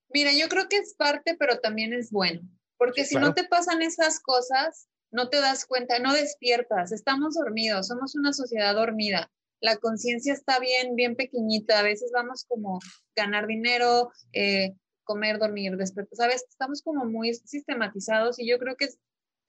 Mira, 0.09 0.31
yo 0.33 0.47
creo 0.47 0.67
que 0.69 0.77
es 0.77 0.95
parte, 0.95 1.35
pero 1.37 1.59
también 1.59 1.93
es 1.93 2.11
bueno, 2.11 2.41
porque 2.77 3.03
si 3.05 3.15
no 3.15 3.33
te 3.33 3.43
pasan 3.43 3.81
esas 3.81 4.21
cosas, 4.21 4.87
no 5.11 5.29
te 5.29 5.41
das 5.41 5.65
cuenta, 5.65 5.99
no 5.99 6.13
despiertas, 6.13 6.91
estamos 6.91 7.35
dormidos, 7.35 7.87
somos 7.87 8.15
una 8.15 8.33
sociedad 8.33 8.73
dormida. 8.73 9.29
La 9.59 9.77
conciencia 9.77 10.33
está 10.33 10.59
bien, 10.59 10.95
bien 10.95 11.15
pequeñita, 11.15 11.79
a 11.79 11.83
veces 11.83 12.11
vamos 12.13 12.45
como 12.47 12.79
ganar 13.15 13.45
dinero, 13.45 14.11
eh, 14.31 14.73
comer, 15.09 15.39
dormir, 15.39 15.75
despertar, 15.75 16.15
¿sabes? 16.15 16.45
Estamos 16.47 16.83
como 16.83 17.05
muy 17.05 17.33
sistematizados 17.33 18.37
y 18.39 18.47
yo 18.47 18.59
creo 18.59 18.75
que 18.75 18.85
es, 18.85 18.99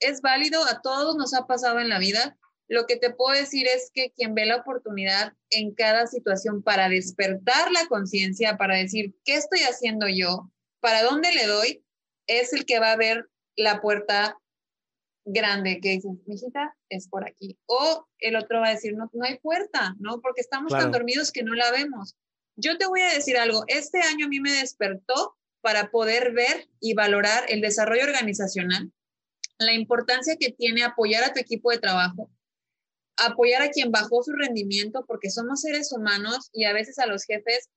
es 0.01 0.23
válido, 0.23 0.65
a 0.65 0.81
todos 0.81 1.17
nos 1.17 1.35
ha 1.35 1.47
pasado 1.47 1.81
en 1.81 1.91
la 1.91 1.99
vida. 1.99 2.39
Lo 2.67 2.87
que 2.87 2.97
te 2.97 3.13
puedo 3.13 3.39
decir 3.39 3.67
es 3.67 3.91
que 3.93 4.13
quien 4.13 4.35
ve 4.35 4.47
la 4.47 4.57
oportunidad 4.57 5.35
en 5.51 5.75
cada 5.75 6.07
situación 6.07 6.63
para 6.63 6.89
despertar 6.89 7.71
la 7.73 7.87
conciencia, 7.89 8.57
para 8.57 8.77
decir, 8.77 9.15
¿qué 9.25 9.35
estoy 9.35 9.61
haciendo 9.61 10.07
yo? 10.09 10.51
¿Para 10.81 11.03
dónde 11.03 11.33
le 11.35 11.47
doy? 11.47 11.85
es 12.31 12.53
el 12.53 12.65
que 12.65 12.79
va 12.79 12.93
a 12.93 12.97
ver 12.97 13.29
la 13.57 13.81
puerta 13.81 14.39
grande 15.25 15.81
que 15.81 15.91
dices, 15.91 16.13
mijita, 16.27 16.77
es 16.89 17.09
por 17.09 17.29
aquí. 17.29 17.59
O 17.67 18.07
el 18.19 18.37
otro 18.37 18.61
va 18.61 18.69
a 18.69 18.75
decir, 18.75 18.95
no, 18.95 19.11
no 19.13 19.25
hay 19.25 19.39
puerta, 19.39 19.97
¿no? 19.99 20.21
Porque 20.21 20.41
estamos 20.41 20.73
tan 20.73 20.93
dormidos 20.93 21.33
que 21.33 21.43
no 21.43 21.55
la 21.55 21.71
vemos. 21.71 22.17
Yo 22.57 22.79
te 22.79 22.87
voy 22.87 23.01
a 23.01 23.13
decir 23.13 23.37
algo, 23.37 23.65
este 23.67 24.01
año 24.01 24.27
a 24.27 24.29
mí 24.29 24.41
me 24.41 24.53
despertó 24.53 25.37
para 25.61 25.91
poder 25.91 26.33
ver 26.33 26.69
y 26.81 26.95
valorar 26.95 27.45
el 27.49 27.61
desarrollo 27.61 28.05
organizacional, 28.05 28.93
la 29.59 29.73
importancia 29.73 30.37
que 30.39 30.53
tiene 30.53 30.83
apoyar 30.83 31.25
a 31.25 31.33
tu 31.33 31.41
equipo 31.41 31.71
de 31.71 31.79
trabajo, 31.79 32.31
apoyar 33.17 33.63
a 33.63 33.71
quien 33.71 33.91
bajó 33.91 34.23
su 34.23 34.33
rendimiento, 34.33 35.05
porque 35.07 35.31
somos 35.31 35.61
seres 35.61 35.93
humanos 35.93 36.51
y 36.53 36.65
a 36.65 36.73
veces 36.73 36.99
a 36.99 37.07
los 37.07 37.25
jefes. 37.25 37.69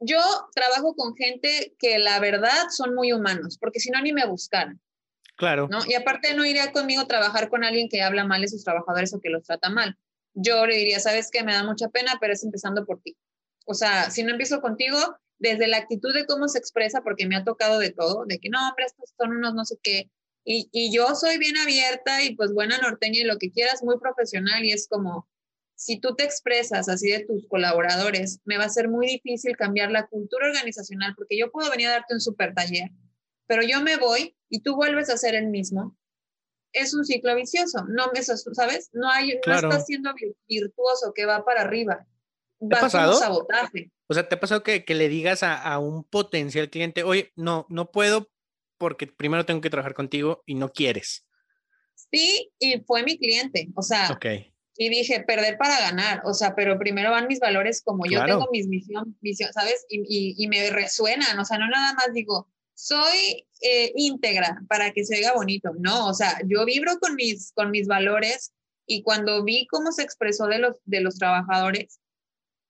Yo 0.00 0.20
trabajo 0.54 0.94
con 0.94 1.14
gente 1.14 1.74
que 1.78 1.98
la 1.98 2.18
verdad 2.20 2.68
son 2.70 2.94
muy 2.94 3.12
humanos, 3.12 3.58
porque 3.60 3.80
si 3.80 3.90
no 3.90 4.00
ni 4.00 4.12
me 4.12 4.26
buscaran. 4.26 4.80
Claro. 5.36 5.68
¿no? 5.70 5.80
Y 5.86 5.94
aparte 5.94 6.34
no 6.34 6.46
iría 6.46 6.72
conmigo 6.72 7.02
a 7.02 7.06
trabajar 7.06 7.50
con 7.50 7.62
alguien 7.62 7.88
que 7.90 8.02
habla 8.02 8.24
mal 8.24 8.40
de 8.40 8.48
sus 8.48 8.64
trabajadores 8.64 9.12
o 9.12 9.20
que 9.20 9.28
los 9.28 9.44
trata 9.44 9.68
mal. 9.68 9.98
Yo 10.32 10.66
le 10.66 10.76
diría, 10.76 11.00
sabes 11.00 11.30
que 11.30 11.44
me 11.44 11.52
da 11.52 11.62
mucha 11.62 11.88
pena, 11.88 12.16
pero 12.20 12.32
es 12.32 12.42
empezando 12.42 12.86
por 12.86 13.00
ti. 13.00 13.16
O 13.66 13.74
sea, 13.74 14.10
si 14.10 14.22
no 14.22 14.30
empiezo 14.30 14.60
contigo, 14.60 14.98
desde 15.38 15.66
la 15.66 15.78
actitud 15.78 16.14
de 16.14 16.26
cómo 16.26 16.48
se 16.48 16.58
expresa, 16.58 17.02
porque 17.02 17.26
me 17.26 17.36
ha 17.36 17.44
tocado 17.44 17.78
de 17.78 17.90
todo, 17.90 18.24
de 18.26 18.38
que 18.38 18.48
no, 18.48 18.68
hombre, 18.68 18.86
estos 18.86 19.12
son 19.18 19.36
unos 19.36 19.54
no 19.54 19.64
sé 19.64 19.76
qué. 19.82 20.10
Y, 20.44 20.68
y 20.72 20.94
yo 20.94 21.14
soy 21.14 21.38
bien 21.38 21.56
abierta 21.56 22.22
y 22.22 22.36
pues 22.36 22.52
buena 22.52 22.78
norteña 22.78 23.20
y 23.20 23.24
lo 23.24 23.38
que 23.38 23.50
quieras, 23.50 23.82
muy 23.82 23.98
profesional 23.98 24.64
y 24.64 24.72
es 24.72 24.88
como, 24.88 25.28
si 25.76 26.00
tú 26.00 26.14
te 26.16 26.24
expresas 26.24 26.88
así 26.88 27.10
de 27.10 27.24
tus 27.24 27.46
colaboradores, 27.48 28.40
me 28.44 28.56
va 28.56 28.64
a 28.64 28.70
ser 28.70 28.88
muy 28.88 29.06
difícil 29.06 29.56
cambiar 29.56 29.90
la 29.90 30.06
cultura 30.06 30.46
organizacional, 30.46 31.14
porque 31.14 31.38
yo 31.38 31.50
puedo 31.50 31.70
venir 31.70 31.88
a 31.88 31.92
darte 31.92 32.14
un 32.14 32.20
super 32.20 32.54
taller, 32.54 32.90
pero 33.46 33.62
yo 33.62 33.82
me 33.82 33.96
voy 33.96 34.36
y 34.48 34.62
tú 34.62 34.74
vuelves 34.74 35.10
a 35.10 35.18
ser 35.18 35.34
el 35.34 35.48
mismo. 35.48 35.96
Es 36.72 36.94
un 36.94 37.04
ciclo 37.04 37.34
vicioso, 37.34 37.84
no 37.88 38.10
me, 38.12 38.22
¿sabes? 38.22 38.90
No 38.92 39.10
hay, 39.10 39.38
no 39.46 39.54
está 39.54 39.80
siendo 39.80 40.12
virtuoso 40.48 41.12
que 41.14 41.26
va 41.26 41.44
para 41.44 41.62
arriba. 41.62 42.06
Va 42.62 42.68
¿Te 42.68 42.76
ha 42.76 42.80
pasado? 42.80 43.14
sabotaje. 43.14 43.90
O 44.06 44.14
sea, 44.14 44.28
¿te 44.28 44.34
ha 44.34 44.40
pasado 44.40 44.62
que, 44.62 44.84
que 44.84 44.94
le 44.94 45.08
digas 45.08 45.42
a, 45.42 45.56
a, 45.56 45.78
un 45.78 46.04
potencial 46.04 46.70
cliente, 46.70 47.02
oye, 47.02 47.32
no, 47.36 47.66
no 47.68 47.90
puedo 47.90 48.30
porque 48.78 49.06
primero 49.06 49.44
tengo 49.44 49.60
que 49.60 49.70
trabajar 49.70 49.94
contigo 49.94 50.42
y 50.46 50.54
no 50.54 50.70
quieres? 50.70 51.26
Sí, 52.10 52.52
y 52.58 52.80
fue 52.80 53.02
mi 53.02 53.18
cliente, 53.18 53.68
o 53.74 53.82
sea, 53.82 54.12
okay. 54.12 54.52
y 54.76 54.88
dije, 54.90 55.24
perder 55.26 55.56
para 55.58 55.80
ganar, 55.80 56.22
o 56.24 56.34
sea, 56.34 56.54
pero 56.54 56.78
primero 56.78 57.10
van 57.10 57.26
mis 57.26 57.40
valores 57.40 57.82
como 57.82 58.06
yo 58.06 58.24
tengo 58.24 58.48
mis 58.52 58.68
misión, 58.68 59.16
misión 59.22 59.52
¿sabes? 59.52 59.84
Y, 59.88 60.00
y, 60.00 60.34
y, 60.36 60.48
me 60.48 60.70
resuenan, 60.70 61.38
o 61.38 61.44
sea, 61.44 61.58
no 61.58 61.68
nada 61.68 61.94
más 61.94 62.12
digo, 62.12 62.48
soy 62.74 63.46
eh, 63.62 63.92
íntegra 63.96 64.62
para 64.68 64.92
que 64.92 65.04
se 65.04 65.18
vea 65.18 65.32
bonito, 65.32 65.72
no, 65.78 66.06
o 66.06 66.14
sea, 66.14 66.38
yo 66.46 66.64
vibro 66.64 66.98
con 67.00 67.14
mis, 67.16 67.52
con 67.52 67.70
mis 67.70 67.86
valores 67.86 68.52
y 68.86 69.02
cuando 69.02 69.42
vi 69.42 69.66
cómo 69.66 69.90
se 69.90 70.02
expresó 70.02 70.46
de 70.46 70.58
los, 70.58 70.76
de 70.84 71.00
los 71.00 71.18
trabajadores, 71.18 71.98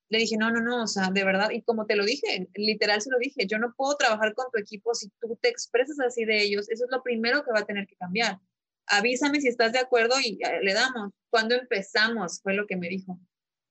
le 0.08 0.18
dije, 0.18 0.36
no, 0.36 0.50
no, 0.50 0.60
no, 0.60 0.84
o 0.84 0.86
sea, 0.86 1.10
de 1.10 1.24
verdad, 1.24 1.50
y 1.50 1.62
como 1.62 1.86
te 1.86 1.96
lo 1.96 2.04
dije, 2.04 2.48
literal 2.54 3.02
se 3.02 3.10
lo 3.10 3.18
dije, 3.18 3.46
yo 3.46 3.58
no 3.58 3.74
puedo 3.76 3.96
trabajar 3.96 4.34
con 4.34 4.46
tu 4.52 4.58
equipo 4.60 4.94
si 4.94 5.08
tú 5.20 5.36
te 5.40 5.48
expresas 5.48 5.98
así 6.00 6.24
de 6.24 6.42
ellos, 6.42 6.68
eso 6.70 6.84
es 6.84 6.90
lo 6.90 7.02
primero 7.02 7.44
que 7.44 7.52
va 7.52 7.60
a 7.60 7.66
tener 7.66 7.86
que 7.86 7.96
cambiar. 7.96 8.38
Avísame 8.86 9.40
si 9.40 9.48
estás 9.48 9.72
de 9.72 9.80
acuerdo 9.80 10.14
y 10.22 10.38
eh, 10.44 10.60
le 10.62 10.72
damos. 10.72 11.12
¿Cuándo 11.28 11.56
empezamos? 11.56 12.40
Fue 12.40 12.54
lo 12.54 12.66
que 12.68 12.76
me 12.76 12.88
dijo. 12.88 13.18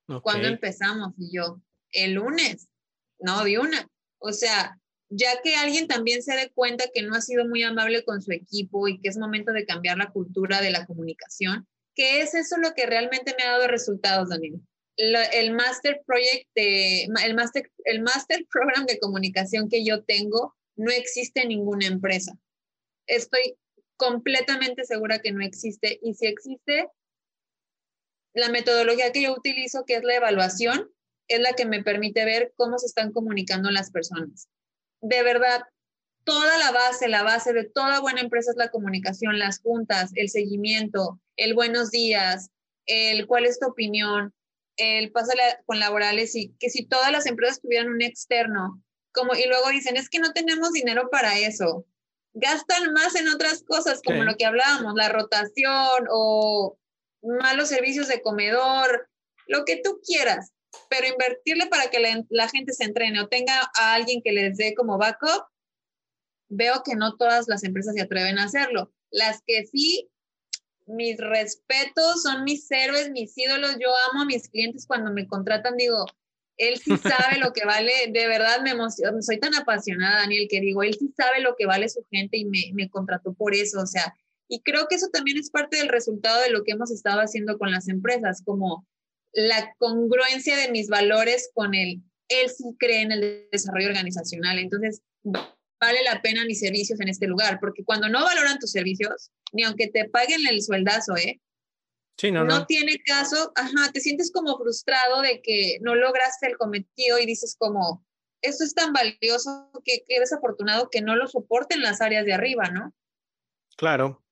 Okay. 0.07 0.19
¿Cuándo 0.21 0.47
empezamos? 0.49 1.13
Y 1.17 1.33
yo, 1.33 1.61
el 1.91 2.13
lunes, 2.13 2.67
no, 3.19 3.45
de 3.45 3.57
una. 3.57 3.88
O 4.19 4.33
sea, 4.33 4.77
ya 5.09 5.41
que 5.41 5.55
alguien 5.55 5.88
también 5.88 6.21
se 6.21 6.36
dé 6.36 6.51
cuenta 6.53 6.83
que 6.93 7.01
no 7.01 7.15
ha 7.15 7.21
sido 7.21 7.47
muy 7.47 7.63
amable 7.63 8.03
con 8.03 8.21
su 8.21 8.33
equipo 8.33 8.89
y 8.89 8.99
que 8.99 9.07
es 9.07 9.17
momento 9.17 9.53
de 9.53 9.65
cambiar 9.65 9.97
la 9.97 10.11
cultura 10.11 10.59
de 10.59 10.71
la 10.71 10.86
comunicación, 10.86 11.65
que 11.95 12.19
es 12.21 12.36
eso 12.36 12.57
lo 12.57 12.73
que 12.73 12.86
realmente 12.86 13.33
me 13.38 13.45
ha 13.45 13.51
dado 13.51 13.67
resultados, 13.67 14.27
Daniel 14.27 14.59
el 14.97 15.51
Master 15.51 16.01
Project, 16.05 16.49
el, 16.55 17.35
master, 17.35 17.71
el 17.85 18.01
Master 18.01 18.45
Program 18.51 18.85
de 18.85 18.99
comunicación 18.99 19.69
que 19.69 19.83
yo 19.83 20.03
tengo, 20.03 20.55
no 20.75 20.91
existe 20.91 21.41
en 21.41 21.49
ninguna 21.49 21.87
empresa. 21.87 22.33
Estoy 23.07 23.57
completamente 23.97 24.83
segura 24.83 25.19
que 25.19 25.31
no 25.31 25.43
existe. 25.43 25.99
Y 26.01 26.13
si 26.15 26.27
existe, 26.27 26.89
la 28.33 28.49
metodología 28.49 29.11
que 29.11 29.23
yo 29.23 29.33
utilizo, 29.33 29.85
que 29.85 29.95
es 29.95 30.03
la 30.03 30.15
evaluación, 30.15 30.89
es 31.27 31.39
la 31.39 31.53
que 31.53 31.65
me 31.65 31.83
permite 31.83 32.25
ver 32.25 32.53
cómo 32.55 32.77
se 32.77 32.87
están 32.87 33.11
comunicando 33.11 33.71
las 33.71 33.91
personas. 33.91 34.49
De 35.01 35.23
verdad, 35.23 35.61
toda 36.23 36.57
la 36.57 36.71
base, 36.71 37.07
la 37.07 37.23
base 37.23 37.53
de 37.53 37.63
toda 37.63 38.01
buena 38.01 38.21
empresa 38.21 38.51
es 38.51 38.57
la 38.57 38.69
comunicación, 38.69 39.39
las 39.39 39.59
juntas, 39.59 40.11
el 40.15 40.29
seguimiento, 40.29 41.21
el 41.37 41.53
buenos 41.53 41.91
días, 41.91 42.49
el 42.85 43.25
cuál 43.27 43.45
es 43.45 43.59
tu 43.59 43.67
opinión, 43.67 44.33
el 44.78 45.11
pasa 45.11 45.34
con 45.65 45.80
laborales 45.80 46.36
y 46.36 46.55
que 46.59 46.69
si 46.69 46.86
todas 46.86 47.11
las 47.11 47.26
empresas 47.26 47.61
tuvieran 47.61 47.89
un 47.89 48.01
externo, 48.01 48.84
como 49.13 49.34
y 49.36 49.45
luego 49.47 49.69
dicen, 49.69 49.97
es 49.97 50.09
que 50.09 50.19
no 50.19 50.34
tenemos 50.34 50.71
dinero 50.71 51.09
para 51.09 51.38
eso. 51.39 51.86
Gastan 52.34 52.93
más 52.93 53.15
en 53.15 53.30
otras 53.30 53.63
cosas, 53.63 54.01
como 54.05 54.23
lo 54.23 54.36
que 54.36 54.45
hablábamos, 54.45 54.93
la 54.95 55.09
rotación 55.09 56.05
o 56.11 56.78
malos 57.21 57.69
servicios 57.69 58.07
de 58.09 58.21
comedor, 58.21 59.09
lo 59.47 59.63
que 59.63 59.82
tú 59.82 60.01
quieras, 60.05 60.51
pero 60.89 61.07
invertirle 61.07 61.67
para 61.67 61.89
que 61.89 61.99
la, 61.99 62.23
la 62.30 62.49
gente 62.49 62.73
se 62.73 62.84
entrene 62.84 63.21
o 63.21 63.30
tenga 63.30 63.71
a 63.76 63.93
alguien 63.93 64.21
que 64.21 64.34
les 64.34 64.57
dé 64.57 64.76
como 64.76 64.97
backup, 64.97 65.45
veo 66.49 66.84
que 66.84 66.95
no 66.95 67.15
todas 67.15 67.47
las 67.47 67.63
empresas 67.63 67.95
se 67.95 68.01
atreven 68.01 68.38
a 68.38 68.45
hacerlo. 68.45 68.91
Las 69.11 69.41
que 69.45 69.65
sí 69.65 70.09
mis 70.86 71.17
respetos, 71.17 72.23
son 72.23 72.43
mis 72.43 72.69
héroes, 72.71 73.11
mis 73.11 73.38
ídolos. 73.38 73.77
Yo 73.79 73.89
amo 74.11 74.23
a 74.23 74.25
mis 74.25 74.49
clientes 74.49 74.86
cuando 74.88 75.11
me 75.11 75.27
contratan, 75.27 75.77
digo, 75.77 76.05
él 76.57 76.77
sí 76.77 76.91
sabe 76.97 77.39
lo 77.39 77.53
que 77.53 77.65
vale, 77.65 77.91
de 78.11 78.27
verdad 78.27 78.61
me 78.61 78.71
emociono, 78.71 79.21
soy 79.21 79.39
tan 79.39 79.55
apasionada, 79.55 80.21
Daniel, 80.21 80.47
que 80.49 80.61
digo, 80.61 80.83
él 80.83 80.93
sí 80.93 81.13
sabe 81.15 81.41
lo 81.41 81.55
que 81.57 81.65
vale 81.65 81.89
su 81.89 82.05
gente 82.11 82.38
y 82.38 82.45
me, 82.45 82.71
me 82.73 82.89
contrató 82.89 83.33
por 83.33 83.53
eso, 83.53 83.81
o 83.81 83.88
sea, 83.88 84.15
y 84.47 84.61
creo 84.61 84.88
que 84.88 84.95
eso 84.95 85.07
también 85.11 85.38
es 85.38 85.49
parte 85.49 85.77
del 85.77 85.89
resultado 85.89 86.41
de 86.41 86.51
lo 86.51 86.63
que 86.63 86.73
hemos 86.73 86.91
estado 86.91 87.19
haciendo 87.19 87.57
con 87.57 87.71
las 87.71 87.88
empresas, 87.88 88.41
como 88.45 88.86
la 89.33 89.73
congruencia 89.77 90.55
de 90.55 90.71
mis 90.71 90.88
valores 90.88 91.49
con 91.53 91.73
él. 91.73 92.01
Él 92.29 92.49
sí 92.49 92.75
cree 92.77 93.01
en 93.01 93.11
el 93.11 93.47
desarrollo 93.51 93.88
organizacional, 93.88 94.59
entonces 94.59 95.01
vale 95.80 96.03
la 96.03 96.21
pena 96.21 96.45
mis 96.45 96.59
servicios 96.59 96.99
en 96.99 97.09
este 97.09 97.28
lugar, 97.28 97.59
porque 97.59 97.84
cuando 97.84 98.09
no 98.09 98.23
valoran 98.23 98.59
tus 98.59 98.71
servicios, 98.71 99.32
ni 99.51 99.63
aunque 99.63 99.88
te 99.88 100.09
paguen 100.09 100.45
el 100.47 100.61
sueldazo, 100.61 101.15
¿eh? 101.17 101.41
Sí, 102.17 102.32
no, 102.32 102.45
no, 102.45 102.65
tiene 102.65 102.97
caso, 103.05 103.51
ajá, 103.55 103.91
te 103.91 103.99
sientes 103.99 104.32
como 104.32 104.57
frustrado 104.57 105.21
de 105.21 105.41
que 105.41 105.80
no 105.82 105.95
lograste 105.95 106.47
el 106.47 106.57
cometido 106.57 107.19
y 107.19 107.26
dices 107.26 107.57
como, 107.59 108.05
esto 108.41 108.63
es 108.63 108.73
tan 108.73 108.93
valioso 108.93 109.69
que, 109.84 110.03
que 110.07 110.15
eres 110.15 110.32
afortunado 110.32 110.89
que 110.89 111.01
no 111.01 111.15
lo 111.15 111.28
soporten 111.28 111.82
las 111.82 111.99
áreas 111.99 112.26
de 112.26 112.34
arriba, 112.34 112.69
¿no? 112.69 112.93
Claro, 113.76 114.23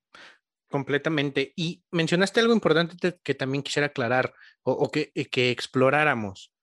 completamente. 0.69 1.51
Y 1.55 1.83
mencionaste 1.91 2.39
algo 2.39 2.53
importante 2.53 3.19
que 3.21 3.35
también 3.35 3.63
quisiera 3.63 3.87
aclarar 3.87 4.33
o, 4.61 4.71
o 4.71 4.89
que, 4.89 5.11
que 5.11 5.51
exploráramos. 5.51 6.53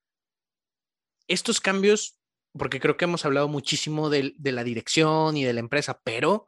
Estos 1.28 1.60
cambios 1.60 2.19
porque 2.52 2.80
creo 2.80 2.96
que 2.96 3.04
hemos 3.04 3.24
hablado 3.24 3.48
muchísimo 3.48 4.10
de, 4.10 4.34
de, 4.36 4.52
la 4.52 4.64
dirección 4.64 5.36
y 5.36 5.44
de 5.44 5.52
la 5.52 5.60
empresa, 5.60 6.00
pero 6.04 6.46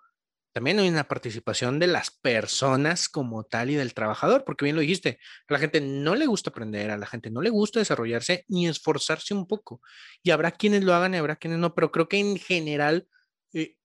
también 0.53 0.79
hay 0.79 0.89
una 0.89 1.09
participación 1.09 1.79
de 1.79 1.87
las 1.87 2.11
personas 2.11 3.09
como 3.09 3.45
tal 3.45 3.71
y 3.71 3.75
del 3.75 3.95
trabajador, 3.95 4.45
porque 4.45 4.67
bien 4.67 4.77
lo 4.77 4.83
dijiste, 4.83 5.19
a 5.49 5.53
la 5.55 5.59
gente 5.59 5.81
no 5.81 6.15
le 6.15 6.27
gusta 6.27 6.51
aprender, 6.51 6.91
a 6.91 6.99
la 6.99 7.07
gente 7.07 7.31
no 7.31 7.41
le 7.41 7.49
gusta 7.49 7.79
desarrollarse 7.79 8.45
ni 8.49 8.69
esforzarse 8.69 9.33
un 9.33 9.47
poco. 9.47 9.81
Y 10.23 10.31
habrá 10.31 10.51
quienes 10.51 10.85
lo 10.85 10.95
hagan 10.95 11.15
y 11.15 11.17
habrá 11.17 11.37
quienes 11.37 11.59
no, 11.59 11.75
pero 11.75 11.91
creo 11.91 12.09
que 12.09 12.19
en 12.19 12.37
general 12.37 13.09
eh, 13.55 13.77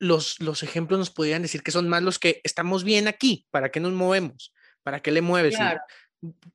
los, 0.00 0.40
los 0.40 0.64
ejemplos 0.64 0.98
nos 0.98 1.10
podrían 1.10 1.42
decir 1.42 1.62
que 1.62 1.70
son 1.70 1.88
más 1.88 2.02
los 2.02 2.18
que 2.18 2.40
estamos 2.42 2.82
bien 2.82 3.06
aquí, 3.06 3.46
¿para 3.50 3.70
qué 3.70 3.78
nos 3.78 3.92
movemos? 3.92 4.52
¿Para 4.82 5.00
qué 5.00 5.12
le 5.12 5.20
mueves? 5.20 5.54
Claro. 5.54 5.80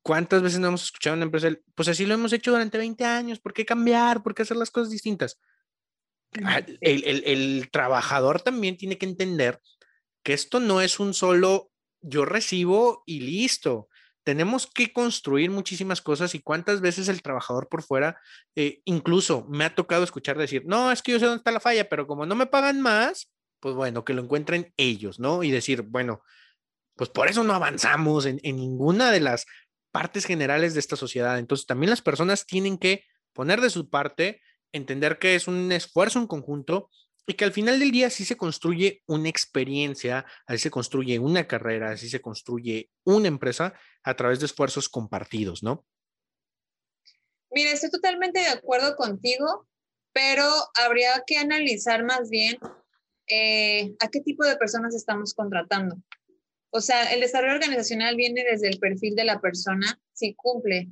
¿Cuántas 0.02 0.42
veces 0.42 0.60
no 0.60 0.68
hemos 0.68 0.84
escuchado 0.84 1.14
a 1.14 1.18
una 1.18 1.26
empresa? 1.26 1.50
Pues 1.74 1.88
así 1.88 2.06
lo 2.06 2.14
hemos 2.14 2.34
hecho 2.34 2.52
durante 2.52 2.78
20 2.78 3.04
años, 3.04 3.40
¿por 3.40 3.54
qué 3.54 3.66
cambiar? 3.66 4.22
¿Por 4.22 4.36
qué 4.36 4.44
hacer 4.44 4.58
las 4.58 4.72
cosas 4.72 4.92
distintas? 4.92 5.40
Ah, 6.44 6.62
el, 6.82 7.04
el, 7.06 7.24
el, 7.26 7.70
trabajador 7.72 8.42
también 8.42 8.78
tiene 8.78 8.98
que 8.98 9.06
entender 9.06 9.62
que 10.24 10.34
esto 10.34 10.60
no 10.60 10.82
es 10.82 11.00
un 11.00 11.14
solo 11.14 11.72
yo 12.02 12.26
recibo 12.26 13.04
y 13.06 13.22
listo. 13.22 13.90
Tenemos 14.24 14.68
que 14.68 14.92
construir 14.92 15.52
muchísimas 15.52 16.02
cosas 16.02 16.36
y 16.36 16.40
cuántas 16.40 16.82
veces 16.82 17.08
el 17.08 17.22
trabajador 17.22 17.70
por 17.70 17.84
fuera, 17.84 18.20
eh, 18.56 18.82
incluso 18.86 19.46
me 19.50 19.66
ha 19.66 19.76
tocado 19.76 20.04
escuchar 20.04 20.38
decir, 20.38 20.64
no, 20.66 20.92
es 20.92 21.02
que 21.02 21.12
yo 21.12 21.20
sé 21.20 21.26
dónde 21.26 21.38
está 21.38 21.52
la 21.52 21.60
falla, 21.60 21.88
pero 21.90 22.08
como 22.08 22.26
no 22.26 22.36
me 22.36 22.48
pagan 22.48 22.82
más, 22.82 23.32
pues 23.60 23.76
bueno, 23.76 24.04
que 24.04 24.14
lo 24.14 24.24
encuentren 24.24 24.74
ellos, 24.78 25.20
¿no? 25.20 25.44
Y 25.44 25.52
decir, 25.52 25.84
bueno, 25.84 26.22
pues 26.96 27.10
por 27.10 27.30
eso 27.30 27.44
no 27.44 27.54
avanzamos 27.54 28.26
en, 28.26 28.40
ninguna 28.44 29.12
de 29.12 29.20
las 29.20 29.46
partes 29.92 30.26
generales 30.26 30.74
de 30.74 30.80
esta 30.80 30.96
sociedad. 30.96 31.38
Entonces 31.40 31.68
también 31.68 31.90
las 31.90 32.02
personas 32.02 32.46
tienen 32.46 32.78
que 32.78 33.04
poner 33.34 33.62
de 33.62 33.70
su 33.70 33.90
parte, 33.90 34.42
entender 34.72 35.20
que 35.20 35.36
es 35.36 35.48
un 35.48 35.72
esfuerzo 35.72 36.20
en 36.20 36.28
conjunto 36.28 36.90
y 37.28 37.34
que 37.34 37.46
al 37.46 37.54
final 37.54 37.80
del 37.80 37.92
día 37.92 38.10
sí 38.10 38.24
se 38.24 38.38
construye 38.38 39.04
una 39.08 39.30
experiencia, 39.30 40.26
así 40.48 40.60
se 40.60 40.72
construye 40.72 41.20
una 41.20 41.48
carrera, 41.48 41.92
así 41.92 42.08
se 42.08 42.22
construye 42.22 42.92
una 43.04 43.28
empresa 43.28 43.74
a 44.04 44.16
través 44.16 44.40
de 44.40 44.46
esfuerzos 44.46 44.90
compartidos, 44.90 45.64
¿no? 45.64 45.86
Mira, 47.52 47.72
estoy 47.72 47.90
totalmente 47.90 48.42
de 48.42 48.50
acuerdo 48.50 48.96
contigo, 48.96 49.68
pero 50.14 50.46
habría 50.84 51.24
que 51.26 51.38
analizar 51.38 52.04
más 52.04 52.30
bien 52.30 52.58
eh, 53.28 53.96
a 54.00 54.10
qué 54.10 54.22
tipo 54.22 54.46
de 54.46 54.58
personas 54.58 54.94
estamos 54.94 55.34
contratando. 55.34 55.96
O 56.72 56.82
sea, 56.82 57.14
el 57.14 57.22
desarrollo 57.22 57.56
organizacional 57.56 58.16
viene 58.16 58.44
desde 58.44 58.68
el 58.68 58.80
perfil 58.80 59.16
de 59.16 59.24
la 59.24 59.40
persona, 59.40 60.00
si 60.14 60.34
cumple. 60.36 60.90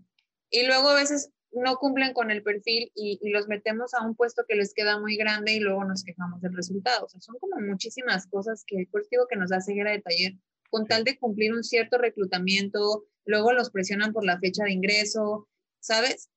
Y 0.50 0.66
luego 0.66 0.90
a 0.90 0.96
veces 0.96 1.32
no 1.54 1.78
cumplen 1.78 2.14
con 2.14 2.32
el 2.32 2.44
perfil 2.44 2.92
y, 2.96 3.20
los 3.30 3.48
metemos 3.48 3.94
a 3.94 4.06
un 4.06 4.16
puesto 4.16 4.44
que 4.48 4.56
les 4.56 4.74
queda 4.74 5.00
muy 5.00 5.16
grande 5.18 5.54
y 5.54 5.60
luego 5.60 5.84
nos 5.84 6.04
quejamos 6.04 6.42
del 6.42 6.56
resultado. 6.56 7.06
O 7.06 7.10
sea, 7.10 7.22
son 7.22 7.38
como 7.40 7.60
muchísimas 7.60 8.28
cosas 8.28 8.64
que, 8.66 8.88
por 8.92 9.08
digo 9.10 9.28
que 9.30 9.36
nos 9.36 9.50
da 9.50 9.62
ceguera 9.62 9.92
de 9.92 10.02
taller, 10.02 10.34
con 10.70 10.88
tal 10.88 11.04
de 11.04 11.18
cumplir 11.18 11.54
un 11.54 11.64
cierto 11.64 11.98
reclutamiento, 11.98 13.06
luego 13.26 13.54
los 13.54 13.70
presionan 13.70 14.14
por 14.14 14.26
la 14.26 14.40
fecha 14.40 14.64
de 14.64 14.74
ingreso, 14.74 15.48
¿sabes? 15.80 16.30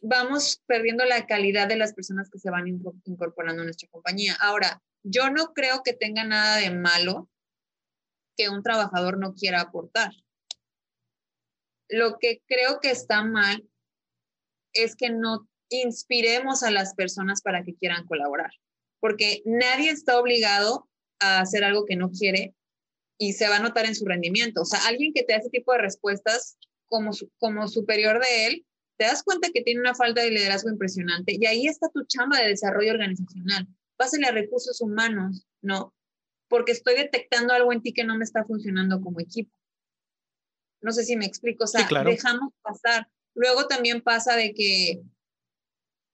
Vamos 0.00 0.62
perdiendo 0.66 1.04
la 1.04 1.26
calidad 1.26 1.68
de 1.68 1.76
las 1.76 1.92
personas 1.92 2.30
que 2.30 2.38
se 2.38 2.50
van 2.50 2.66
incorporando 2.68 3.62
a 3.62 3.64
nuestra 3.64 3.88
compañía. 3.90 4.36
Ahora, 4.40 4.82
yo 5.02 5.30
no 5.30 5.52
creo 5.52 5.82
que 5.84 5.92
tenga 5.92 6.24
nada 6.24 6.56
de 6.58 6.70
malo 6.70 7.28
que 8.42 8.48
un 8.48 8.62
trabajador 8.62 9.18
no 9.18 9.34
quiera 9.34 9.60
aportar. 9.60 10.12
Lo 11.88 12.18
que 12.18 12.42
creo 12.46 12.80
que 12.80 12.90
está 12.90 13.22
mal 13.22 13.68
es 14.72 14.96
que 14.96 15.10
no 15.10 15.48
inspiremos 15.68 16.62
a 16.62 16.70
las 16.70 16.94
personas 16.94 17.42
para 17.42 17.62
que 17.62 17.74
quieran 17.74 18.06
colaborar, 18.06 18.50
porque 19.00 19.42
nadie 19.44 19.90
está 19.90 20.18
obligado 20.18 20.88
a 21.20 21.40
hacer 21.40 21.64
algo 21.64 21.84
que 21.84 21.96
no 21.96 22.10
quiere 22.10 22.54
y 23.18 23.34
se 23.34 23.48
va 23.48 23.56
a 23.56 23.60
notar 23.60 23.86
en 23.86 23.94
su 23.94 24.04
rendimiento. 24.04 24.62
O 24.62 24.64
sea, 24.64 24.80
alguien 24.86 25.12
que 25.12 25.22
te 25.22 25.34
hace 25.34 25.50
tipo 25.50 25.72
de 25.72 25.78
respuestas 25.78 26.56
como, 26.88 27.12
como 27.38 27.68
superior 27.68 28.20
de 28.20 28.46
él, 28.46 28.66
te 28.98 29.04
das 29.04 29.22
cuenta 29.22 29.50
que 29.52 29.62
tiene 29.62 29.80
una 29.80 29.94
falta 29.94 30.22
de 30.22 30.30
liderazgo 30.30 30.70
impresionante 30.70 31.36
y 31.38 31.46
ahí 31.46 31.66
está 31.66 31.88
tu 31.90 32.04
chamba 32.06 32.38
de 32.38 32.48
desarrollo 32.48 32.92
organizacional. 32.92 33.68
Pásale 33.96 34.26
a 34.26 34.32
recursos 34.32 34.80
humanos, 34.80 35.46
¿no? 35.60 35.94
Porque 36.52 36.72
estoy 36.72 36.96
detectando 36.96 37.54
algo 37.54 37.72
en 37.72 37.80
ti 37.80 37.94
que 37.94 38.04
no 38.04 38.18
me 38.18 38.24
está 38.24 38.44
funcionando 38.44 39.00
como 39.00 39.20
equipo. 39.20 39.50
No 40.82 40.92
sé 40.92 41.02
si 41.02 41.16
me 41.16 41.24
explico, 41.24 41.64
o 41.64 41.66
sea, 41.66 41.88
dejamos 42.04 42.52
pasar. 42.60 43.08
Luego 43.34 43.66
también 43.68 44.02
pasa 44.02 44.36
de 44.36 44.52
que, 44.52 45.00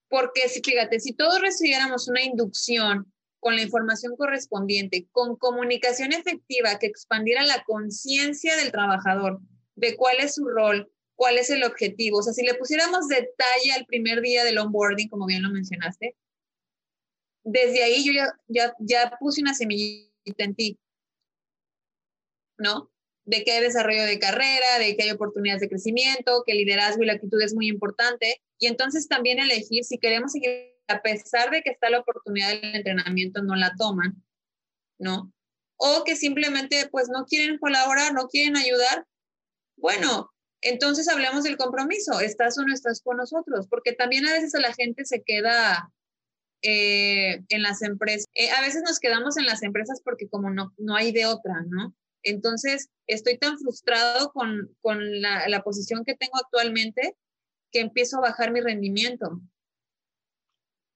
porque 0.07 0.47
si 0.47 0.61
fíjate, 0.61 1.01
si 1.01 1.11
todos 1.11 1.41
recibiéramos 1.41 2.07
una 2.07 2.23
inducción 2.23 3.11
con 3.41 3.57
la 3.57 3.63
información 3.63 4.15
correspondiente, 4.15 5.09
con 5.11 5.35
comunicación 5.35 6.13
efectiva 6.13 6.79
que 6.79 6.87
expandiera 6.87 7.43
la 7.43 7.61
conciencia 7.65 8.55
del 8.55 8.71
trabajador 8.71 9.41
de 9.75 9.97
cuál 9.97 10.21
es 10.21 10.35
su 10.35 10.47
rol, 10.47 10.89
cuál 11.15 11.37
es 11.37 11.49
el 11.49 11.65
objetivo. 11.65 12.19
O 12.19 12.23
sea, 12.23 12.31
si 12.31 12.45
le 12.45 12.53
pusiéramos 12.53 13.09
detalle 13.09 13.73
al 13.75 13.85
primer 13.85 14.21
día 14.21 14.45
del 14.45 14.59
onboarding, 14.59 15.09
como 15.09 15.25
bien 15.25 15.43
lo 15.43 15.49
mencionaste, 15.49 16.15
desde 17.43 17.83
ahí 17.83 18.05
yo 18.05 18.13
ya, 18.13 18.33
ya, 18.47 18.73
ya 18.79 19.17
puse 19.19 19.41
una 19.41 19.53
semillita 19.53 20.08
en 20.37 20.55
ti, 20.55 20.79
¿no? 22.57 22.91
de 23.29 23.43
que 23.43 23.51
hay 23.51 23.61
desarrollo 23.61 24.05
de 24.05 24.17
carrera, 24.17 24.79
de 24.79 24.95
que 24.95 25.03
hay 25.03 25.11
oportunidades 25.11 25.61
de 25.61 25.69
crecimiento, 25.69 26.41
que 26.47 26.55
liderazgo 26.55 27.03
y 27.03 27.05
la 27.05 27.13
actitud 27.13 27.39
es 27.43 27.53
muy 27.53 27.67
importante. 27.67 28.41
Y 28.57 28.65
entonces 28.65 29.07
también 29.07 29.37
elegir 29.37 29.83
si 29.83 29.99
queremos 29.99 30.31
seguir, 30.31 30.75
a 30.87 31.03
pesar 31.03 31.51
de 31.51 31.61
que 31.61 31.69
está 31.69 31.91
la 31.91 31.99
oportunidad 31.99 32.49
del 32.49 32.75
entrenamiento, 32.75 33.43
no 33.43 33.55
la 33.55 33.71
toman, 33.77 34.23
¿no? 34.97 35.31
O 35.77 36.03
que 36.03 36.15
simplemente 36.15 36.89
pues 36.89 37.07
no 37.09 37.25
quieren 37.25 37.59
colaborar, 37.59 38.15
no 38.15 38.27
quieren 38.29 38.57
ayudar. 38.57 39.05
Bueno, 39.77 40.31
entonces 40.61 41.07
hablemos 41.07 41.43
del 41.43 41.55
compromiso, 41.55 42.21
estás 42.21 42.57
o 42.57 42.63
no 42.63 42.73
estás 42.73 42.99
con 42.99 43.17
nosotros, 43.17 43.67
porque 43.69 43.93
también 43.93 44.25
a 44.25 44.33
veces 44.33 44.55
a 44.55 44.59
la 44.59 44.73
gente 44.73 45.05
se 45.05 45.21
queda 45.21 45.91
eh, 46.61 47.41
en 47.49 47.61
las 47.63 47.81
empresas, 47.81 48.25
eh, 48.33 48.49
a 48.51 48.61
veces 48.61 48.83
nos 48.85 48.99
quedamos 48.99 49.37
en 49.37 49.45
las 49.45 49.63
empresas 49.63 50.01
porque 50.03 50.27
como 50.27 50.49
no, 50.49 50.73
no 50.77 50.95
hay 50.95 51.11
de 51.11 51.25
otra, 51.25 51.63
¿no? 51.67 51.95
Entonces, 52.23 52.89
estoy 53.07 53.37
tan 53.37 53.57
frustrado 53.57 54.31
con, 54.33 54.69
la, 55.21 55.61
posición 55.63 56.03
que 56.05 56.15
tengo 56.15 56.37
actualmente 56.37 57.15
que 57.71 57.79
empiezo 57.79 58.17
a 58.17 58.21
bajar 58.21 58.51
mi 58.51 58.61
rendimiento. 58.61 59.41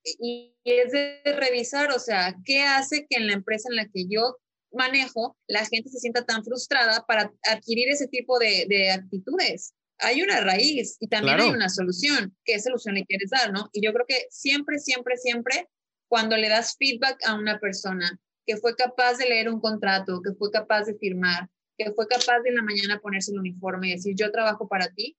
Y, 0.03 0.55
es 0.66 0.91
de 0.91 1.22
revisar, 1.38 1.91
o 1.91 1.99
sea, 1.99 2.36
¿qué 2.45 2.64
hace 2.64 3.05
que 3.09 3.18
en 3.18 3.28
la 3.28 3.34
empresa 3.34 3.70
en 3.70 3.76
la 3.78 3.88
que 3.88 4.05
yo 4.07 4.38
manejo 4.72 5.38
la 5.47 5.66
gente 5.66 5.89
se 5.89 5.99
sienta 5.99 6.26
tan 6.26 6.43
frustrada 6.43 7.05
para 7.05 7.34
adquirir 7.49 7.89
ese 7.89 8.07
tipo 8.07 8.39
de, 8.39 8.91
actitudes? 8.91 9.74
Hay 10.04 10.22
una 10.22 10.41
raíz 10.41 10.97
y 10.99 11.08
también 11.08 11.39
hay 11.39 11.49
una 11.49 11.70
solución. 11.70 12.36
¿Qué 12.43 12.60
solución 12.60 12.95
le 12.95 13.06
quieres 13.06 13.30
dar, 13.30 13.54
no? 13.54 13.70
Y 13.72 13.84
yo 13.84 13.93
creo 13.93 14.06
que 14.06 14.28
siempre, 14.30 14.78
siempre, 14.78 15.18
siempre, 15.18 15.70
cuando 16.10 16.36
le 16.36 16.49
das 16.49 16.76
feedback 16.78 17.18
a 17.26 17.36
una 17.36 17.60
persona 17.60 18.20
que 18.45 18.58
fue 18.58 18.76
capaz 18.76 19.18
de 19.18 19.26
leer 19.30 19.49
un 19.49 19.62
contrato, 19.62 20.22
que 20.22 20.34
fue 20.34 20.51
capaz 20.51 20.84
de 20.84 20.95
firmar, 20.95 21.49
que 21.78 21.91
fue 21.93 22.06
capaz 22.08 22.41
de 22.41 22.49
en 22.49 22.56
la 22.56 22.62
mañana 22.62 22.99
ponerse 22.99 23.32
el 23.32 23.39
uniforme 23.39 23.88
y 23.88 23.91
decir, 23.93 24.14
yo 24.16 24.32
trabajo 24.32 24.68
para 24.68 24.89
ti, 24.89 25.18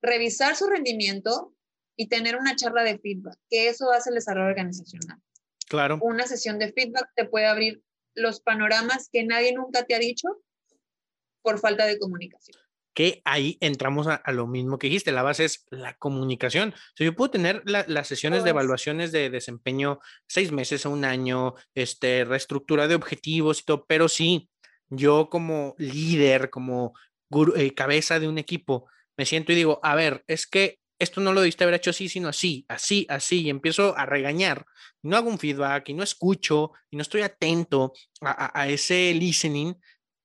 revisar 0.00 0.54
su 0.54 0.66
rendimiento 0.66 1.54
y 1.96 2.08
tener 2.08 2.36
una 2.36 2.56
charla 2.56 2.84
de 2.84 2.98
feedback, 2.98 3.36
que 3.50 3.68
eso 3.68 3.90
hace 3.90 4.10
el 4.10 4.14
desarrollo 4.14 4.48
organizacional. 4.48 5.18
Claro. 5.68 5.98
Una 6.00 6.26
sesión 6.26 6.58
de 6.58 6.72
feedback 6.72 7.10
te 7.16 7.24
puede 7.24 7.46
abrir 7.46 7.82
los 8.14 8.40
panoramas 8.40 9.08
que 9.10 9.24
nadie 9.24 9.52
nunca 9.52 9.84
te 9.84 9.94
ha 9.94 9.98
dicho 9.98 10.28
por 11.42 11.58
falta 11.58 11.86
de 11.86 11.98
comunicación 11.98 12.61
que 12.94 13.22
ahí 13.24 13.56
entramos 13.60 14.06
a, 14.06 14.22
lo 14.32 14.46
mismo 14.46 14.78
que 14.78 14.88
dijiste, 14.88 15.12
la 15.12 15.22
base 15.22 15.44
es 15.44 15.66
la 15.70 15.94
comunicación. 15.94 16.74
O 17.00 17.04
yo 17.04 17.14
puedo 17.14 17.30
tener 17.30 17.62
las 17.64 18.06
sesiones 18.06 18.44
de 18.44 18.50
evaluaciones 18.50 19.12
de 19.12 19.30
desempeño 19.30 20.00
seis 20.26 20.52
meses 20.52 20.84
a 20.84 20.90
un 20.90 21.04
año, 21.04 21.54
este, 21.74 22.24
reestructura 22.24 22.88
de 22.88 22.94
objetivos 22.94 23.60
y 23.60 23.64
todo, 23.64 23.84
pero 23.86 24.08
sí, 24.08 24.50
yo 24.88 25.28
como 25.30 25.74
líder, 25.78 26.50
como 26.50 26.94
eh, 27.56 27.74
cabeza 27.74 28.20
de 28.20 28.28
un 28.28 28.38
equipo, 28.38 28.88
me 29.16 29.26
siento 29.26 29.52
y 29.52 29.56
digo, 29.56 29.80
a 29.82 29.94
ver, 29.94 30.24
es 30.26 30.46
que 30.46 30.78
esto 30.98 31.20
no 31.20 31.32
lo 31.32 31.40
debiste 31.40 31.64
haber 31.64 31.74
hecho 31.74 31.90
así, 31.90 32.08
sino 32.08 32.28
así, 32.28 32.64
así, 32.68 33.06
así, 33.08 33.42
y 33.42 33.50
empiezo 33.50 33.96
a 33.96 34.06
regañar, 34.06 34.66
y 35.02 35.08
no 35.08 35.16
hago 35.16 35.30
un 35.30 35.38
feedback, 35.38 35.88
y 35.88 35.94
no 35.94 36.04
escucho, 36.04 36.72
y 36.90 36.96
no 36.96 37.02
estoy 37.02 37.22
atento 37.22 37.92
a, 38.20 38.60
a 38.60 38.68
ese 38.68 39.12
listening, 39.12 39.74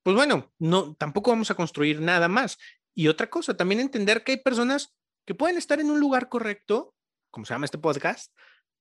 pues 0.07 0.15
bueno, 0.15 0.53
no, 0.57 0.95
tampoco 0.95 1.31
vamos 1.31 1.51
a 1.51 1.55
construir 1.55 1.99
nada 1.99 2.29
más. 2.29 2.57
Y 2.95 3.09
otra 3.09 3.29
cosa, 3.29 3.57
también 3.57 3.81
entender 3.81 4.23
que 4.23 4.31
hay 4.31 4.37
personas 4.37 4.95
que 5.25 5.35
pueden 5.35 5.57
estar 5.57 5.81
en 5.81 5.91
un 5.91 5.99
lugar 5.99 6.29
correcto, 6.29 6.95
como 7.29 7.45
se 7.45 7.53
llama 7.53 7.65
este 7.65 7.77
podcast, 7.77 8.33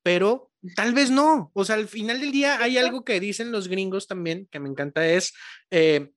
pero 0.04 0.52
tal 0.76 0.94
vez 0.94 1.10
no. 1.10 1.50
O 1.52 1.64
sea, 1.64 1.74
al 1.74 1.88
final 1.88 2.20
del 2.20 2.30
día 2.30 2.62
hay 2.62 2.78
algo 2.78 3.04
que 3.04 3.18
dicen 3.18 3.50
los 3.50 3.66
gringos 3.66 4.06
también, 4.06 4.46
que 4.52 4.60
me 4.60 4.68
encanta, 4.68 5.04
es 5.04 5.34
eh, 5.72 6.12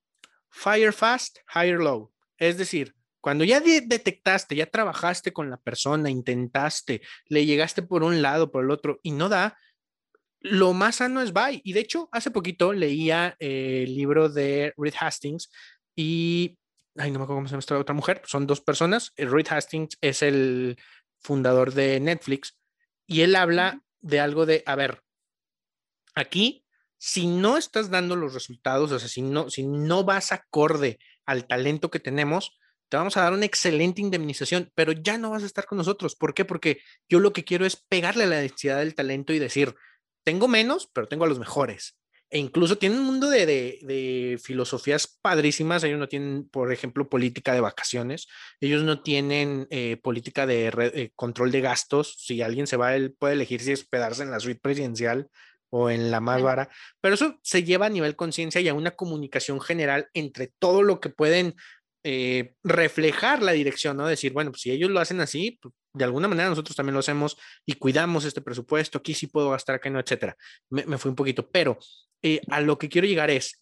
fire 0.51 0.93
fast, 0.93 1.39
hire 1.55 1.80
low. 1.80 2.14
Es 2.38 2.60
decir, 2.60 2.93
cuando 3.20 3.43
ya 3.45 3.62
detectaste, 3.62 4.55
ya 4.55 4.68
trabajaste 4.68 5.34
con 5.34 5.49
la 5.49 5.57
persona, 5.57 6.12
intentaste, 6.12 7.01
le 7.26 7.47
llegaste 7.47 7.82
por 7.82 8.03
un 8.03 8.22
lado, 8.22 8.51
por 8.51 8.64
el 8.64 8.70
otro, 8.70 8.99
y 9.01 9.10
no 9.10 9.28
da, 9.28 9.57
lo 10.42 10.74
más 10.74 10.98
sano 10.98 11.22
es 11.22 11.34
bye. 11.34 11.62
Y 11.64 11.74
de 11.74 11.82
hecho, 11.82 12.10
hace 12.12 12.32
poquito 12.32 12.74
leía 12.74 13.36
eh, 13.40 13.84
el 13.86 13.96
libro 13.96 14.30
de 14.30 14.74
Reed 14.78 14.94
Hastings 15.00 15.52
y, 15.96 16.58
ay, 16.98 17.12
no 17.12 17.20
me 17.20 17.24
acuerdo 17.24 17.40
cómo 17.40 17.48
se 17.48 17.52
llama 17.52 17.60
esta 17.60 17.78
otra 17.78 17.96
mujer, 17.96 18.22
son 18.26 18.48
dos 18.48 18.62
personas. 18.62 19.12
Eh, 19.18 19.26
Reed 19.26 19.48
Hastings 19.50 19.98
es 20.02 20.22
el 20.22 20.78
fundador 21.20 21.74
de 21.74 22.00
Netflix 22.00 22.58
y 23.06 23.22
él 23.22 23.36
habla 23.36 23.82
de 24.02 24.20
algo 24.20 24.46
de, 24.46 24.64
a 24.66 24.76
ver, 24.76 25.04
aquí, 26.16 26.66
si 26.98 27.28
no 27.28 27.58
estás 27.58 27.90
dando 27.90 28.16
los 28.16 28.34
resultados, 28.34 28.92
o 28.92 29.00
sea, 29.00 29.08
si 29.08 29.22
no, 29.22 29.50
si 29.50 29.66
no 29.66 30.04
vas 30.04 30.32
acorde 30.32 31.00
al 31.26 31.48
talento 31.48 31.90
que 31.90 32.00
tenemos, 32.00 32.58
te 32.90 32.98
vamos 32.98 33.16
a 33.18 33.22
dar 33.22 33.34
una 33.34 33.46
excelente 33.46 34.02
indemnización, 34.02 34.72
pero 34.74 34.92
ya 34.92 35.18
no 35.18 35.30
vas 35.30 35.44
a 35.44 35.46
estar 35.46 35.66
con 35.66 35.78
nosotros. 35.78 36.16
¿Por 36.16 36.34
qué? 36.34 36.44
Porque 36.44 36.82
yo 37.08 37.20
lo 37.20 37.34
que 37.34 37.44
quiero 37.44 37.66
es 37.66 37.76
pegarle 37.76 38.24
a 38.24 38.28
la 38.28 38.38
densidad 38.38 38.80
del 38.80 38.96
talento 38.96 39.32
y 39.32 39.40
decir, 39.40 39.76
tengo 40.24 40.48
menos, 40.48 40.90
pero 40.94 41.08
tengo 41.08 41.26
a 41.26 41.28
los 41.28 41.40
mejores. 41.40 41.96
E 42.32 42.38
incluso 42.38 42.78
tienen 42.78 43.00
un 43.00 43.06
mundo 43.06 43.30
de, 43.30 44.40
filosofías 44.44 45.18
padrísimas. 45.22 45.84
Ellos 45.84 46.00
no 46.00 46.08
tienen, 46.08 46.48
por 46.48 46.72
ejemplo, 46.72 47.10
política 47.10 47.54
de 47.54 47.62
vacaciones. 47.62 48.28
Ellos 48.60 48.84
no 48.84 49.02
tienen 49.02 49.68
eh, 49.72 49.98
política 49.98 50.46
de 50.46 50.72
eh, 50.94 51.12
control 51.16 51.52
de 51.52 51.62
gastos. 51.62 52.16
Si 52.20 52.42
alguien 52.44 52.68
se 52.68 52.78
va, 52.78 52.96
él 52.96 53.16
puede 53.18 53.34
elegir 53.34 53.62
si 53.62 53.74
hospedarse 53.74 54.22
en 54.22 54.32
la 54.32 54.40
suite 54.40 54.60
presidencial 54.62 55.28
o 55.72 55.90
en 55.90 56.12
la 56.12 56.20
más 56.20 56.42
vara. 56.42 56.70
Pero 57.02 57.16
eso 57.16 57.40
se 57.42 57.64
lleva 57.64 57.88
a 57.88 57.90
nivel 57.90 58.16
conciencia 58.16 58.62
y 58.62 58.68
a 58.68 58.76
una 58.76 58.92
comunicación 58.92 59.60
general 59.60 60.10
entre 60.14 60.52
todo 60.60 60.84
lo 60.84 61.00
que 61.00 61.10
pueden 61.10 61.56
eh, 62.04 62.54
reflejar 62.64 63.42
la 63.42 63.52
dirección, 63.54 63.98
¿no? 63.98 64.08
Decir, 64.08 64.34
bueno, 64.34 64.52
pues 64.52 64.62
si 64.62 64.72
ellos 64.72 64.90
lo 64.90 65.00
hacen 65.00 65.20
así, 65.20 65.58
pues, 65.62 65.74
de 65.94 66.06
alguna 66.06 66.28
manera 66.28 66.50
nosotros 66.50 66.76
también 66.76 66.94
lo 66.94 67.00
hacemos 67.00 67.38
y 67.66 67.74
cuidamos 67.74 68.26
este 68.26 68.42
presupuesto, 68.42 69.00
aquí 69.00 69.14
sí 69.14 69.28
puedo 69.28 69.52
gastar, 69.52 69.76
acá 69.76 69.90
no, 69.90 70.00
etcétera. 70.00 70.36
Me, 70.70 70.86
me 70.86 70.98
fui 70.98 71.10
un 71.10 71.16
poquito, 71.16 71.50
pero 71.50 71.78
eh, 72.22 72.42
a 72.50 72.62
lo 72.62 72.78
que 72.78 72.90
quiero 72.90 73.08
llegar 73.08 73.30
es, 73.30 73.60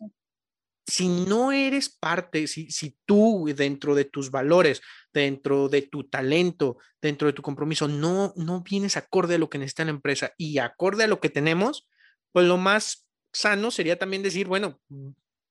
si 0.88 1.09
no 1.09 1.51
eres 1.51 1.89
parte, 1.89 2.47
si, 2.47 2.71
si 2.71 2.97
tú 3.05 3.49
dentro 3.55 3.93
de 3.93 4.05
tus 4.05 4.32
valores, 4.32 4.82
dentro 5.13 5.67
de 5.67 5.82
tu 5.82 6.05
talento, 6.05 6.78
dentro 7.01 7.28
de 7.28 7.34
tu 7.34 7.41
compromiso, 7.41 7.88
no, 7.88 8.34
no 8.38 8.61
vienes 8.61 8.95
acorde 8.95 9.36
a 9.36 9.38
lo 9.38 9.49
que 9.49 9.57
necesita 9.57 9.84
la 9.84 9.91
empresa 9.91 10.32
y 10.38 10.59
acorde 10.59 11.03
a 11.03 11.07
lo 11.07 11.19
que 11.19 11.30
tenemos, 11.30 11.89
pues 12.32 12.47
lo 12.47 12.57
más 12.57 13.05
sano 13.34 13.69
sería 13.69 13.99
también 13.99 14.23
decir, 14.23 14.47
bueno, 14.47 14.80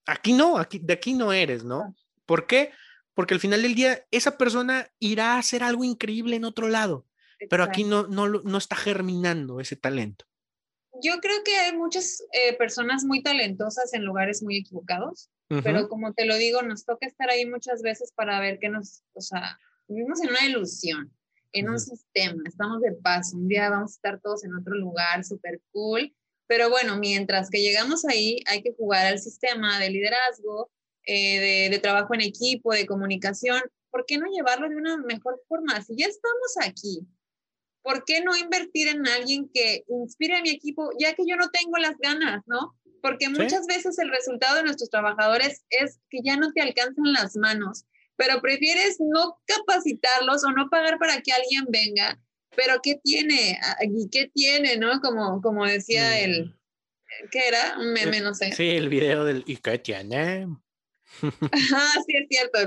aquí 0.06 0.32
no, 0.32 0.56
aquí, 0.56 0.78
de 0.78 0.94
aquí 0.94 1.12
no 1.12 1.32
eres, 1.32 1.64
¿no? 1.64 1.94
¿Por 2.24 2.46
qué? 2.46 2.72
Porque 3.16 3.32
al 3.32 3.40
final 3.40 3.62
del 3.62 3.74
día 3.74 4.06
esa 4.10 4.36
persona 4.36 4.92
irá 4.98 5.34
a 5.34 5.38
hacer 5.38 5.62
algo 5.62 5.84
increíble 5.84 6.36
en 6.36 6.44
otro 6.44 6.68
lado, 6.68 7.06
pero 7.48 7.64
aquí 7.64 7.82
no, 7.82 8.06
no, 8.06 8.28
no 8.28 8.58
está 8.58 8.76
germinando 8.76 9.58
ese 9.58 9.74
talento. 9.74 10.26
Yo 11.02 11.18
creo 11.20 11.42
que 11.42 11.56
hay 11.56 11.74
muchas 11.74 12.22
eh, 12.32 12.54
personas 12.58 13.04
muy 13.04 13.22
talentosas 13.22 13.94
en 13.94 14.04
lugares 14.04 14.42
muy 14.42 14.58
equivocados, 14.58 15.30
pero 15.62 15.88
como 15.88 16.12
te 16.12 16.26
lo 16.26 16.36
digo, 16.36 16.60
nos 16.60 16.84
toca 16.84 17.06
estar 17.06 17.30
ahí 17.30 17.46
muchas 17.46 17.80
veces 17.80 18.12
para 18.12 18.38
ver 18.38 18.58
que 18.58 18.68
nos, 18.68 19.02
o 19.14 19.22
sea, 19.22 19.58
vivimos 19.88 20.22
en 20.22 20.30
una 20.30 20.44
ilusión, 20.44 21.10
en 21.52 21.70
un 21.70 21.80
sistema, 21.80 22.42
estamos 22.44 22.82
de 22.82 22.92
paso, 22.92 23.38
un 23.38 23.48
día 23.48 23.70
vamos 23.70 23.92
a 23.92 23.94
estar 23.94 24.20
todos 24.20 24.44
en 24.44 24.54
otro 24.54 24.74
lugar 24.74 25.24
súper 25.24 25.62
cool, 25.72 26.14
pero 26.46 26.68
bueno, 26.68 26.98
mientras 26.98 27.48
que 27.48 27.62
llegamos 27.62 28.04
ahí, 28.04 28.42
hay 28.46 28.62
que 28.62 28.74
jugar 28.76 29.06
al 29.06 29.18
sistema 29.18 29.78
de 29.78 29.90
liderazgo, 29.90 30.70
eh, 31.06 31.70
de, 31.70 31.78
trabajo 31.78 32.14
en 32.14 32.20
equipo, 32.20 32.72
de 32.72 32.86
comunicación. 32.86 33.60
¿Por 33.90 34.04
qué 34.06 34.18
no 34.18 34.26
llevarlo 34.26 34.68
de 34.68 34.76
una 34.76 34.96
mejor 34.98 35.40
forma? 35.48 35.80
Si 35.82 35.96
ya 35.96 36.06
estamos 36.06 36.56
aquí, 36.62 37.06
¿por 37.82 38.04
qué 38.04 38.20
no 38.20 38.36
invertir 38.36 38.88
en 38.88 39.06
alguien 39.06 39.48
que 39.52 39.84
inspire 39.88 40.36
a 40.36 40.42
mi 40.42 40.50
equipo, 40.50 40.90
ya 40.98 41.14
que 41.14 41.24
yo 41.26 41.36
no 41.36 41.48
tengo 41.50 41.78
las 41.78 41.96
ganas, 41.98 42.42
¿no? 42.46 42.76
Porque 43.00 43.28
muchas 43.28 43.66
veces 43.66 43.98
el 43.98 44.10
resultado 44.10 44.56
de 44.56 44.64
nuestros 44.64 44.90
trabajadores 44.90 45.64
es 45.70 46.00
que 46.10 46.18
ya 46.24 46.36
no 46.36 46.52
te 46.52 46.60
alcanzan 46.60 47.12
las 47.12 47.36
manos, 47.36 47.84
pero 48.16 48.40
prefieres 48.40 48.96
no 48.98 49.38
capacitarlos 49.46 50.44
o 50.44 50.50
no 50.50 50.68
pagar 50.68 50.98
para 50.98 51.20
que 51.22 51.32
alguien 51.32 51.66
venga 51.68 52.20
pero 52.56 52.80
¿qué 52.82 52.98
tiene? 53.02 53.58
Ah, 53.62 53.76
¿Y 53.82 54.08
qué 54.08 54.30
tiene, 54.32 54.76
no? 54.78 55.00
Como, 55.00 55.40
como 55.42 55.64
decía 55.66 56.18
el, 56.18 56.46
mm. 56.46 57.28
¿qué 57.30 57.48
era? 57.48 57.78
Un 57.78 57.92
meme, 57.92 58.20
no 58.20 58.34
sé. 58.34 58.52
Sí, 58.52 58.70
el 58.70 58.88
video 58.88 59.24
del 59.24 59.44
¿y 59.46 59.58
qué 59.58 59.78
tiene? 59.78 60.48
ah, 61.52 61.94
sí, 62.06 62.16
es 62.16 62.26
cierto, 62.28 62.58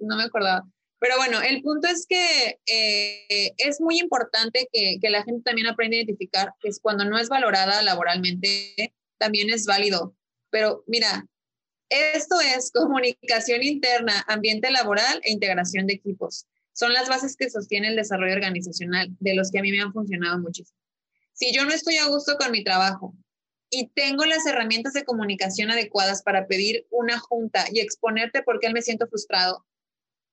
no, 0.00 0.16
me 0.16 0.22
acordaba. 0.22 0.62
Pero 1.00 1.16
bueno, 1.16 1.40
el 1.40 1.62
punto 1.62 1.86
es 1.88 2.06
que 2.08 2.58
eh, 2.66 3.54
es 3.56 3.80
muy 3.80 3.98
importante 4.00 4.68
que, 4.72 4.98
que, 5.00 5.10
la 5.10 5.22
gente 5.22 5.42
también 5.44 5.68
aprenda 5.68 5.94
a 5.94 5.98
identificar 5.98 6.52
que 6.60 6.68
es 6.68 6.80
cuando 6.80 7.04
no 7.04 7.18
es 7.18 7.28
valorada 7.28 7.82
laboralmente, 7.82 8.94
también 9.16 9.50
es 9.50 9.64
válido. 9.64 10.16
Pero 10.50 10.82
mira, 10.88 11.24
esto 11.88 12.40
es 12.40 12.72
comunicación 12.72 13.62
interna, 13.62 14.24
ambiente 14.26 14.70
laboral 14.70 15.20
e 15.22 15.32
integración 15.32 15.86
de 15.86 15.94
equipos 15.94 16.46
son 16.78 16.92
las 16.92 17.08
bases 17.08 17.36
que 17.36 17.50
sostienen 17.50 17.90
el 17.90 17.96
desarrollo 17.96 18.34
organizacional, 18.34 19.08
de 19.18 19.34
los 19.34 19.50
que 19.50 19.58
a 19.58 19.62
mí 19.62 19.72
me 19.72 19.80
han 19.80 19.92
funcionado 19.92 20.38
muchísimo. 20.38 20.78
Si 21.32 21.52
yo 21.52 21.64
no 21.64 21.72
estoy 21.72 21.96
a 21.96 22.06
gusto 22.06 22.36
con 22.36 22.52
mi 22.52 22.62
trabajo 22.62 23.16
y 23.70 23.88
tengo 23.88 24.24
las 24.24 24.46
herramientas 24.46 24.92
de 24.92 25.04
comunicación 25.04 25.70
adecuadas 25.70 26.22
para 26.22 26.46
pedir 26.46 26.86
una 26.90 27.18
junta 27.18 27.66
y 27.70 27.80
exponerte 27.80 28.42
por 28.42 28.60
qué 28.60 28.70
me 28.70 28.82
siento 28.82 29.06
frustrado, 29.06 29.66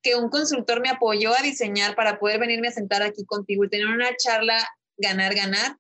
que 0.01 0.15
un 0.15 0.29
consultor 0.29 0.81
me 0.81 0.89
apoyó 0.89 1.35
a 1.35 1.41
diseñar 1.41 1.95
para 1.95 2.19
poder 2.19 2.39
venirme 2.39 2.67
a 2.67 2.71
sentar 2.71 3.01
aquí 3.01 3.25
contigo 3.25 3.65
y 3.65 3.69
tener 3.69 3.87
una 3.87 4.15
charla 4.15 4.65
ganar, 4.97 5.35
ganar, 5.35 5.77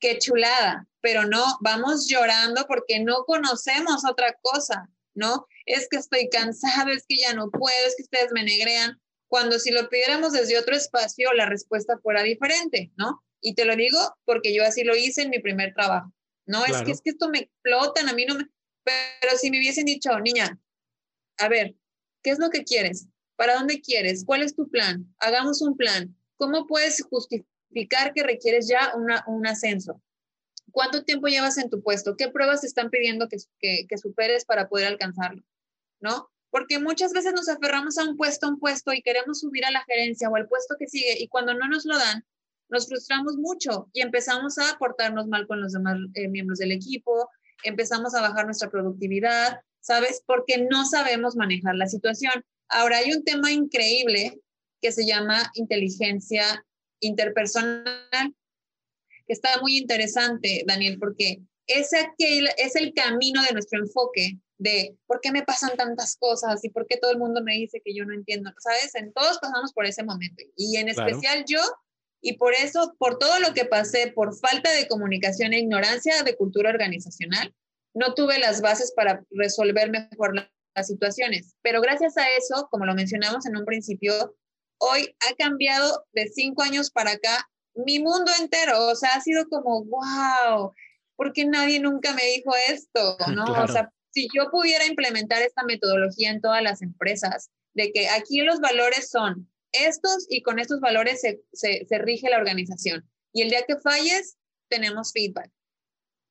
qué 0.00 0.18
chulada, 0.18 0.86
pero 1.00 1.26
no, 1.26 1.44
vamos 1.60 2.06
llorando 2.08 2.66
porque 2.66 3.00
no 3.00 3.24
conocemos 3.24 4.04
otra 4.08 4.34
cosa, 4.40 4.88
¿no? 5.14 5.46
Es 5.66 5.88
que 5.90 5.98
estoy 5.98 6.28
cansado, 6.28 6.90
es 6.90 7.04
que 7.06 7.16
ya 7.16 7.34
no 7.34 7.50
puedo, 7.50 7.86
es 7.86 7.96
que 7.96 8.04
ustedes 8.04 8.32
me 8.32 8.44
negrean 8.44 9.00
cuando 9.26 9.58
si 9.58 9.70
lo 9.70 9.88
pidiéramos 9.88 10.32
desde 10.32 10.58
otro 10.58 10.74
espacio, 10.74 11.32
la 11.34 11.46
respuesta 11.46 11.98
fuera 11.98 12.22
diferente, 12.22 12.90
¿no? 12.96 13.22
Y 13.40 13.54
te 13.54 13.64
lo 13.64 13.76
digo 13.76 13.98
porque 14.24 14.54
yo 14.54 14.64
así 14.64 14.84
lo 14.84 14.96
hice 14.96 15.22
en 15.22 15.30
mi 15.30 15.38
primer 15.38 15.74
trabajo. 15.74 16.12
No, 16.48 16.64
es 16.64 16.82
que 16.82 16.90
es 16.90 17.00
que 17.00 17.10
esto 17.10 17.28
me 17.28 17.38
explotan, 17.40 18.08
a 18.08 18.12
mí 18.12 18.24
no 18.26 18.34
me... 18.34 18.48
Pero 18.84 19.36
si 19.36 19.50
me 19.50 19.58
hubiesen 19.58 19.84
dicho, 19.84 20.18
niña, 20.18 20.58
a 21.38 21.48
ver, 21.48 21.76
¿qué 22.22 22.30
es 22.30 22.38
lo 22.38 22.50
que 22.50 22.64
quieres? 22.64 23.06
¿Para 23.36 23.54
dónde 23.54 23.80
quieres? 23.80 24.24
¿Cuál 24.24 24.42
es 24.42 24.56
tu 24.56 24.68
plan? 24.68 25.14
Hagamos 25.18 25.62
un 25.62 25.76
plan. 25.76 26.16
¿Cómo 26.36 26.66
puedes 26.66 27.02
justificar 27.02 28.14
que 28.14 28.22
requieres 28.22 28.66
ya 28.66 28.92
una, 28.96 29.22
un 29.26 29.46
ascenso? 29.46 30.02
¿Cuánto 30.72 31.04
tiempo 31.04 31.28
llevas 31.28 31.58
en 31.58 31.70
tu 31.70 31.82
puesto? 31.82 32.16
¿Qué 32.16 32.30
pruebas 32.30 32.62
te 32.62 32.66
están 32.66 32.90
pidiendo 32.90 33.28
que, 33.28 33.36
que, 33.60 33.86
que 33.88 33.98
superes 33.98 34.44
para 34.44 34.68
poder 34.68 34.88
alcanzarlo? 34.88 35.42
¿No? 36.00 36.30
porque 36.50 36.78
muchas 36.78 37.12
veces 37.12 37.32
nos 37.34 37.48
aferramos 37.48 37.98
a 37.98 38.04
un 38.04 38.16
puesto, 38.16 38.46
a 38.46 38.50
un 38.50 38.58
puesto 38.58 38.92
y 38.92 39.02
queremos 39.02 39.40
subir 39.40 39.64
a 39.64 39.70
la 39.70 39.84
gerencia 39.84 40.28
o 40.28 40.36
al 40.36 40.48
puesto 40.48 40.76
que 40.78 40.86
sigue 40.86 41.16
y 41.18 41.28
cuando 41.28 41.54
no 41.54 41.68
nos 41.68 41.84
lo 41.84 41.98
dan, 41.98 42.24
nos 42.68 42.88
frustramos 42.88 43.36
mucho 43.36 43.88
y 43.92 44.00
empezamos 44.00 44.58
a 44.58 44.76
portarnos 44.78 45.26
mal 45.26 45.46
con 45.46 45.60
los 45.60 45.72
demás 45.72 45.98
eh, 46.14 46.28
miembros 46.28 46.58
del 46.58 46.72
equipo, 46.72 47.30
empezamos 47.64 48.14
a 48.14 48.20
bajar 48.20 48.44
nuestra 48.44 48.70
productividad, 48.70 49.60
¿sabes? 49.80 50.22
Porque 50.26 50.66
no 50.70 50.84
sabemos 50.84 51.36
manejar 51.36 51.74
la 51.74 51.86
situación. 51.86 52.32
Ahora 52.68 52.98
hay 52.98 53.12
un 53.12 53.24
tema 53.24 53.52
increíble 53.52 54.40
que 54.80 54.92
se 54.92 55.06
llama 55.06 55.50
inteligencia 55.54 56.64
interpersonal, 57.00 58.34
que 59.26 59.32
está 59.32 59.60
muy 59.60 59.76
interesante, 59.76 60.64
Daniel, 60.66 60.98
porque 60.98 61.42
es, 61.66 61.92
aquel, 61.94 62.48
es 62.56 62.76
el 62.76 62.92
camino 62.94 63.42
de 63.42 63.52
nuestro 63.52 63.78
enfoque 63.80 64.38
de 64.58 64.96
por 65.06 65.20
qué 65.20 65.30
me 65.30 65.44
pasan 65.44 65.76
tantas 65.76 66.16
cosas 66.16 66.64
y 66.64 66.70
por 66.70 66.86
qué 66.86 66.96
todo 66.96 67.12
el 67.12 67.18
mundo 67.18 67.42
me 67.42 67.54
dice 67.54 67.80
que 67.84 67.94
yo 67.94 68.04
no 68.04 68.12
entiendo, 68.12 68.50
¿sabes? 68.58 68.94
En 68.94 69.12
todos 69.12 69.38
pasamos 69.38 69.72
por 69.72 69.86
ese 69.86 70.02
momento 70.02 70.42
y 70.56 70.76
en 70.76 70.88
especial 70.88 71.44
yo 71.46 71.60
y 72.20 72.36
por 72.36 72.54
eso, 72.54 72.94
por 72.98 73.18
todo 73.18 73.38
lo 73.38 73.54
que 73.54 73.64
pasé, 73.64 74.12
por 74.14 74.36
falta 74.36 74.72
de 74.72 74.88
comunicación 74.88 75.52
e 75.52 75.60
ignorancia 75.60 76.22
de 76.22 76.36
cultura 76.36 76.70
organizacional, 76.70 77.54
no 77.94 78.14
tuve 78.14 78.38
las 78.38 78.60
bases 78.60 78.92
para 78.94 79.24
resolver 79.30 79.90
mejor 79.90 80.34
las 80.34 80.86
situaciones. 80.86 81.54
Pero 81.62 81.80
gracias 81.80 82.16
a 82.16 82.26
eso, 82.38 82.68
como 82.70 82.86
lo 82.86 82.94
mencionamos 82.94 83.46
en 83.46 83.56
un 83.56 83.64
principio, 83.64 84.36
hoy 84.78 85.14
ha 85.28 85.34
cambiado 85.36 86.06
de 86.12 86.28
cinco 86.28 86.62
años 86.62 86.90
para 86.90 87.12
acá 87.12 87.48
mi 87.74 88.00
mundo 88.00 88.30
entero. 88.40 88.86
O 88.86 88.94
sea, 88.94 89.10
ha 89.14 89.20
sido 89.20 89.48
como, 89.48 89.84
wow, 89.84 90.72
porque 91.16 91.44
nadie 91.44 91.80
nunca 91.80 92.12
me 92.14 92.24
dijo 92.24 92.50
esto, 92.68 93.16
¿no? 93.34 93.44
O 93.62 93.68
sea, 93.68 93.92
si 94.10 94.28
yo 94.34 94.50
pudiera 94.50 94.86
implementar 94.86 95.42
esta 95.42 95.62
metodología 95.64 96.30
en 96.30 96.40
todas 96.40 96.62
las 96.62 96.82
empresas, 96.82 97.50
de 97.74 97.92
que 97.92 98.08
aquí 98.08 98.40
los 98.40 98.60
valores 98.60 99.10
son 99.10 99.48
estos 99.72 100.26
y 100.28 100.42
con 100.42 100.58
estos 100.58 100.80
valores 100.80 101.20
se, 101.20 101.42
se, 101.52 101.98
rige 101.98 102.30
la 102.30 102.38
organización. 102.38 103.08
Y 103.32 103.42
el 103.42 103.50
día 103.50 103.64
que 103.66 103.76
falles, 103.76 104.36
tenemos 104.68 105.12
feedback. 105.12 105.50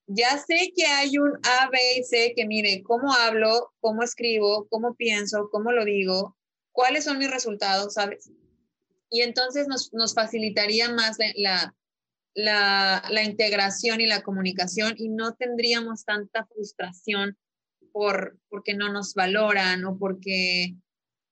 Ya 0.07 0.37
sé 0.37 0.71
que 0.75 0.85
hay 0.85 1.17
un 1.17 1.33
A, 1.43 1.69
B 1.69 1.77
y 1.99 2.03
C 2.03 2.33
que 2.35 2.45
mire 2.45 2.81
cómo 2.83 3.13
hablo, 3.13 3.73
cómo 3.79 4.03
escribo, 4.03 4.67
cómo 4.69 4.95
pienso, 4.95 5.49
cómo 5.51 5.71
lo 5.71 5.83
digo, 5.83 6.37
cuáles 6.71 7.03
son 7.03 7.17
mis 7.17 7.29
resultados, 7.29 7.95
¿sabes? 7.95 8.31
Y 9.09 9.21
entonces 9.21 9.67
nos, 9.67 9.93
nos 9.93 10.13
facilitaría 10.13 10.89
más 10.89 11.17
la, 11.35 11.75
la, 12.33 13.03
la, 13.09 13.23
integración 13.23 13.99
y 13.99 14.05
la 14.05 14.21
comunicación 14.21 14.93
y 14.97 15.09
no 15.09 15.33
tendríamos 15.35 16.05
tanta 16.05 16.45
frustración 16.45 17.37
por, 17.91 18.37
porque 18.49 18.75
no 18.75 18.91
nos 18.91 19.13
valoran 19.13 19.83
o 19.85 19.97
porque 19.97 20.75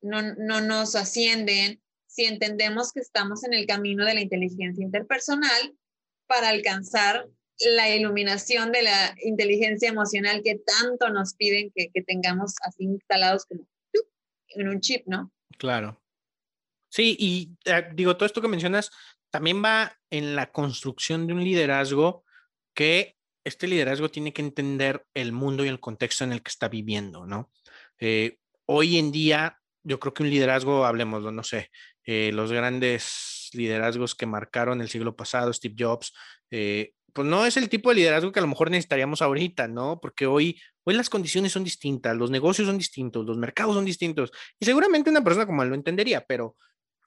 no, 0.02 0.22
no 0.22 0.62
nos 0.62 0.96
ascienden, 0.96 1.82
si 2.16 2.26
entendemos 2.26 2.94
que 2.94 3.02
estamos 3.02 3.44
en 3.44 3.54
el 3.54 3.66
camino 3.66 4.06
de 4.06 4.14
la 4.14 4.22
inteligencia 4.22 4.84
interpersonal 4.84 5.76
para 6.28 6.50
alcanzar 6.50 7.28
la 7.60 7.90
iluminación 7.90 8.72
de 8.72 8.84
la 8.84 9.16
inteligencia 9.22 9.90
emocional 9.90 10.42
que 10.44 10.56
tanto 10.56 11.10
nos 11.10 11.34
piden 11.34 11.72
que, 11.76 11.90
tengamos 12.04 12.56
así 12.62 12.86
instalados 12.86 13.46
como 13.46 13.68
en 14.50 14.70
un 14.70 14.80
chip, 14.80 15.06
¿no? 15.08 15.32
Claro. 15.58 16.02
Sí, 16.90 17.18
y 17.20 17.52
eh, 17.66 17.90
digo, 17.94 18.16
todo 18.16 18.26
esto 18.26 18.42
que 18.42 18.48
mencionas 18.48 18.92
también 19.30 19.62
va 19.64 19.98
en 20.10 20.36
la 20.38 20.54
construcción 20.54 21.28
de 21.28 21.34
un 21.34 21.44
liderazgo 21.44 22.24
que 22.74 23.18
este 23.44 23.68
liderazgo 23.68 24.10
tiene 24.10 24.32
que 24.32 24.42
entender 24.42 25.06
el 25.14 25.34
mundo 25.34 25.66
y 25.66 25.68
el 25.68 25.82
contexto 25.82 26.24
en 26.24 26.32
el 26.32 26.42
que 26.42 26.50
está 26.50 26.70
viviendo, 26.70 27.26
¿no? 27.26 27.52
Eh, 28.00 28.38
hoy 28.66 28.98
en 28.98 29.12
día, 29.12 29.60
yo 29.84 30.00
creo 30.00 30.14
que 30.14 30.24
un 30.24 30.30
liderazgo, 30.30 30.86
hablemos, 30.86 31.22
no 31.32 31.44
sé, 31.44 31.70
eh, 32.06 32.32
los 32.34 32.52
grandes 32.52 33.50
liderazgos 33.54 34.16
que 34.16 34.26
marcaron 34.26 34.82
el 34.82 34.90
siglo 34.90 35.16
pasado, 35.16 35.52
Steve 35.52 35.76
Jobs, 35.78 36.14
eh, 36.52 36.94
pues 37.14 37.28
no 37.28 37.46
es 37.46 37.56
el 37.58 37.70
tipo 37.70 37.90
de 37.90 37.96
liderazgo 37.96 38.32
que 38.32 38.40
a 38.40 38.42
lo 38.42 38.48
mejor 38.48 38.70
necesitaríamos 38.70 39.22
ahorita, 39.22 39.68
¿no? 39.68 40.00
Porque 40.02 40.26
hoy, 40.26 40.60
hoy 40.84 40.96
las 40.96 41.10
condiciones 41.10 41.54
son 41.54 41.64
distintas, 41.64 42.16
los 42.16 42.30
negocios 42.30 42.68
son 42.68 42.78
distintos, 42.78 43.26
los 43.26 43.38
mercados 43.38 43.76
son 43.76 43.86
distintos, 43.86 44.32
y 44.60 44.66
seguramente 44.66 45.10
una 45.10 45.24
persona 45.24 45.46
como 45.46 45.64
él 45.64 45.70
lo 45.70 45.76
entendería, 45.76 46.26
pero 46.28 46.58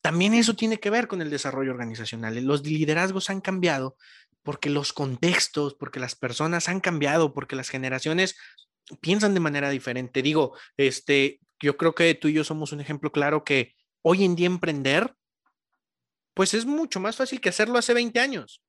también 0.02 0.32
eso 0.34 0.54
tiene 0.54 0.78
que 0.78 0.90
ver 0.90 1.08
con 1.08 1.20
el 1.20 1.28
desarrollo 1.28 1.72
organizacional. 1.72 2.42
Los 2.44 2.64
liderazgos 2.64 3.30
han 3.30 3.40
cambiado 3.40 3.96
porque 4.42 4.70
los 4.70 4.92
contextos, 4.92 5.74
porque 5.74 6.00
las 6.00 6.14
personas 6.14 6.68
han 6.68 6.80
cambiado, 6.80 7.34
porque 7.34 7.56
las 7.56 7.68
generaciones 7.68 8.36
piensan 9.00 9.34
de 9.34 9.40
manera 9.40 9.68
diferente. 9.68 10.22
Digo, 10.22 10.56
este, 10.76 11.40
yo 11.60 11.76
creo 11.76 11.94
que 11.94 12.14
tú 12.14 12.28
y 12.28 12.32
yo 12.32 12.44
somos 12.44 12.72
un 12.72 12.80
ejemplo 12.80 13.12
claro 13.12 13.44
que 13.44 13.74
hoy 14.02 14.24
en 14.24 14.36
día 14.36 14.46
emprender, 14.46 15.14
pues 16.34 16.54
es 16.54 16.66
mucho 16.66 17.00
más 17.00 17.16
fácil 17.16 17.40
que 17.40 17.48
hacerlo 17.48 17.78
hace 17.78 17.94
20 17.94 18.20
años. 18.20 18.62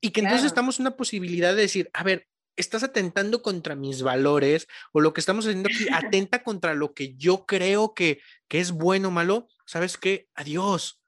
Y 0.00 0.10
que 0.10 0.20
entonces 0.20 0.46
estamos 0.46 0.78
en 0.78 0.84
una 0.84 0.96
posibilidad 0.96 1.54
de 1.54 1.62
decir, 1.62 1.90
a 1.92 2.04
ver, 2.04 2.26
estás 2.56 2.82
atentando 2.82 3.42
contra 3.42 3.74
mis 3.74 4.02
valores 4.02 4.66
o 4.92 5.00
lo 5.00 5.12
que 5.12 5.20
estamos 5.20 5.46
haciendo 5.46 5.68
aquí 5.68 5.86
atenta 5.92 6.42
contra 6.42 6.74
lo 6.74 6.92
que 6.92 7.14
yo 7.16 7.46
creo 7.46 7.94
que, 7.94 8.20
que 8.48 8.60
es 8.60 8.72
bueno 8.72 9.08
o 9.08 9.10
malo, 9.10 9.48
¿sabes 9.66 9.96
qué? 9.96 10.28
Adiós. 10.34 11.02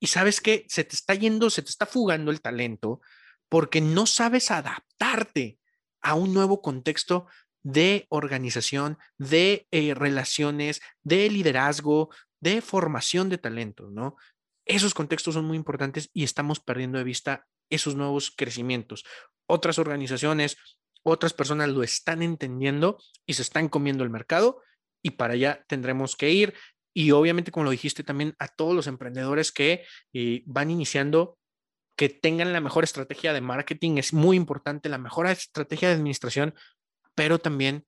Y 0.00 0.08
sabes 0.08 0.40
que 0.40 0.66
se 0.68 0.84
te 0.84 0.94
está 0.94 1.14
yendo, 1.14 1.50
se 1.50 1.62
te 1.62 1.70
está 1.70 1.86
fugando 1.86 2.30
el 2.30 2.40
talento 2.40 3.00
porque 3.48 3.80
no 3.80 4.06
sabes 4.06 4.50
adaptarte 4.50 5.58
a 6.00 6.14
un 6.14 6.34
nuevo 6.34 6.60
contexto 6.60 7.26
de 7.62 8.06
organización, 8.10 8.98
de 9.18 9.66
eh, 9.70 9.92
relaciones, 9.94 10.80
de 11.02 11.28
liderazgo, 11.30 12.10
de 12.40 12.60
formación 12.60 13.28
de 13.28 13.38
talento, 13.38 13.90
¿no? 13.90 14.16
Esos 14.64 14.94
contextos 14.94 15.34
son 15.34 15.44
muy 15.44 15.56
importantes 15.56 16.10
y 16.12 16.24
estamos 16.24 16.60
perdiendo 16.60 16.98
de 16.98 17.04
vista 17.04 17.46
esos 17.70 17.94
nuevos 17.94 18.32
crecimientos. 18.36 19.04
Otras 19.48 19.78
organizaciones, 19.78 20.56
otras 21.02 21.32
personas 21.32 21.68
lo 21.68 21.82
están 21.82 22.22
entendiendo 22.22 22.98
y 23.26 23.34
se 23.34 23.42
están 23.42 23.68
comiendo 23.68 24.02
el 24.02 24.10
mercado 24.10 24.62
y 25.02 25.10
para 25.10 25.34
allá 25.34 25.64
tendremos 25.68 26.16
que 26.16 26.30
ir. 26.30 26.54
Y 26.92 27.12
obviamente, 27.12 27.52
como 27.52 27.64
lo 27.64 27.70
dijiste 27.70 28.02
también, 28.02 28.34
a 28.38 28.48
todos 28.48 28.74
los 28.74 28.86
emprendedores 28.86 29.52
que 29.52 29.84
eh, 30.12 30.42
van 30.46 30.70
iniciando, 30.70 31.38
que 31.96 32.08
tengan 32.08 32.52
la 32.52 32.60
mejor 32.60 32.84
estrategia 32.84 33.32
de 33.32 33.40
marketing, 33.40 33.98
es 33.98 34.12
muy 34.12 34.36
importante, 34.36 34.88
la 34.88 34.98
mejor 34.98 35.26
estrategia 35.26 35.88
de 35.88 35.94
administración, 35.94 36.54
pero 37.14 37.38
también 37.38 37.86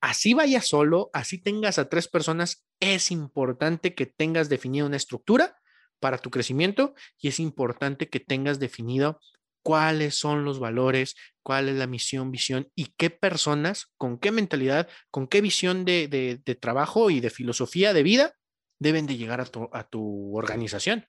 así 0.00 0.34
vaya 0.34 0.60
solo, 0.62 1.10
así 1.12 1.38
tengas 1.38 1.78
a 1.78 1.88
tres 1.88 2.08
personas, 2.08 2.64
es 2.80 3.10
importante 3.10 3.94
que 3.94 4.06
tengas 4.06 4.48
definida 4.48 4.86
una 4.86 4.96
estructura 4.96 5.58
para 6.00 6.18
tu 6.18 6.30
crecimiento 6.30 6.94
y 7.18 7.28
es 7.28 7.40
importante 7.40 8.08
que 8.08 8.20
tengas 8.20 8.58
definido 8.58 9.20
cuáles 9.62 10.14
son 10.14 10.44
los 10.44 10.58
valores, 10.58 11.16
cuál 11.42 11.68
es 11.68 11.76
la 11.76 11.86
misión, 11.86 12.30
visión 12.30 12.70
y 12.74 12.94
qué 12.96 13.10
personas, 13.10 13.92
con 13.96 14.18
qué 14.18 14.30
mentalidad, 14.30 14.88
con 15.10 15.28
qué 15.28 15.40
visión 15.40 15.84
de, 15.84 16.40
trabajo 16.60 17.10
y 17.10 17.20
de 17.20 17.30
filosofía 17.30 17.92
de 17.92 18.02
vida 18.02 18.34
deben 18.78 19.06
de 19.06 19.16
llegar 19.16 19.40
a 19.40 19.84
tu, 19.84 20.36
organización. 20.36 21.06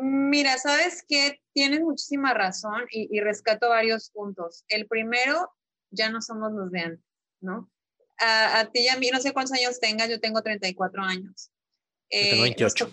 Mira, 0.00 0.58
sabes 0.58 1.04
que 1.06 1.40
tienes 1.52 1.80
muchísima 1.80 2.34
razón 2.34 2.82
y, 2.90 3.20
rescato 3.20 3.68
varios 3.68 4.10
puntos. 4.10 4.64
El 4.68 4.86
primero, 4.86 5.52
ya 5.94 6.10
no 6.10 6.20
somos 6.20 6.52
los 6.52 6.70
de 6.70 6.80
antes, 6.80 7.04
¿no? 7.40 7.70
A, 8.18 8.68
ti 8.72 8.80
y 8.80 8.88
a 8.88 8.96
mí, 8.96 9.10
no 9.12 9.20
sé 9.20 9.32
cuántos 9.32 9.58
años 9.58 9.80
tengas, 9.80 10.08
yo 10.08 10.20
tengo 10.20 10.42
34 10.42 11.02
años. 11.02 11.50
yo 12.10 12.30
tengo 12.30 12.42
28. 12.42 12.84
Eh, 12.84 12.92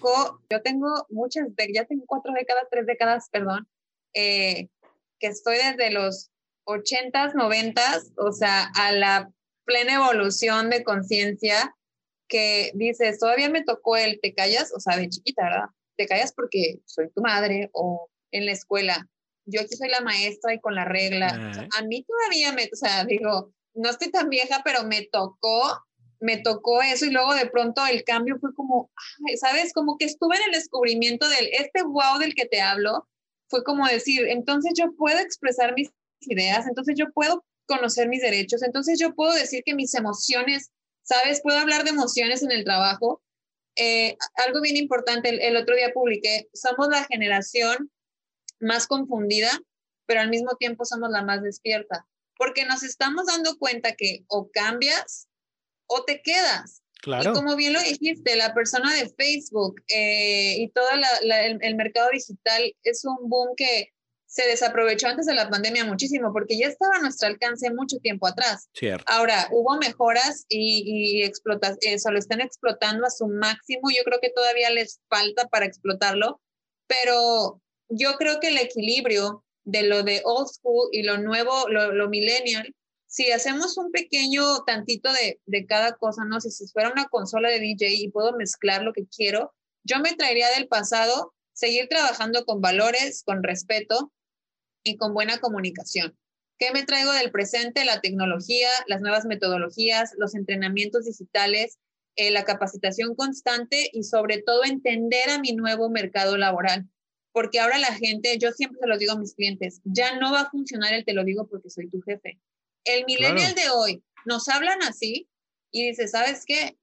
yo 0.49 0.61
tengo 0.61 1.05
muchas, 1.09 1.47
ya 1.73 1.85
tengo 1.85 2.05
cuatro 2.07 2.33
décadas, 2.33 2.63
tres 2.71 2.85
décadas, 2.85 3.29
perdón, 3.31 3.67
eh, 4.13 4.69
que 5.19 5.27
estoy 5.27 5.57
desde 5.57 5.91
los 5.91 6.31
80s, 6.65 7.33
90s, 7.33 8.13
o 8.17 8.31
sea, 8.31 8.71
a 8.75 8.91
la 8.91 9.31
plena 9.65 9.95
evolución 9.95 10.69
de 10.69 10.83
conciencia 10.83 11.75
que 12.27 12.71
dices, 12.75 13.19
todavía 13.19 13.49
me 13.49 13.63
tocó 13.63 13.97
el 13.97 14.19
te 14.21 14.33
callas, 14.33 14.71
o 14.73 14.79
sea, 14.79 14.97
de 14.97 15.09
chiquita, 15.09 15.43
¿verdad? 15.43 15.65
Te 15.97 16.07
callas 16.07 16.33
porque 16.33 16.79
soy 16.85 17.09
tu 17.11 17.21
madre 17.21 17.69
o 17.73 18.09
en 18.31 18.45
la 18.45 18.53
escuela. 18.53 19.07
Yo 19.45 19.61
aquí 19.61 19.75
soy 19.75 19.89
la 19.89 20.01
maestra 20.01 20.53
y 20.53 20.59
con 20.59 20.75
la 20.75 20.85
regla. 20.85 21.27
a 21.77 21.83
mí 21.83 22.03
todavía 22.03 22.53
me, 22.53 22.69
o 22.71 22.75
sea, 22.75 23.05
digo, 23.05 23.53
no 23.73 23.89
estoy 23.89 24.11
tan 24.11 24.29
vieja, 24.29 24.61
pero 24.63 24.83
me 24.83 25.07
tocó, 25.11 25.83
me 26.19 26.37
tocó 26.37 26.81
eso 26.81 27.05
y 27.05 27.11
luego 27.11 27.33
de 27.33 27.47
pronto 27.47 27.85
el 27.85 28.03
cambio 28.03 28.37
fue 28.39 28.53
como, 28.53 28.91
¿sabes? 29.39 29.73
Como 29.73 29.97
que 29.97 30.05
estuve 30.05 30.35
en 30.37 30.43
el 30.47 30.51
descubrimiento 30.51 31.27
del, 31.27 31.49
este 31.53 31.83
wow 31.83 32.19
del 32.19 32.35
que 32.35 32.45
te 32.45 32.61
hablo, 32.61 33.07
fue 33.49 33.63
como 33.63 33.85
decir, 33.87 34.27
entonces 34.27 34.73
yo 34.75 34.95
puedo 34.95 35.19
expresar 35.19 35.73
mis 35.75 35.89
ideas, 36.21 36.65
entonces 36.67 36.95
yo 36.97 37.11
puedo 37.11 37.43
conocer 37.67 38.07
mis 38.07 38.21
derechos, 38.21 38.63
entonces 38.63 38.99
yo 38.99 39.13
puedo 39.13 39.33
decir 39.33 39.63
que 39.65 39.75
mis 39.75 39.93
emociones, 39.93 40.71
¿sabes? 41.03 41.41
Puedo 41.41 41.59
hablar 41.59 41.83
de 41.83 41.91
emociones 41.91 42.43
en 42.43 42.51
el 42.51 42.63
trabajo. 42.63 43.21
Eh, 43.75 44.17
algo 44.45 44.61
bien 44.61 44.77
importante, 44.77 45.29
el, 45.29 45.55
otro 45.55 45.75
día 45.75 45.93
publiqué, 45.93 46.49
somos 46.53 46.87
la 46.89 47.05
generación 47.05 47.91
más 48.61 48.87
confundida, 48.87 49.51
pero 50.05 50.21
al 50.21 50.29
mismo 50.29 50.55
tiempo 50.55 50.85
somos 50.85 51.09
la 51.09 51.23
más 51.23 51.41
despierta, 51.41 52.07
porque 52.37 52.65
nos 52.65 52.83
estamos 52.83 53.27
dando 53.27 53.57
cuenta 53.57 53.95
que 53.95 54.25
o 54.27 54.49
cambias 54.51 55.27
o 55.87 56.03
te 56.03 56.21
quedas. 56.21 56.81
Claro. 57.01 57.31
Y 57.31 57.33
como 57.33 57.55
bien 57.55 57.73
lo 57.73 57.81
dijiste, 57.81 58.35
la 58.35 58.53
persona 58.53 58.93
de 58.93 59.09
Facebook 59.09 59.81
eh, 59.87 60.55
y 60.59 60.69
todo 60.69 60.85
el, 60.91 61.75
mercado 61.75 62.09
digital 62.11 62.75
es 62.83 63.03
un 63.05 63.27
boom 63.27 63.55
que 63.57 63.89
se 64.27 64.45
desaprovechó 64.45 65.07
antes 65.07 65.25
de 65.25 65.33
la 65.33 65.49
pandemia 65.49 65.83
muchísimo 65.83 66.31
porque 66.31 66.57
ya 66.57 66.67
estaba 66.67 66.95
a 66.95 67.01
nuestro 67.01 67.27
alcance 67.27 67.73
mucho 67.73 67.97
tiempo 67.97 68.27
atrás. 68.27 68.69
Cierto. 68.73 69.03
Ahora, 69.07 69.49
hubo 69.51 69.77
mejoras 69.77 70.45
y, 70.47 70.83
y 70.85 71.23
eso 71.23 72.11
lo 72.11 72.19
están 72.19 72.39
explotando 72.39 73.05
a 73.05 73.09
su 73.09 73.27
máximo. 73.27 73.89
Yo 73.89 74.03
creo 74.05 74.19
que 74.21 74.29
todavía 74.29 74.69
les 74.69 75.01
falta 75.09 75.47
para 75.47 75.65
explotarlo, 75.65 76.39
pero 76.87 77.61
yo 77.91 78.13
creo 78.17 78.39
que 78.39 78.47
el 78.49 78.57
equilibrio 78.57 79.43
de 79.63 79.83
lo 79.83 80.03
de 80.03 80.21
old 80.25 80.47
school 80.47 80.89
y 80.91 81.03
lo 81.03 81.17
nuevo, 81.17 81.67
lo, 81.69 81.91
lo 81.91 82.09
millennial, 82.09 82.73
si 83.11 83.29
hacemos 83.31 83.77
un 83.77 83.91
pequeño 83.91 84.63
tantito 84.65 85.11
de, 85.11 85.65
cada 85.67 85.97
cosa, 85.97 86.23
¿no? 86.23 86.39
Si, 86.39 86.49
si 86.49 86.67
fuera 86.71 86.91
una 86.91 87.09
consola 87.09 87.49
de 87.49 87.59
DJ 87.59 87.95
y 87.95 88.09
puedo 88.09 88.31
mezclar 88.37 88.83
lo 88.83 88.93
que 88.93 89.05
quiero, 89.05 89.53
yo 89.83 89.99
me 89.99 90.15
traería 90.15 90.49
del 90.51 90.67
pasado 90.67 91.33
seguir 91.51 91.89
trabajando 91.89 92.45
con 92.45 92.61
valores, 92.61 93.23
con 93.25 93.43
respeto 93.43 94.13
y 94.83 94.95
con 94.95 95.13
buena 95.13 95.39
comunicación. 95.39 96.17
¿Qué 96.57 96.71
me 96.71 96.85
traigo 96.85 97.11
del 97.11 97.31
presente? 97.31 97.83
La 97.83 97.99
tecnología, 97.99 98.69
las 98.87 99.01
nuevas 99.01 99.25
metodologías, 99.25 100.13
los 100.17 100.33
entrenamientos 100.33 101.05
digitales, 101.05 101.79
eh, 102.15 102.31
la 102.31 102.45
capacitación 102.45 103.15
constante 103.15 103.89
y 103.91 104.03
sobre 104.03 104.41
todo 104.41 104.63
entender 104.63 105.29
a 105.31 105.39
mi 105.39 105.53
nuevo 105.53 105.89
mercado 105.89 106.37
laboral. 106.37 106.87
Porque 107.33 107.59
ahora 107.59 107.77
la 107.77 107.93
gente, 107.93 108.37
yo 108.37 108.51
siempre 108.51 108.79
se 108.79 108.87
lo 108.87 108.97
digo 108.97 109.13
a 109.13 109.19
mis 109.19 109.33
clientes, 109.33 109.81
ya 109.83 110.17
no 110.19 110.31
va 110.31 110.41
a 110.41 110.49
funcionar 110.49 110.93
el 110.93 111.05
te 111.05 111.13
lo 111.13 111.23
digo 111.23 111.47
porque 111.47 111.69
soy 111.69 111.89
tu 111.89 112.01
jefe. 112.01 112.39
El 112.83 113.05
millennial 113.05 113.53
de 113.55 113.69
hoy 113.69 114.03
nos 114.25 114.47
hablan 114.47 114.81
así 114.83 115.29
y 115.71 115.87
dice, 115.87 116.07
¿sabes 116.07 116.43
qué? 116.45 116.77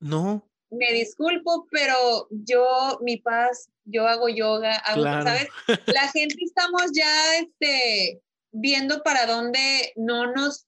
No. 0.00 0.48
Me 0.70 0.92
disculpo, 0.92 1.66
pero 1.70 2.28
yo, 2.30 2.98
mi 3.02 3.16
paz, 3.18 3.70
yo 3.84 4.06
hago 4.06 4.28
yoga, 4.28 4.82
¿sabes? 4.84 5.48
La 5.86 6.08
gente 6.08 6.36
estamos 6.44 6.82
ya 6.94 7.38
este, 7.38 8.22
viendo 8.52 9.02
para 9.02 9.26
dónde 9.26 9.92
no 9.96 10.32
nos 10.32 10.66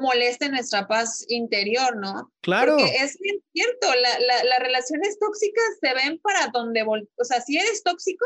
moleste 0.00 0.48
nuestra 0.48 0.86
paz 0.86 1.24
interior, 1.28 1.96
¿no? 1.96 2.32
Claro. 2.40 2.76
Porque 2.76 2.96
es 2.96 3.18
bien 3.18 3.42
cierto, 3.52 3.88
las 3.94 4.58
relaciones 4.58 5.18
tóxicas 5.18 5.64
se 5.80 5.94
ven 5.94 6.18
para 6.18 6.48
donde, 6.52 6.82
o 6.82 7.24
sea, 7.24 7.40
si 7.40 7.58
eres 7.58 7.82
tóxico, 7.82 8.24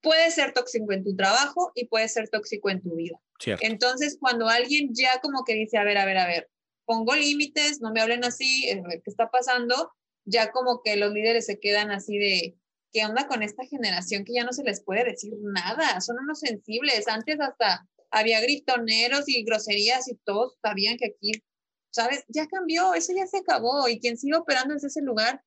puede 0.00 0.30
ser 0.30 0.52
tóxico 0.52 0.92
en 0.92 1.04
tu 1.04 1.14
trabajo 1.14 1.72
y 1.74 1.86
puede 1.86 2.08
ser 2.08 2.28
tóxico 2.28 2.70
en 2.70 2.82
tu 2.82 2.94
vida. 2.96 3.18
Entonces, 3.60 4.18
cuando 4.20 4.48
alguien 4.48 4.90
ya 4.92 5.20
como 5.20 5.44
que 5.44 5.54
dice, 5.54 5.78
a 5.78 5.84
ver, 5.84 5.98
a 5.98 6.04
ver, 6.04 6.18
a 6.18 6.26
ver, 6.26 6.48
pongo 6.84 7.14
límites, 7.14 7.80
no 7.80 7.92
me 7.92 8.00
hablen 8.00 8.24
así, 8.24 8.68
eh, 8.68 8.82
¿qué 9.04 9.10
está 9.10 9.30
pasando? 9.30 9.92
Ya 10.24 10.50
como 10.50 10.82
que 10.82 10.96
los 10.96 11.12
líderes 11.12 11.46
se 11.46 11.58
quedan 11.58 11.90
así 11.90 12.18
de, 12.18 12.56
¿qué 12.92 13.04
onda 13.04 13.26
con 13.26 13.42
esta 13.42 13.64
generación 13.64 14.24
que 14.24 14.34
ya 14.34 14.44
no 14.44 14.52
se 14.52 14.62
les 14.62 14.82
puede 14.82 15.04
decir 15.04 15.32
nada? 15.40 16.00
Son 16.00 16.16
unos 16.18 16.40
sensibles. 16.40 17.08
Antes 17.08 17.40
hasta 17.40 17.86
había 18.12 18.40
gritoneros 18.40 19.28
y 19.28 19.42
groserías 19.42 20.06
y 20.08 20.16
todos 20.24 20.56
sabían 20.62 20.96
que 20.98 21.06
aquí, 21.06 21.32
¿sabes? 21.90 22.24
Ya 22.28 22.46
cambió, 22.46 22.94
eso 22.94 23.12
ya 23.16 23.26
se 23.26 23.38
acabó 23.38 23.88
y 23.88 23.98
quien 23.98 24.16
sigue 24.16 24.36
operando 24.36 24.74
desde 24.74 24.88
ese 24.88 25.02
lugar 25.02 25.42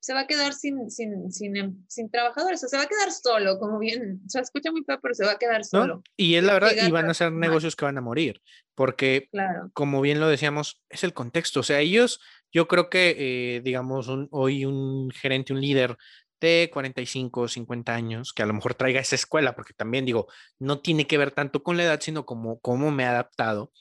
se 0.00 0.14
va 0.14 0.20
a 0.20 0.26
quedar 0.26 0.54
sin, 0.54 0.90
sin, 0.90 1.30
sin, 1.30 1.56
em, 1.56 1.84
sin 1.86 2.10
trabajadores, 2.10 2.64
o 2.64 2.68
se 2.68 2.76
va 2.76 2.84
a 2.84 2.88
quedar 2.88 3.12
solo, 3.12 3.58
como 3.58 3.78
bien, 3.78 4.22
se 4.28 4.40
escucha 4.40 4.72
muy 4.72 4.82
feo, 4.82 4.98
pero 5.00 5.14
se 5.14 5.26
va 5.26 5.32
a 5.32 5.38
quedar 5.38 5.62
solo. 5.62 6.02
Y 6.16 6.36
es 6.36 6.42
la 6.42 6.54
verdad, 6.54 6.72
y 6.74 6.90
van 6.90 7.10
a 7.10 7.14
ser 7.14 7.32
negocios 7.32 7.76
que 7.76 7.84
van 7.84 7.98
a 7.98 8.00
morir, 8.00 8.40
porque, 8.74 9.28
como 9.74 10.00
bien 10.00 10.18
lo 10.18 10.28
decíamos, 10.28 10.82
es 10.88 11.04
el 11.04 11.12
contexto, 11.12 11.60
o 11.60 11.62
sea, 11.62 11.80
ellos, 11.80 12.18
yo 12.50 12.66
creo 12.66 12.88
que, 12.88 13.14
eh, 13.18 13.60
digamos, 13.60 14.10
hoy 14.30 14.64
un 14.64 15.10
gerente, 15.10 15.52
un 15.52 15.60
líder 15.60 15.98
de 16.40 16.70
45, 16.72 17.48
50 17.48 17.94
años, 17.94 18.32
que 18.32 18.42
a 18.42 18.46
lo 18.46 18.54
mejor 18.54 18.74
traiga 18.74 19.00
esa 19.00 19.16
escuela, 19.16 19.54
porque 19.54 19.74
también 19.74 20.04
digo, 20.04 20.26
no 20.58 20.80
tiene 20.80 21.06
que 21.06 21.18
ver 21.18 21.30
tanto 21.30 21.62
con 21.62 21.76
la 21.76 21.84
edad, 21.84 22.00
sino 22.00 22.26
como 22.26 22.60
cómo 22.60 22.90
me 22.90 23.04
he 23.04 23.06
adaptado, 23.06 23.72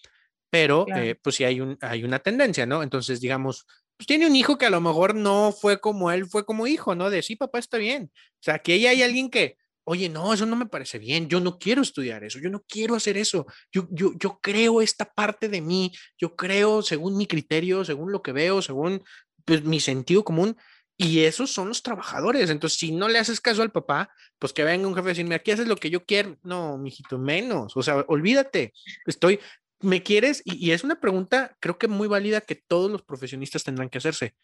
pero 0.50 0.86
eh, 0.96 1.16
pues 1.22 1.36
sí 1.36 1.44
hay, 1.44 1.62
un, 1.62 1.78
hay 1.82 2.04
una 2.04 2.20
tendencia, 2.20 2.66
¿no? 2.66 2.84
Entonces, 2.84 3.22
digamos, 3.22 3.66
pues 3.98 4.08
tiene 4.08 4.28
un 4.28 4.36
hijo 4.36 4.58
que 4.58 4.66
a 4.66 4.70
lo 4.70 4.82
mejor 4.82 5.16
no 5.16 5.52
fue 5.52 5.80
como 5.80 6.12
él, 6.12 6.26
fue 6.26 6.46
como 6.46 6.68
hijo, 6.68 6.96
¿no? 6.96 7.10
De 7.10 7.22
sí, 7.22 7.36
papá 7.36 7.60
está 7.60 7.78
bien. 7.78 8.12
O 8.14 8.42
sea, 8.42 8.60
que 8.60 8.74
ahí 8.74 8.88
hay 8.88 9.04
alguien 9.04 9.30
que, 9.30 9.58
oye, 9.84 10.08
no, 10.08 10.34
eso 10.34 10.46
no 10.46 10.56
me 10.56 10.68
parece 10.68 11.00
bien, 11.00 11.28
yo 11.28 11.40
no 11.40 11.58
quiero 11.58 11.82
estudiar 11.82 12.24
eso, 12.24 12.40
yo 12.40 12.50
no 12.50 12.64
quiero 12.68 12.96
hacer 12.96 13.18
eso, 13.18 13.46
yo, 13.72 13.88
yo, 13.92 14.14
yo 14.18 14.40
creo 14.42 14.82
esta 14.82 15.06
parte 15.06 15.50
de 15.50 15.62
mí, 15.62 15.92
yo 16.18 16.36
creo 16.36 16.82
según 16.82 17.18
mi 17.18 17.26
criterio, 17.26 17.84
según 17.84 18.12
lo 18.12 18.22
que 18.22 18.32
veo, 18.32 18.62
según 18.62 19.04
pues, 19.46 19.64
mi 19.64 19.80
sentido 19.80 20.24
común, 20.24 20.56
y 21.02 21.22
esos 21.22 21.50
son 21.50 21.70
los 21.70 21.82
trabajadores. 21.82 22.50
Entonces, 22.50 22.78
si 22.78 22.92
no 22.92 23.08
le 23.08 23.20
haces 23.20 23.40
caso 23.40 23.62
al 23.62 23.72
papá, 23.72 24.14
pues 24.38 24.52
que 24.52 24.66
venga 24.66 24.86
un 24.86 24.94
jefe 24.94 25.08
a 25.08 25.12
decirme, 25.12 25.34
aquí 25.34 25.52
haces 25.52 25.66
lo 25.66 25.78
que 25.78 25.90
yo 25.90 26.04
quiero. 26.06 26.38
No, 26.44 26.78
mijito, 26.78 27.18
menos. 27.18 27.78
O 27.78 27.82
sea, 27.82 28.04
olvídate. 28.10 28.74
Estoy, 29.06 29.40
¿me 29.80 30.04
quieres? 30.04 30.42
Y, 30.44 30.72
es 30.72 30.84
una 30.84 31.00
pregunta, 31.00 31.56
creo 31.62 31.78
que 31.78 31.88
muy 31.88 32.10
válida 32.10 32.42
que 32.42 32.56
todos 32.56 32.92
los 32.92 33.02
profesionistas 33.02 33.64
tendrán 33.64 33.90
que 33.90 34.00
hacerse. 34.00 34.36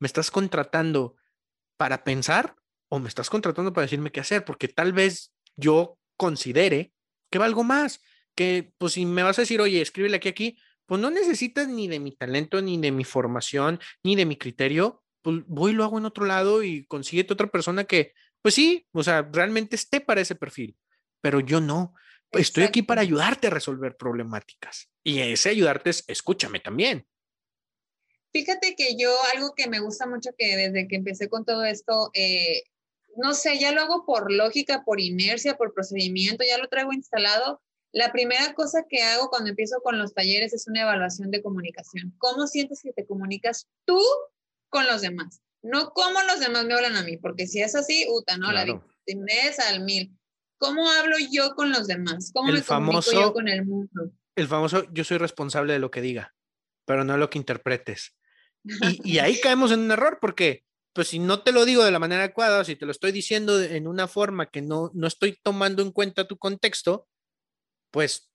¿Me 0.00 0.06
estás 0.06 0.30
contratando 0.30 1.16
para 1.78 2.04
pensar 2.04 2.56
o 2.90 2.98
me 2.98 3.08
estás 3.08 3.30
contratando 3.30 3.72
para 3.72 3.86
decirme 3.86 4.12
qué 4.12 4.20
hacer, 4.20 4.44
porque 4.44 4.68
tal 4.68 4.92
vez 4.92 5.32
yo 5.56 5.98
considere 6.18 6.92
que 7.30 7.38
valgo 7.38 7.64
más, 7.64 8.02
que 8.34 8.74
pues 8.76 8.92
si 8.92 9.06
me 9.06 9.22
vas 9.22 9.38
a 9.38 9.42
decir, 9.42 9.62
oye, 9.62 9.80
escríbele 9.80 10.18
aquí, 10.18 10.28
aquí, 10.28 10.58
pues 10.84 11.00
no 11.00 11.08
necesitas 11.08 11.68
ni 11.68 11.88
de 11.88 12.00
mi 12.00 12.12
talento, 12.12 12.60
ni 12.60 12.76
de 12.76 12.92
mi 12.92 13.04
formación, 13.04 13.80
ni 14.02 14.14
de 14.14 14.26
mi 14.26 14.36
criterio, 14.36 15.01
pues 15.22 15.42
voy 15.46 15.72
y 15.72 15.74
lo 15.74 15.84
hago 15.84 15.98
en 15.98 16.04
otro 16.04 16.26
lado 16.26 16.62
y 16.62 16.84
consíguete 16.86 17.32
otra 17.32 17.46
persona 17.46 17.84
que, 17.84 18.12
pues 18.42 18.54
sí, 18.54 18.86
o 18.92 19.02
sea, 19.02 19.28
realmente 19.32 19.76
esté 19.76 20.00
para 20.00 20.20
ese 20.20 20.34
perfil, 20.34 20.76
pero 21.20 21.40
yo 21.40 21.60
no. 21.60 21.94
Estoy 22.32 22.64
aquí 22.64 22.82
para 22.82 23.02
ayudarte 23.02 23.48
a 23.48 23.50
resolver 23.50 23.96
problemáticas. 23.96 24.88
Y 25.04 25.20
ese 25.20 25.50
ayudarte 25.50 25.90
es, 25.90 26.04
escúchame 26.08 26.60
también. 26.60 27.06
Fíjate 28.32 28.74
que 28.74 28.96
yo 28.96 29.14
algo 29.34 29.54
que 29.54 29.68
me 29.68 29.80
gusta 29.80 30.06
mucho 30.06 30.30
que 30.38 30.56
desde 30.56 30.88
que 30.88 30.96
empecé 30.96 31.28
con 31.28 31.44
todo 31.44 31.64
esto, 31.64 32.10
eh, 32.14 32.62
no 33.16 33.34
sé, 33.34 33.58
ya 33.58 33.72
lo 33.72 33.82
hago 33.82 34.06
por 34.06 34.32
lógica, 34.32 34.84
por 34.84 35.00
inercia, 35.00 35.58
por 35.58 35.74
procedimiento, 35.74 36.42
ya 36.42 36.56
lo 36.56 36.68
traigo 36.68 36.94
instalado. 36.94 37.60
La 37.92 38.10
primera 38.10 38.54
cosa 38.54 38.86
que 38.88 39.02
hago 39.02 39.28
cuando 39.28 39.50
empiezo 39.50 39.82
con 39.82 39.98
los 39.98 40.14
talleres 40.14 40.54
es 40.54 40.66
una 40.66 40.80
evaluación 40.80 41.30
de 41.30 41.42
comunicación. 41.42 42.14
¿Cómo 42.16 42.46
sientes 42.46 42.80
que 42.82 42.94
te 42.94 43.04
comunicas 43.04 43.68
tú 43.84 44.00
con 44.72 44.86
los 44.86 45.02
demás? 45.02 45.42
No 45.62 45.90
cómo 45.90 46.20
los 46.22 46.40
demás 46.40 46.64
me 46.64 46.74
hablan 46.74 46.96
a 46.96 47.04
mí, 47.04 47.18
porque 47.18 47.46
si 47.46 47.60
es 47.62 47.76
así, 47.76 48.06
uta, 48.08 48.36
¿no? 48.36 48.50
La 48.50 48.64
es 48.64 49.58
al 49.60 49.84
mil. 49.84 50.18
¿Cómo 50.58 50.90
hablo 50.90 51.16
yo 51.30 51.54
con 51.54 51.70
los 51.70 51.86
demás? 51.86 52.30
¿Cómo 52.34 52.52
me 52.52 52.62
comunico 52.62 53.12
yo 53.12 53.32
con 53.32 53.48
el 53.48 53.64
mundo? 53.64 54.12
El 54.34 54.48
famoso, 54.48 54.90
yo 54.92 55.04
soy 55.04 55.18
responsable 55.18 55.74
de 55.74 55.78
lo 55.78 55.90
que 55.90 56.00
diga, 56.00 56.34
pero 56.84 57.04
no 57.04 57.16
lo 57.16 57.30
que 57.30 57.38
interpretes. 57.38 58.16
Y, 58.64 59.12
y 59.12 59.18
ahí 59.18 59.40
caemos 59.42 59.70
en 59.72 59.80
un 59.80 59.90
error, 59.90 60.18
porque 60.20 60.64
pues 60.92 61.08
si 61.08 61.18
no 61.18 61.42
te 61.42 61.52
lo 61.52 61.64
digo 61.64 61.84
de 61.84 61.90
la 61.90 61.98
manera 61.98 62.22
adecuada, 62.22 62.64
si 62.64 62.76
te 62.76 62.86
lo 62.86 62.92
estoy 62.92 63.12
diciendo 63.12 63.60
en 63.60 63.86
una 63.86 64.08
forma 64.08 64.46
que 64.46 64.62
no, 64.62 64.90
no 64.94 65.06
estoy 65.06 65.38
tomando 65.42 65.82
en 65.82 65.92
cuenta 65.92 66.28
tu 66.28 66.38
contexto, 66.38 67.08
pues 67.90 68.30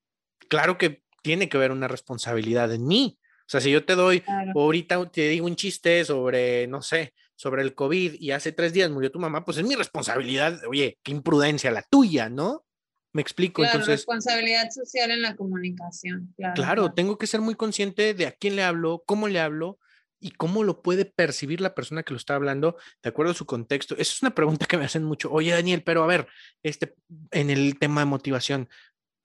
claro 0.50 0.78
que 0.78 1.04
tiene 1.22 1.50
que 1.50 1.58
haber 1.58 1.72
una 1.72 1.88
responsabilidad 1.88 2.74
en 2.74 2.86
mí. 2.86 3.20
O 3.48 3.50
sea, 3.50 3.62
si 3.62 3.72
yo 3.72 3.86
te 3.86 3.96
doy, 3.96 4.24
ahorita 4.54 5.10
te 5.10 5.30
digo 5.30 5.46
un 5.46 5.56
chiste 5.56 6.04
sobre, 6.04 6.68
no 6.68 6.82
sé, 6.82 7.14
sobre 7.34 7.62
el 7.62 7.74
COVID 7.74 8.16
y 8.20 8.32
hace 8.32 8.52
tres 8.52 8.74
días 8.74 8.92
murió 8.92 9.10
tu 9.10 9.20
mamá, 9.20 9.46
pues 9.46 9.58
es 9.58 9.64
mi 9.64 9.76
responsabilidad. 9.76 10.60
Oye, 10.68 11.00
qué 11.02 11.14
imprudencia 11.14 11.72
la 11.72 11.82
tuya, 11.82 12.30
¿no? 12.30 12.66
Me 13.14 13.22
explico. 13.22 13.62
Claro, 13.62 13.80
Entonces, 13.80 14.00
responsabilidad 14.02 14.70
social 14.70 15.12
en 15.12 15.22
la 15.22 15.38
comunicación. 15.38 16.34
Claro, 16.36 16.54
claro, 16.56 16.94
tengo 16.94 17.18
que 17.18 17.26
ser 17.26 17.40
muy 17.40 17.56
consciente 17.56 18.14
de 18.14 18.26
a 18.26 18.34
quién 18.34 18.58
le 18.58 18.64
hablo, 18.64 19.02
cómo 19.06 19.30
le 19.30 19.40
hablo 19.40 19.80
y 20.20 20.32
cómo 20.32 20.66
lo 20.66 20.82
puede 20.82 21.06
percibir 21.06 21.62
la 21.62 21.74
persona 21.74 22.04
que 22.04 22.12
lo 22.12 22.18
está 22.18 22.36
hablando 22.36 22.76
de 23.02 23.10
acuerdo 23.10 23.32
a 23.32 23.36
su 23.36 23.46
contexto. 23.46 23.96
Esa 23.96 24.14
es 24.14 24.22
una 24.22 24.36
pregunta 24.36 24.66
que 24.66 24.78
me 24.78 24.84
hacen 24.84 25.06
mucho. 25.06 25.32
Oye, 25.32 25.52
Daniel, 25.52 25.84
pero 25.84 26.04
a 26.04 26.08
ver, 26.08 26.28
este, 26.64 26.96
en 27.32 27.50
el 27.50 27.80
tema 27.80 28.02
de 28.02 28.06
motivación, 28.06 28.68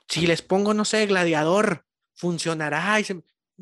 si 0.06 0.28
les 0.28 0.42
pongo, 0.42 0.74
no 0.74 0.84
sé, 0.84 1.06
gladiador, 1.06 1.84
funcionará. 2.14 2.98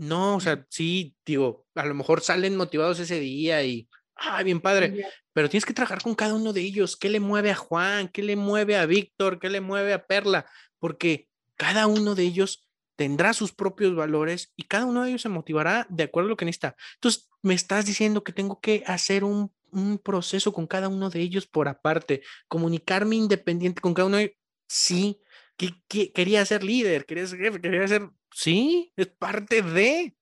No, 0.01 0.37
o 0.37 0.41
sea, 0.41 0.67
sí, 0.71 1.15
digo, 1.27 1.67
a 1.75 1.85
lo 1.85 1.93
mejor 1.93 2.23
salen 2.23 2.57
motivados 2.57 2.99
ese 3.01 3.21
día 3.21 3.63
y, 3.65 3.87
ah, 4.17 4.43
bien 4.43 4.63
padre, 4.63 5.05
pero 5.35 5.51
tienes 5.51 5.67
que 5.67 5.75
trabajar 5.75 6.01
con 6.01 6.15
cada 6.15 6.33
uno 6.33 6.55
de 6.55 6.63
ellos. 6.63 6.97
¿Qué 6.97 7.11
le 7.11 7.21
mueve 7.21 7.51
a 7.51 7.55
Juan? 7.55 8.09
¿Qué 8.09 8.23
le 8.23 8.35
mueve 8.35 8.79
a 8.79 8.87
Víctor? 8.87 9.39
¿Qué 9.39 9.51
le 9.51 9.61
mueve 9.61 9.93
a 9.93 10.07
Perla? 10.07 10.47
Porque 10.79 11.29
cada 11.57 11.87
uno 11.87 12.15
de 12.15 12.23
ellos 12.23 12.67
tendrá 12.97 13.35
sus 13.35 13.53
propios 13.53 13.95
valores 13.95 14.55
y 14.57 14.63
cada 14.63 14.87
uno 14.87 15.03
de 15.03 15.11
ellos 15.11 15.21
se 15.21 15.29
motivará 15.29 15.87
de 15.91 16.05
acuerdo 16.05 16.29
a 16.29 16.31
lo 16.31 16.37
que 16.39 16.47
necesita. 16.47 16.77
Entonces, 16.95 17.29
me 17.43 17.53
estás 17.53 17.85
diciendo 17.85 18.25
que 18.25 18.33
tengo 18.33 18.59
que 18.59 18.83
hacer 18.87 19.23
un, 19.23 19.53
proceso 20.03 20.55
con 20.55 20.67
cada 20.67 20.89
uno 20.89 21.11
de 21.11 21.21
ellos 21.21 21.47
por 21.47 21.69
aparte, 21.69 22.23
comunicarme 22.49 23.17
independiente 23.17 23.83
con 23.83 23.93
cada 23.93 24.07
uno 24.07 24.17
de 24.17 24.23
ellos. 24.23 24.37
Sí, 24.67 25.21
que, 25.89 26.13
quería 26.13 26.45
ser 26.45 26.65
líder, 26.65 27.07
quería 27.07 27.27
ser 27.27 27.39
jefe, 27.39 27.61
quería 27.61 27.87
ser, 27.87 28.09
sí, 28.33 28.93
es 28.97 29.09
parte 29.09 29.63
de. 29.63 30.15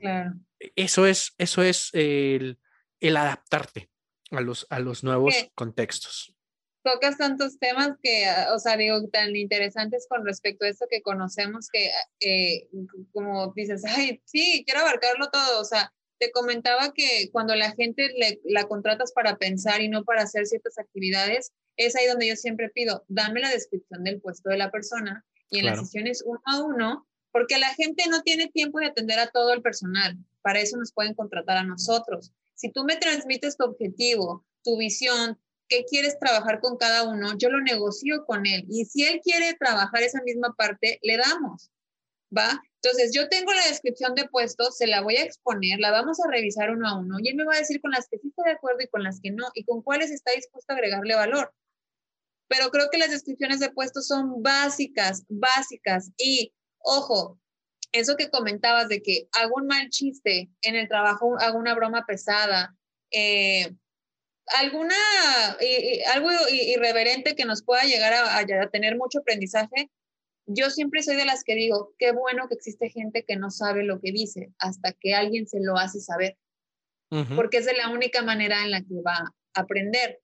Claro. 0.00 0.34
Eso 0.76 1.06
es, 1.06 1.34
eso 1.38 1.62
es 1.62 1.90
el, 1.92 2.58
el 3.00 3.16
adaptarte 3.16 3.90
a 4.30 4.40
los, 4.40 4.66
a 4.70 4.78
los 4.78 5.04
nuevos 5.04 5.34
contextos 5.54 6.34
tocas 6.84 7.16
tantos 7.16 7.58
temas 7.58 7.92
que, 8.02 8.26
ah, 8.26 8.54
o 8.54 8.58
sea, 8.58 8.76
digo, 8.76 9.08
tan 9.08 9.34
interesantes 9.34 10.06
con 10.08 10.24
respecto 10.24 10.64
a 10.64 10.68
esto 10.68 10.86
que 10.88 11.02
conocemos 11.02 11.68
que, 11.72 11.90
eh, 12.20 12.68
como 13.12 13.52
dices, 13.56 13.82
ay, 13.86 14.22
sí, 14.26 14.62
quiero 14.66 14.80
abarcarlo 14.82 15.30
todo, 15.30 15.60
o 15.60 15.64
sea, 15.64 15.92
te 16.18 16.30
comentaba 16.30 16.92
que 16.92 17.30
cuando 17.32 17.56
la 17.56 17.72
gente 17.72 18.10
le, 18.16 18.40
la 18.44 18.64
contratas 18.64 19.12
para 19.12 19.36
pensar 19.36 19.80
y 19.80 19.88
no 19.88 20.04
para 20.04 20.22
hacer 20.22 20.46
ciertas 20.46 20.78
actividades, 20.78 21.52
es 21.76 21.96
ahí 21.96 22.06
donde 22.06 22.28
yo 22.28 22.36
siempre 22.36 22.70
pido, 22.70 23.04
dame 23.08 23.40
la 23.40 23.50
descripción 23.50 24.04
del 24.04 24.20
puesto 24.20 24.50
de 24.50 24.58
la 24.58 24.70
persona 24.70 25.24
y 25.50 25.60
en 25.60 25.66
las 25.66 25.80
sesiones 25.80 26.22
uno 26.26 26.40
a 26.46 26.62
uno, 26.62 27.06
porque 27.32 27.58
la 27.58 27.72
gente 27.74 28.04
no 28.08 28.22
tiene 28.22 28.48
tiempo 28.48 28.78
de 28.78 28.86
atender 28.86 29.18
a 29.18 29.28
todo 29.28 29.52
el 29.52 29.62
personal, 29.62 30.16
para 30.42 30.60
eso 30.60 30.76
nos 30.76 30.92
pueden 30.92 31.14
contratar 31.14 31.56
a 31.56 31.64
nosotros. 31.64 32.32
Si 32.54 32.70
tú 32.70 32.84
me 32.84 32.96
transmites 32.96 33.56
tu 33.56 33.64
objetivo, 33.64 34.44
tu 34.62 34.76
visión, 34.78 35.38
qué 35.68 35.84
quieres 35.84 36.18
trabajar 36.18 36.60
con 36.60 36.76
cada 36.76 37.08
uno, 37.08 37.36
yo 37.38 37.48
lo 37.48 37.60
negocio 37.60 38.24
con 38.26 38.46
él. 38.46 38.64
Y 38.68 38.84
si 38.84 39.04
él 39.04 39.20
quiere 39.22 39.54
trabajar 39.54 40.02
esa 40.02 40.22
misma 40.22 40.54
parte, 40.56 40.98
le 41.02 41.16
damos. 41.16 41.70
¿Va? 42.36 42.60
Entonces, 42.82 43.12
yo 43.14 43.28
tengo 43.28 43.52
la 43.52 43.66
descripción 43.66 44.14
de 44.14 44.28
puestos, 44.28 44.76
se 44.76 44.86
la 44.86 45.00
voy 45.00 45.16
a 45.16 45.24
exponer, 45.24 45.78
la 45.78 45.90
vamos 45.90 46.18
a 46.20 46.30
revisar 46.30 46.70
uno 46.70 46.88
a 46.88 46.98
uno 46.98 47.16
y 47.20 47.28
él 47.28 47.36
me 47.36 47.44
va 47.44 47.54
a 47.54 47.58
decir 47.58 47.80
con 47.80 47.92
las 47.92 48.08
que 48.08 48.18
sí 48.18 48.28
está 48.28 48.42
de 48.44 48.52
acuerdo 48.52 48.80
y 48.82 48.88
con 48.88 49.02
las 49.02 49.20
que 49.20 49.30
no 49.30 49.46
y 49.54 49.64
con 49.64 49.82
cuáles 49.82 50.10
está 50.10 50.32
dispuesto 50.32 50.72
a 50.72 50.76
agregarle 50.76 51.14
valor. 51.14 51.52
Pero 52.56 52.70
creo 52.70 52.88
que 52.90 52.98
las 52.98 53.10
descripciones 53.10 53.58
de 53.58 53.70
puestos 53.70 54.06
son 54.06 54.42
básicas, 54.42 55.24
básicas. 55.28 56.12
Y 56.16 56.52
ojo, 56.78 57.40
eso 57.92 58.16
que 58.16 58.30
comentabas 58.30 58.88
de 58.88 59.02
que 59.02 59.28
hago 59.32 59.54
un 59.56 59.66
mal 59.66 59.88
chiste 59.88 60.50
en 60.62 60.76
el 60.76 60.88
trabajo, 60.88 61.36
hago 61.40 61.58
una 61.58 61.74
broma 61.74 62.04
pesada, 62.06 62.76
eh, 63.10 63.74
alguna, 64.58 64.96
algo 66.12 66.28
irreverente 66.50 67.34
que 67.34 67.44
nos 67.44 67.64
pueda 67.64 67.82
llegar 67.84 68.12
a, 68.12 68.70
tener 68.70 68.96
mucho 68.96 69.20
aprendizaje, 69.20 69.90
yo 70.46 70.70
siempre 70.70 71.02
soy 71.02 71.16
de 71.16 71.24
las 71.24 71.42
que 71.42 71.54
digo, 71.54 71.94
qué 71.98 72.12
bueno 72.12 72.48
que 72.48 72.54
existe 72.54 72.90
gente 72.90 73.24
que 73.26 73.36
no 73.36 73.50
sabe 73.50 73.82
lo 73.82 74.00
que 74.00 74.12
dice 74.12 74.52
hasta 74.58 74.92
que 74.92 75.14
alguien 75.14 75.48
se 75.48 75.58
lo 75.60 75.76
hace 75.76 76.00
saber, 76.00 76.36
porque 77.34 77.58
es 77.58 77.66
de 77.66 77.74
la 77.74 77.88
única 77.88 78.22
manera 78.22 78.62
en 78.62 78.70
la 78.70 78.80
que 78.80 79.00
va 79.04 79.32
a 79.54 79.60
aprender. 79.60 80.20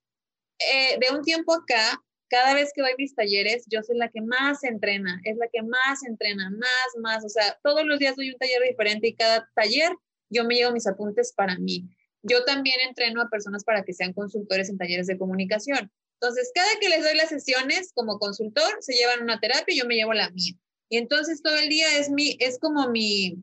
Eh, 0.59 0.99
de 0.99 1.17
un 1.17 1.23
tiempo 1.23 1.55
acá, 1.55 2.03
cada 2.31 2.55
vez 2.55 2.71
que 2.73 2.81
voy 2.81 2.93
a 2.93 2.97
mis 2.97 3.15
talleres, 3.15 3.65
yo 3.69 3.83
soy 3.83 3.99
la 3.99 4.09
que 4.09 4.23
más 4.23 4.63
entrena, 4.63 5.21
es 5.25 5.37
la 5.37 5.49
que 5.53 5.63
más 5.63 6.05
entrena, 6.05 6.49
más, 6.51 7.03
más, 7.03 7.25
o 7.25 7.29
sea, 7.29 7.59
todos 7.63 7.85
los 7.85 7.99
días 7.99 8.17
doy 8.17 8.31
un 8.31 8.39
taller 8.39 8.63
diferente 8.63 9.09
y 9.09 9.15
cada 9.15 9.49
taller 9.55 9.93
yo 10.31 10.45
me 10.45 10.55
llevo 10.55 10.73
mis 10.73 10.87
apuntes 10.87 11.33
para 11.37 11.59
mí. 11.59 11.89
Yo 12.23 12.45
también 12.45 12.77
entreno 12.89 13.21
a 13.21 13.29
personas 13.29 13.65
para 13.65 13.83
que 13.83 13.93
sean 13.93 14.13
consultores 14.13 14.69
en 14.69 14.79
talleres 14.79 15.09
de 15.09 15.19
comunicación. 15.19 15.91
Entonces, 16.21 16.53
cada 16.55 16.69
que 16.81 16.89
les 16.89 17.03
doy 17.03 17.17
las 17.17 17.31
sesiones 17.31 17.93
como 17.95 18.19
consultor, 18.19 18.77
se 18.81 18.95
llevan 18.95 19.23
una 19.23 19.41
terapia 19.41 19.75
y 19.75 19.79
yo 19.79 19.87
me 19.87 19.97
llevo 19.97 20.13
la 20.13 20.31
mía. 20.31 20.55
Y 20.89 20.99
entonces 20.99 21.43
todo 21.43 21.57
el 21.57 21.69
día 21.69 21.99
es, 21.99 22.11
mi, 22.11 22.37
es 22.41 22.59
como 22.59 22.91
mi, 22.91 23.43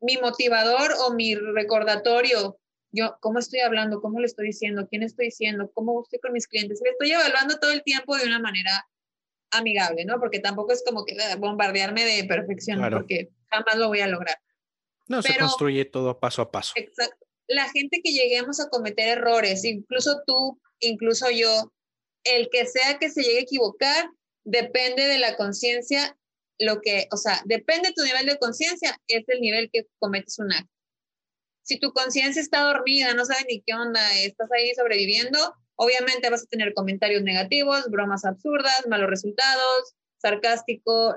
mi 0.00 0.16
motivador 0.18 0.92
o 1.00 1.12
mi 1.14 1.34
recordatorio. 1.34 2.58
Yo, 2.92 3.16
¿cómo 3.20 3.38
estoy 3.38 3.60
hablando? 3.60 4.00
¿Cómo 4.00 4.20
le 4.20 4.26
estoy 4.26 4.46
diciendo? 4.46 4.86
¿Quién 4.88 5.02
estoy 5.02 5.26
diciendo? 5.26 5.70
¿Cómo 5.74 6.02
estoy 6.02 6.20
con 6.20 6.32
mis 6.32 6.46
clientes? 6.46 6.80
Me 6.82 6.90
estoy 6.90 7.10
evaluando 7.12 7.58
todo 7.58 7.72
el 7.72 7.82
tiempo 7.82 8.16
de 8.16 8.26
una 8.26 8.38
manera 8.38 8.86
amigable, 9.50 10.04
¿no? 10.04 10.20
Porque 10.20 10.40
tampoco 10.40 10.72
es 10.72 10.82
como 10.86 11.04
que 11.04 11.16
ah, 11.20 11.36
bombardearme 11.36 12.04
de 12.04 12.24
perfección, 12.24 12.80
porque 12.90 13.30
jamás 13.48 13.76
lo 13.76 13.88
voy 13.88 14.00
a 14.00 14.06
lograr. 14.06 14.38
No, 15.08 15.22
se 15.22 15.36
construye 15.36 15.84
todo 15.84 16.20
paso 16.20 16.42
a 16.42 16.50
paso. 16.50 16.72
Exacto 16.76 17.26
la 17.52 17.68
gente 17.68 18.00
que 18.02 18.12
lleguemos 18.12 18.60
a 18.60 18.68
cometer 18.68 19.18
errores, 19.18 19.64
incluso 19.64 20.22
tú, 20.26 20.60
incluso 20.80 21.30
yo, 21.30 21.72
el 22.24 22.48
que 22.50 22.66
sea 22.66 22.98
que 22.98 23.10
se 23.10 23.22
llegue 23.22 23.38
a 23.38 23.42
equivocar, 23.42 24.10
depende 24.44 25.06
de 25.06 25.18
la 25.18 25.36
conciencia, 25.36 26.16
lo 26.58 26.80
que, 26.80 27.08
o 27.10 27.16
sea, 27.16 27.42
depende 27.44 27.88
de 27.88 27.94
tu 27.94 28.02
nivel 28.02 28.26
de 28.26 28.38
conciencia, 28.38 28.98
es 29.08 29.24
el 29.28 29.40
nivel 29.40 29.70
que 29.72 29.86
cometes 29.98 30.38
un 30.38 30.52
acto. 30.52 30.71
Si 31.62 31.78
tu 31.78 31.92
conciencia 31.92 32.42
está 32.42 32.62
dormida, 32.62 33.14
no 33.14 33.24
sabes 33.24 33.46
ni 33.48 33.62
qué 33.62 33.74
onda, 33.74 34.00
estás 34.18 34.50
ahí 34.52 34.74
sobreviviendo, 34.74 35.38
obviamente 35.76 36.30
vas 36.30 36.42
a 36.42 36.46
tener 36.46 36.74
comentarios 36.74 37.22
negativos, 37.22 37.88
bromas 37.88 38.24
absurdas, 38.24 38.86
malos 38.88 39.10
resultados, 39.10 39.94
sarcástico, 40.18 41.16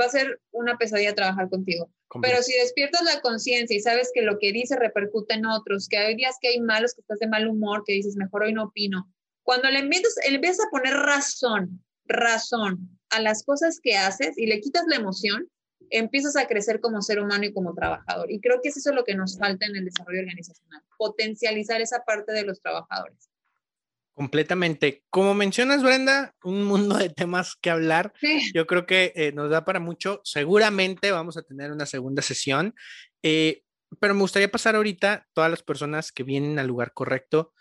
va 0.00 0.04
a 0.04 0.08
ser 0.08 0.40
una 0.52 0.76
pesadilla 0.78 1.14
trabajar 1.14 1.48
contigo. 1.48 1.90
Pero 2.22 2.42
si 2.42 2.54
despiertas 2.54 3.02
la 3.02 3.20
conciencia 3.20 3.76
y 3.76 3.80
sabes 3.80 4.10
que 4.14 4.22
lo 4.22 4.38
que 4.38 4.52
dices 4.52 4.78
repercute 4.78 5.34
en 5.34 5.46
otros, 5.46 5.88
que 5.88 5.98
hay 5.98 6.16
días 6.16 6.36
que 6.40 6.48
hay 6.48 6.60
malos, 6.60 6.94
que 6.94 7.02
estás 7.02 7.18
de 7.18 7.26
mal 7.26 7.46
humor, 7.46 7.82
que 7.86 7.92
dices, 7.92 8.16
mejor 8.16 8.44
hoy 8.44 8.52
no 8.52 8.64
opino. 8.64 9.12
Cuando 9.42 9.68
le 9.68 9.80
empiezas, 9.80 10.14
le 10.28 10.36
empiezas 10.36 10.66
a 10.66 10.70
poner 10.70 10.94
razón, 10.94 11.84
razón 12.06 12.98
a 13.10 13.20
las 13.20 13.44
cosas 13.44 13.80
que 13.82 13.96
haces 13.96 14.38
y 14.38 14.46
le 14.46 14.60
quitas 14.60 14.84
la 14.88 14.96
emoción, 14.96 15.50
empiezas 15.90 16.36
a 16.36 16.46
crecer 16.46 16.80
como 16.80 17.02
ser 17.02 17.20
humano 17.20 17.44
y 17.44 17.52
como 17.52 17.74
trabajador. 17.74 18.30
Y 18.30 18.40
creo 18.40 18.60
que 18.62 18.68
es 18.68 18.76
eso 18.76 18.92
lo 18.92 19.04
que 19.04 19.14
nos 19.14 19.38
falta 19.38 19.66
en 19.66 19.76
el 19.76 19.84
desarrollo 19.84 20.20
organizacional, 20.20 20.82
potencializar 20.96 21.80
esa 21.80 22.04
parte 22.04 22.32
de 22.32 22.44
los 22.44 22.60
trabajadores. 22.60 23.30
Completamente. 24.18 25.04
Como 25.10 25.32
mencionas, 25.34 25.82
Brenda, 25.82 26.34
un 26.42 26.64
mundo 26.64 26.96
de 26.96 27.08
temas 27.08 27.54
que 27.54 27.70
hablar. 27.70 28.12
Yo 28.52 28.66
creo 28.66 28.84
que 28.84 29.12
eh, 29.14 29.30
nos 29.32 29.48
da 29.48 29.64
para 29.64 29.78
mucho. 29.78 30.20
Seguramente 30.24 31.12
vamos 31.12 31.36
a 31.36 31.42
tener 31.42 31.70
una 31.70 31.86
segunda 31.86 32.20
sesión, 32.20 32.74
eh, 33.22 33.62
pero 34.00 34.14
me 34.14 34.20
gustaría 34.22 34.50
pasar 34.50 34.74
ahorita, 34.74 35.28
todas 35.32 35.50
las 35.50 35.62
personas 35.62 36.10
que 36.10 36.24
vienen 36.24 36.58
al 36.58 36.66
lugar 36.66 36.92
correcto, 36.94 37.52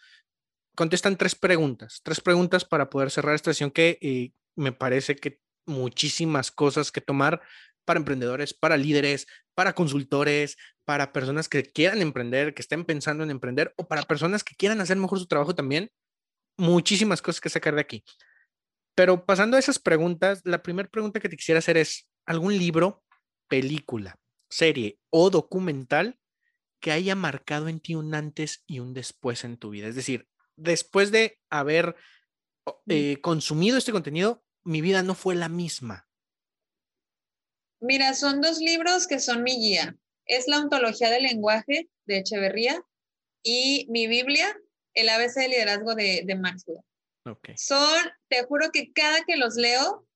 contestan 0.75 1.15
tres 1.15 1.35
preguntas, 1.35 2.01
tres 2.03 2.21
preguntas 2.21 2.65
para 2.65 2.89
poder 2.89 3.11
cerrar 3.11 3.35
esta 3.35 3.51
sesión 3.51 3.69
que 3.69 3.99
eh, 4.01 4.31
me 4.55 4.71
parece 4.71 5.15
que 5.15 5.39
muchísimas 5.67 6.49
cosas 6.49 6.91
que 6.91 7.01
tomar 7.01 7.41
para 7.87 7.99
emprendedores, 7.99 8.53
para 8.53 8.75
líderes, 8.75 9.25
para 9.55 9.73
consultores, 9.73 10.57
para 10.83 11.13
personas 11.13 11.47
que 11.47 11.63
quieran 11.63 12.01
emprender, 12.01 12.53
que 12.53 12.61
estén 12.61 12.83
pensando 12.83 13.23
en 13.23 13.31
emprender 13.31 13.73
o 13.77 13.87
para 13.87 14.03
personas 14.03 14.43
que 14.43 14.55
quieran 14.55 14.81
hacer 14.81 14.97
mejor 14.97 15.19
su 15.19 15.25
trabajo 15.25 15.55
también 15.55 15.89
muchísimas 16.57 17.21
cosas 17.21 17.39
que 17.39 17.49
sacar 17.49 17.75
de 17.75 17.81
aquí. 17.81 18.03
Pero 18.95 19.25
pasando 19.25 19.57
a 19.57 19.59
esas 19.59 19.79
preguntas, 19.79 20.41
la 20.43 20.63
primera 20.63 20.89
pregunta 20.89 21.19
que 21.19 21.29
te 21.29 21.37
quisiera 21.37 21.59
hacer 21.59 21.77
es, 21.77 22.09
¿algún 22.25 22.57
libro, 22.57 23.03
película, 23.47 24.19
serie 24.49 24.99
o 25.09 25.29
documental 25.29 26.19
que 26.81 26.91
haya 26.91 27.15
marcado 27.15 27.67
en 27.69 27.79
ti 27.79 27.95
un 27.95 28.13
antes 28.15 28.63
y 28.65 28.79
un 28.79 28.93
después 28.93 29.43
en 29.43 29.57
tu 29.57 29.69
vida? 29.69 29.87
Es 29.87 29.95
decir, 29.95 30.27
después 30.55 31.11
de 31.11 31.39
haber 31.49 31.95
mm. 32.65 32.71
eh, 32.91 33.17
consumido 33.21 33.77
este 33.77 33.91
contenido, 33.91 34.43
mi 34.63 34.81
vida 34.81 35.03
no 35.03 35.13
fue 35.13 35.35
la 35.35 35.47
misma. 35.47 36.06
Mira, 37.79 38.13
son 38.13 38.41
dos 38.41 38.59
libros 38.59 39.07
que 39.07 39.19
son 39.19 39.43
mi 39.43 39.55
guía. 39.55 39.95
Es 40.25 40.47
la 40.47 40.59
ontología 40.59 41.09
del 41.09 41.23
lenguaje 41.23 41.89
de 42.05 42.17
Echeverría 42.17 42.81
y 43.43 43.87
mi 43.89 44.07
Biblia 44.07 44.55
el 44.93 45.09
ABC 45.09 45.35
de 45.35 45.47
liderazgo 45.47 45.95
de, 45.95 46.23
de 46.25 46.35
Maxwell. 46.35 46.79
Son, 47.55 48.03
te 48.29 48.43
juro 48.43 48.69
que 48.71 48.91
cada 48.93 49.23
que 49.25 49.37
los 49.37 49.55
leo, 49.55 50.07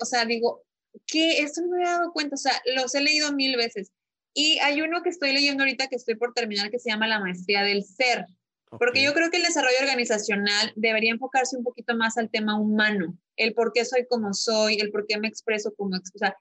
o 0.00 0.04
sea, 0.04 0.24
digo, 0.24 0.62
que 1.06 1.38
esto 1.38 1.62
no 1.62 1.68
me 1.68 1.76
había 1.76 1.98
dado 1.98 2.12
cuenta, 2.12 2.34
o 2.34 2.38
sea, 2.38 2.52
los 2.74 2.94
he 2.94 3.00
leído 3.00 3.32
mil 3.32 3.56
veces. 3.56 3.92
Y 4.34 4.58
hay 4.58 4.82
uno 4.82 5.02
que 5.02 5.08
estoy 5.08 5.32
leyendo 5.32 5.62
ahorita 5.62 5.88
que 5.88 5.96
estoy 5.96 6.16
por 6.16 6.34
terminar 6.34 6.70
que 6.70 6.78
se 6.78 6.90
llama 6.90 7.06
La 7.06 7.20
Maestría 7.20 7.62
del 7.62 7.84
Ser. 7.84 8.26
Porque 8.68 9.02
yo 9.02 9.14
creo 9.14 9.30
que 9.30 9.38
el 9.38 9.44
desarrollo 9.44 9.76
organizacional 9.80 10.72
debería 10.74 11.12
enfocarse 11.12 11.56
un 11.56 11.64
poquito 11.64 11.96
más 11.96 12.18
al 12.18 12.30
tema 12.30 12.60
humano, 12.60 13.16
el 13.36 13.54
por 13.54 13.72
qué 13.72 13.84
soy 13.84 14.06
como 14.06 14.34
soy, 14.34 14.74
el 14.80 14.90
por 14.90 15.06
qué 15.06 15.18
me 15.18 15.28
expreso 15.28 15.72
como, 15.76 15.96
o 15.96 16.18
sea, 16.18 16.36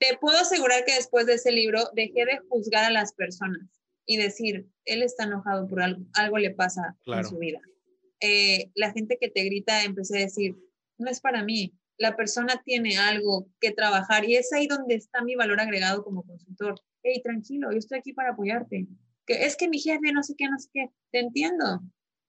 te 0.00 0.16
puedo 0.18 0.38
asegurar 0.38 0.84
que 0.84 0.94
después 0.94 1.26
de 1.26 1.34
ese 1.34 1.52
libro 1.52 1.90
dejé 1.94 2.24
de 2.24 2.40
juzgar 2.48 2.84
a 2.84 2.90
las 2.90 3.12
personas 3.12 3.68
y 4.06 4.16
decir, 4.16 4.66
él 4.86 5.02
está 5.02 5.24
enojado 5.24 5.68
por 5.68 5.82
algo, 5.82 6.02
algo 6.14 6.38
le 6.38 6.50
pasa 6.50 6.96
en 7.06 7.24
su 7.24 7.36
vida. 7.38 7.60
Eh, 8.20 8.70
la 8.74 8.92
gente 8.92 9.18
que 9.20 9.28
te 9.28 9.44
grita, 9.44 9.84
empecé 9.84 10.16
a 10.16 10.22
decir, 10.22 10.56
no 10.98 11.10
es 11.10 11.20
para 11.20 11.44
mí, 11.44 11.74
la 11.98 12.16
persona 12.16 12.62
tiene 12.64 12.96
algo 12.96 13.46
que 13.60 13.72
trabajar 13.72 14.24
y 14.24 14.36
es 14.36 14.52
ahí 14.54 14.66
donde 14.66 14.94
está 14.94 15.22
mi 15.22 15.36
valor 15.36 15.60
agregado 15.60 16.02
como 16.02 16.22
consultor. 16.22 16.80
Hey, 17.02 17.20
tranquilo, 17.22 17.70
yo 17.70 17.78
estoy 17.78 17.98
aquí 17.98 18.14
para 18.14 18.30
apoyarte. 18.30 18.86
Que 19.26 19.44
es 19.44 19.54
que 19.54 19.68
mi 19.68 19.78
jefe 19.78 20.12
no 20.12 20.22
sé 20.22 20.34
qué, 20.36 20.48
no 20.48 20.58
sé 20.58 20.70
qué, 20.72 20.86
te 21.12 21.20
entiendo, 21.20 21.82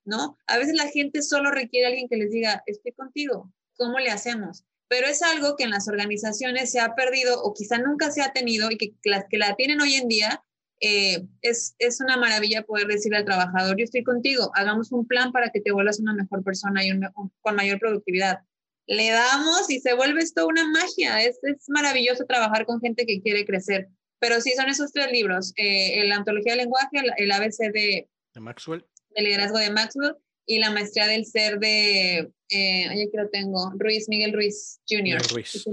¿no? 0.03 0.38
A 0.47 0.57
veces 0.57 0.76
la 0.76 0.89
gente 0.89 1.22
solo 1.22 1.51
requiere 1.51 1.86
a 1.86 1.89
alguien 1.89 2.09
que 2.09 2.17
les 2.17 2.32
diga, 2.32 2.63
estoy 2.65 2.91
contigo, 2.91 3.51
¿cómo 3.78 3.97
le 3.97 4.09
hacemos? 4.09 4.65
Pero 4.91 5.07
es 5.07 5.21
algo 5.21 5.55
que 5.55 5.63
en 5.63 5.69
las 5.69 5.87
organizaciones 5.87 6.69
se 6.69 6.81
ha 6.81 6.95
perdido 6.95 7.41
o 7.41 7.53
quizá 7.53 7.77
nunca 7.77 8.11
se 8.11 8.21
ha 8.21 8.33
tenido 8.33 8.69
y 8.69 8.77
que 8.77 8.93
las 9.05 9.23
que 9.29 9.37
la 9.37 9.55
tienen 9.55 9.79
hoy 9.79 9.93
en 9.93 10.09
día 10.09 10.43
eh, 10.81 11.23
es, 11.41 11.75
es, 11.79 12.01
una 12.01 12.17
maravilla 12.17 12.63
poder 12.63 12.87
decirle 12.87 13.19
al 13.19 13.23
trabajador, 13.23 13.77
yo 13.77 13.85
estoy 13.85 14.03
contigo, 14.03 14.51
hagamos 14.53 14.91
un 14.91 15.07
plan 15.07 15.31
para 15.31 15.49
que 15.49 15.61
te 15.61 15.71
vuelvas 15.71 16.01
una 16.01 16.13
mejor 16.13 16.43
persona 16.43 16.83
y 16.83 16.91
con 17.39 17.55
mayor 17.55 17.79
productividad. 17.79 18.39
Le 18.85 19.11
damos 19.11 19.69
y 19.69 19.79
se 19.79 19.93
vuelve 19.93 20.23
esto 20.23 20.45
una 20.45 20.67
magia. 20.67 21.23
Es, 21.23 21.39
es, 21.43 21.69
maravilloso 21.69 22.25
trabajar 22.25 22.65
con 22.65 22.81
gente 22.81 23.05
que 23.05 23.21
quiere 23.21 23.45
crecer. 23.45 23.87
Pero 24.19 24.41
sí, 24.41 24.51
son 24.57 24.67
esos 24.67 24.91
tres 24.91 25.09
libros, 25.09 25.53
eh, 25.55 26.03
la 26.05 26.17
antología 26.17 26.51
del 26.51 26.63
lenguaje, 26.63 26.97
el, 27.15 27.31
ABC 27.31 27.71
de, 27.71 28.09
de 28.33 28.41
Maxwell. 28.41 28.85
El 29.15 29.23
liderazgo 29.23 29.57
de 29.57 29.71
Maxwell 29.71 30.15
y 30.45 30.59
la 30.59 30.69
maestría 30.71 31.07
del 31.07 31.25
ser 31.25 31.59
de, 31.59 32.29
eh, 32.51 32.87
aquí 32.89 33.09
lo 33.13 33.29
tengo, 33.29 33.71
Ruiz, 33.77 34.07
Miguel 34.09 34.33
Ruiz 34.33 34.81
Jr. 34.87 35.21
Ruiz. 35.31 35.65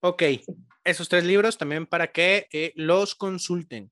Ok, 0.00 0.22
esos 0.84 1.08
tres 1.08 1.24
libros 1.24 1.58
también 1.58 1.86
para 1.86 2.12
que 2.12 2.46
eh, 2.52 2.72
los 2.76 3.14
consulten. 3.14 3.90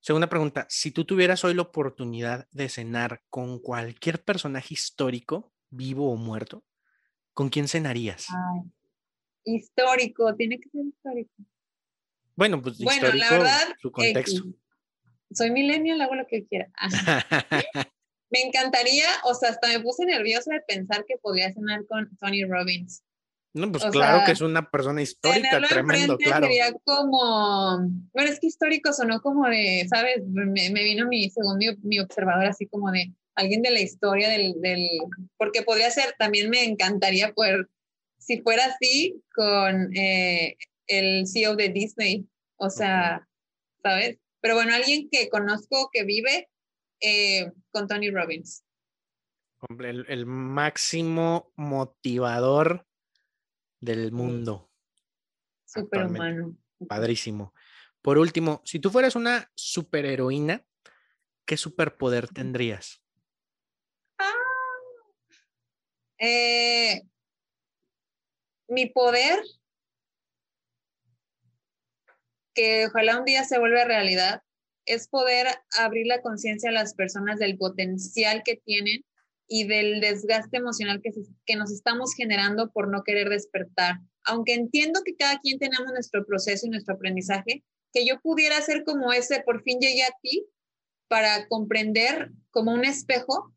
Segunda 0.00 0.28
pregunta, 0.28 0.66
si 0.70 0.92
tú 0.92 1.04
tuvieras 1.04 1.44
hoy 1.44 1.54
la 1.54 1.62
oportunidad 1.62 2.46
de 2.52 2.68
cenar 2.68 3.22
con 3.28 3.58
cualquier 3.58 4.22
personaje 4.22 4.74
histórico, 4.74 5.52
vivo 5.70 6.12
o 6.12 6.16
muerto, 6.16 6.64
¿con 7.34 7.48
quién 7.48 7.68
cenarías? 7.68 8.26
histórico, 9.44 10.34
tiene 10.36 10.60
que 10.60 10.68
ser 10.68 10.86
histórico. 10.86 11.32
Bueno, 12.36 12.62
pues 12.62 12.78
bueno, 12.78 13.12
la 13.14 13.30
verdad, 13.30 13.76
su 13.80 13.90
contexto. 13.90 14.44
soy 15.32 15.50
millennial, 15.50 16.00
hago 16.00 16.14
lo 16.14 16.26
que 16.26 16.46
quiera. 16.46 16.70
me 18.30 18.42
encantaría, 18.42 19.06
o 19.24 19.34
sea, 19.34 19.50
hasta 19.50 19.68
me 19.68 19.80
puse 19.80 20.04
nerviosa 20.04 20.52
de 20.52 20.60
pensar 20.60 21.04
que 21.06 21.16
podría 21.16 21.52
cenar 21.52 21.86
con 21.86 22.16
Tony 22.18 22.44
Robbins. 22.44 23.02
No, 23.54 23.72
pues 23.72 23.84
claro 23.86 24.22
que 24.24 24.32
es 24.32 24.40
una 24.40 24.70
persona 24.70 25.02
histórica, 25.02 25.60
tremendo, 25.68 26.18
claro. 26.18 26.46
Sería 26.46 26.72
como, 26.84 27.78
bueno, 28.12 28.30
es 28.30 28.38
que 28.38 28.46
histórico 28.46 28.92
sonó 28.92 29.20
como 29.22 29.48
de, 29.48 29.86
¿sabes? 29.88 30.22
Me, 30.26 30.70
vino 30.70 31.08
mi, 31.08 31.30
según 31.30 31.58
mi, 31.82 31.98
observador, 31.98 32.46
así 32.46 32.66
como 32.66 32.90
de 32.92 33.12
alguien 33.34 33.62
de 33.62 33.70
la 33.70 33.80
historia 33.80 34.28
del, 34.28 34.60
del, 34.60 34.88
porque 35.38 35.62
podría 35.62 35.90
ser, 35.90 36.14
también 36.18 36.50
me 36.50 36.64
encantaría 36.64 37.32
poder, 37.32 37.68
si 38.18 38.40
fuera 38.42 38.66
así, 38.66 39.22
con 39.34 39.96
eh, 39.96 40.56
el 40.86 41.26
CEO 41.26 41.56
de 41.56 41.70
Disney, 41.70 42.26
o 42.56 42.68
sea, 42.68 43.26
¿sabes? 43.82 44.18
Pero 44.40 44.54
bueno, 44.54 44.74
alguien 44.74 45.08
que 45.10 45.28
conozco 45.30 45.90
que 45.92 46.04
vive 46.04 46.48
eh, 47.00 47.52
con 47.70 47.86
Tony 47.86 48.10
Robbins. 48.10 48.64
El 49.80 50.26
máximo 50.26 51.52
motivador 51.56 52.86
del 53.80 54.12
mundo. 54.12 54.70
Superhumano. 55.64 56.56
Padrísimo. 56.88 57.54
Por 58.02 58.18
último, 58.18 58.62
si 58.64 58.78
tú 58.78 58.90
fueras 58.90 59.16
una 59.16 59.50
superheroína, 59.54 60.64
¿qué 61.44 61.56
superpoder 61.56 62.28
tendrías? 62.28 63.02
Ah, 64.18 64.32
eh, 66.18 67.02
mi 68.68 68.86
poder, 68.86 69.42
que 72.54 72.86
ojalá 72.86 73.18
un 73.18 73.24
día 73.24 73.44
se 73.44 73.58
vuelva 73.58 73.84
realidad, 73.84 74.42
es 74.88 75.06
poder 75.06 75.46
abrir 75.78 76.06
la 76.06 76.22
conciencia 76.22 76.70
a 76.70 76.72
las 76.72 76.94
personas 76.94 77.38
del 77.38 77.58
potencial 77.58 78.42
que 78.44 78.56
tienen 78.56 79.04
y 79.46 79.66
del 79.66 80.00
desgaste 80.00 80.56
emocional 80.56 81.00
que, 81.02 81.56
nos 81.56 81.70
estamos 81.70 82.14
generando 82.14 82.70
por 82.70 82.88
no 82.88 83.02
querer 83.02 83.28
despertar. 83.28 83.96
Aunque 84.24 84.54
entiendo 84.54 85.00
que 85.04 85.14
cada 85.16 85.38
quien 85.40 85.58
tenemos 85.58 85.92
nuestro 85.92 86.24
proceso 86.26 86.66
y 86.66 86.70
nuestro 86.70 86.94
aprendizaje, 86.94 87.64
que 87.92 88.06
yo 88.06 88.20
pudiera 88.20 88.60
ser 88.60 88.84
como 88.84 89.12
ese, 89.12 89.42
por 89.42 89.62
fin 89.62 89.78
llegué 89.80 90.02
a 90.02 90.14
ti 90.22 90.46
para 91.08 91.48
comprender 91.48 92.30
como 92.50 92.72
un 92.72 92.84
espejo 92.84 93.54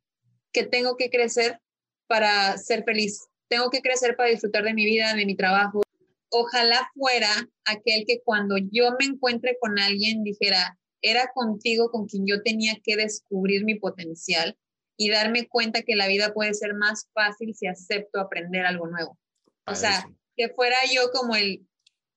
que 0.53 0.63
tengo 0.63 0.95
que 0.95 1.09
crecer 1.09 1.59
para 2.07 2.57
ser 2.57 2.84
feliz. 2.84 3.27
Tengo 3.49 3.69
que 3.69 3.82
crecer 3.82 4.15
para 4.15 4.29
disfrutar 4.29 4.63
de 4.63 4.73
mi 4.73 4.86
vida, 4.86 5.13
de 5.13 5.25
mi 5.25 5.36
trabajo. 5.36 5.82
Ojalá 6.29 6.89
fuera 6.93 7.29
aquel 7.65 8.05
que 8.07 8.21
cuando 8.23 8.55
yo 8.57 8.91
me 8.97 9.05
encuentre 9.05 9.57
con 9.59 9.77
alguien 9.77 10.23
dijera, 10.23 10.77
era 11.01 11.31
contigo 11.33 11.89
con 11.89 12.07
quien 12.07 12.25
yo 12.27 12.41
tenía 12.41 12.77
que 12.83 12.95
descubrir 12.95 13.65
mi 13.65 13.75
potencial 13.75 14.57
y 14.97 15.09
darme 15.09 15.47
cuenta 15.47 15.81
que 15.81 15.95
la 15.95 16.07
vida 16.07 16.33
puede 16.33 16.53
ser 16.53 16.73
más 16.75 17.09
fácil 17.13 17.55
si 17.55 17.67
acepto 17.67 18.19
aprender 18.19 18.65
algo 18.65 18.87
nuevo. 18.87 19.17
O 19.65 19.75
sea, 19.75 20.07
que 20.35 20.49
fuera 20.49 20.77
yo 20.93 21.09
como 21.11 21.35
el 21.35 21.65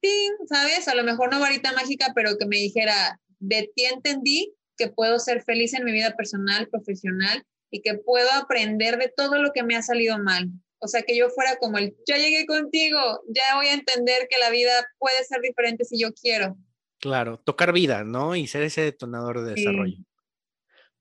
ting, 0.00 0.32
¿sabes? 0.48 0.88
A 0.88 0.94
lo 0.94 1.04
mejor 1.04 1.32
no 1.32 1.40
varita 1.40 1.72
mágica, 1.72 2.12
pero 2.14 2.36
que 2.36 2.46
me 2.46 2.56
dijera, 2.56 3.20
de 3.38 3.70
ti 3.74 3.84
entendí 3.84 4.54
que 4.76 4.88
puedo 4.88 5.18
ser 5.18 5.42
feliz 5.42 5.72
en 5.74 5.84
mi 5.84 5.92
vida 5.92 6.14
personal, 6.16 6.68
profesional 6.68 7.44
y 7.70 7.80
que 7.80 7.94
puedo 7.94 8.30
aprender 8.32 8.98
de 8.98 9.12
todo 9.16 9.38
lo 9.38 9.52
que 9.52 9.62
me 9.62 9.76
ha 9.76 9.82
salido 9.82 10.18
mal. 10.18 10.50
O 10.78 10.88
sea, 10.88 11.02
que 11.02 11.16
yo 11.16 11.30
fuera 11.30 11.56
como 11.56 11.78
el, 11.78 11.96
ya 12.06 12.18
llegué 12.18 12.44
contigo, 12.44 12.98
ya 13.28 13.56
voy 13.56 13.68
a 13.68 13.74
entender 13.74 14.28
que 14.28 14.38
la 14.38 14.50
vida 14.50 14.86
puede 14.98 15.24
ser 15.24 15.40
diferente 15.40 15.84
si 15.84 15.98
yo 15.98 16.12
quiero. 16.12 16.56
Claro, 17.04 17.36
tocar 17.36 17.74
vida, 17.74 18.02
¿no? 18.02 18.34
Y 18.34 18.46
ser 18.46 18.62
ese 18.62 18.80
detonador 18.80 19.42
de 19.42 19.56
desarrollo. 19.56 19.98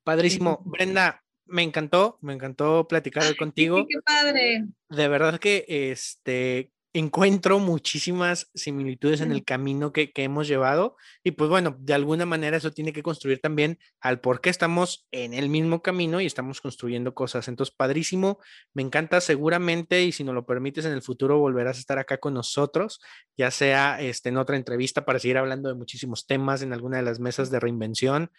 Padrísimo. 0.04 0.62
Brenda, 0.66 1.24
me 1.45 1.64
encantó, 1.64 2.18
me 2.20 2.34
encantó 2.34 2.89
platicar 2.89 3.34
contigo. 3.38 3.86
qué 3.88 4.01
padre. 4.01 4.66
De 4.89 5.08
verdad 5.08 5.39
que 5.39 5.64
este 5.66 6.74
encuentro 6.94 7.58
muchísimas 7.58 8.52
similitudes 8.54 9.22
en 9.22 9.32
el 9.32 9.44
camino 9.44 9.91
que, 9.91 10.12
hemos 10.16 10.48
llevado 10.48 10.96
y 11.24 11.32
pues 11.32 11.50
bueno, 11.50 11.76
de 11.80 11.96
alguna 11.96 12.26
manera 12.28 12.58
eso 12.58 12.72
tiene 12.72 12.94
que 12.94 13.02
construir 13.02 13.41
también 13.41 13.80
al 14.00 14.22
por 14.22 14.41
qué 14.41 14.52
estamos 14.52 15.08
en 15.12 15.34
el 15.34 15.50
mismo 15.50 15.82
camino 15.82 16.22
y 16.22 16.28
estamos 16.28 16.62
construyendo 16.62 17.16
cosas. 17.16 17.48
Entonces, 17.48 17.76
padrísimo, 17.76 18.39
me 18.74 18.84
encanta 18.84 19.22
seguramente 19.22 20.04
y 20.04 20.12
si 20.12 20.24
nos 20.24 20.36
lo 20.36 20.46
permites 20.46 20.86
en 20.86 20.94
el 20.94 21.02
futuro 21.02 21.39
volverás 21.39 21.78
a 21.78 21.80
estar 21.80 21.98
acá 21.98 22.20
con 22.20 22.36
nosotros, 22.36 23.02
ya 23.36 23.50
sea 23.50 24.00
este, 24.00 24.30
en 24.30 24.38
otra 24.38 24.56
entrevista 24.56 25.04
para 25.04 25.18
seguir 25.18 25.39
hablando 25.39 25.70
de 25.70 25.76
muchísimos 25.76 26.28
temas 26.28 26.62
en 26.62 26.74
alguna 26.74 26.98
de 26.98 27.04
las 27.04 27.20
mesas 27.20 27.50
de 27.50 27.60
reinvención. 27.60 28.32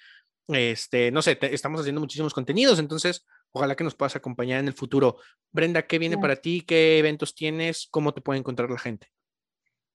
Este, 0.48 1.10
no 1.10 1.22
sé, 1.22 1.38
estamos 1.40 1.80
haciendo 1.80 2.00
muchísimos 2.00 2.32
contenidos, 2.32 2.78
entonces 2.78 3.26
Ojalá 3.56 3.76
que 3.76 3.84
nos 3.84 3.94
puedas 3.94 4.16
acompañar 4.16 4.58
en 4.58 4.66
el 4.66 4.74
futuro. 4.74 5.18
Brenda, 5.52 5.86
¿qué 5.86 6.00
viene 6.00 6.18
para 6.18 6.34
ti? 6.34 6.64
¿Qué 6.66 6.98
eventos 6.98 7.36
tienes? 7.36 7.86
¿Cómo 7.88 8.12
te 8.12 8.20
puede 8.20 8.40
encontrar 8.40 8.68
la 8.68 8.78
gente? 8.78 9.06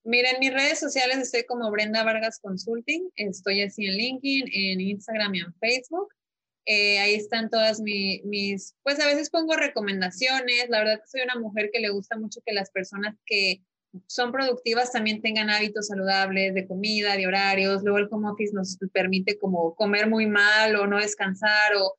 Mira, 0.02 0.30
en 0.30 0.40
mis 0.40 0.50
redes 0.50 0.80
sociales 0.80 1.18
estoy 1.18 1.44
como 1.44 1.70
Brenda 1.70 2.02
Vargas 2.02 2.40
Consulting. 2.40 3.10
Estoy 3.16 3.60
así 3.60 3.84
en 3.84 3.96
LinkedIn, 3.96 4.48
en 4.50 4.80
Instagram 4.80 5.34
y 5.34 5.40
en 5.40 5.54
Facebook. 5.56 6.08
Eh, 6.64 7.00
ahí 7.00 7.14
están 7.14 7.50
todas 7.50 7.80
mis, 7.80 8.74
pues 8.82 8.98
a 8.98 9.06
veces 9.06 9.28
pongo 9.28 9.54
recomendaciones. 9.54 10.70
La 10.70 10.78
verdad 10.78 11.00
que 11.00 11.08
soy 11.08 11.20
una 11.20 11.38
mujer 11.38 11.68
que 11.70 11.80
le 11.80 11.90
gusta 11.90 12.16
mucho 12.16 12.40
que 12.46 12.54
las 12.54 12.70
personas 12.70 13.14
que 13.26 13.62
son 14.06 14.32
productivas 14.32 14.90
también 14.90 15.20
tengan 15.20 15.50
hábitos 15.50 15.88
saludables 15.88 16.54
de 16.54 16.66
comida, 16.66 17.14
de 17.18 17.26
horarios. 17.26 17.82
Luego 17.82 17.98
el 17.98 18.08
home 18.10 18.30
office 18.30 18.54
nos 18.54 18.78
permite 18.90 19.38
como 19.38 19.74
comer 19.74 20.08
muy 20.08 20.26
mal 20.26 20.76
o 20.76 20.86
no 20.86 20.96
descansar 20.96 21.76
o 21.76 21.98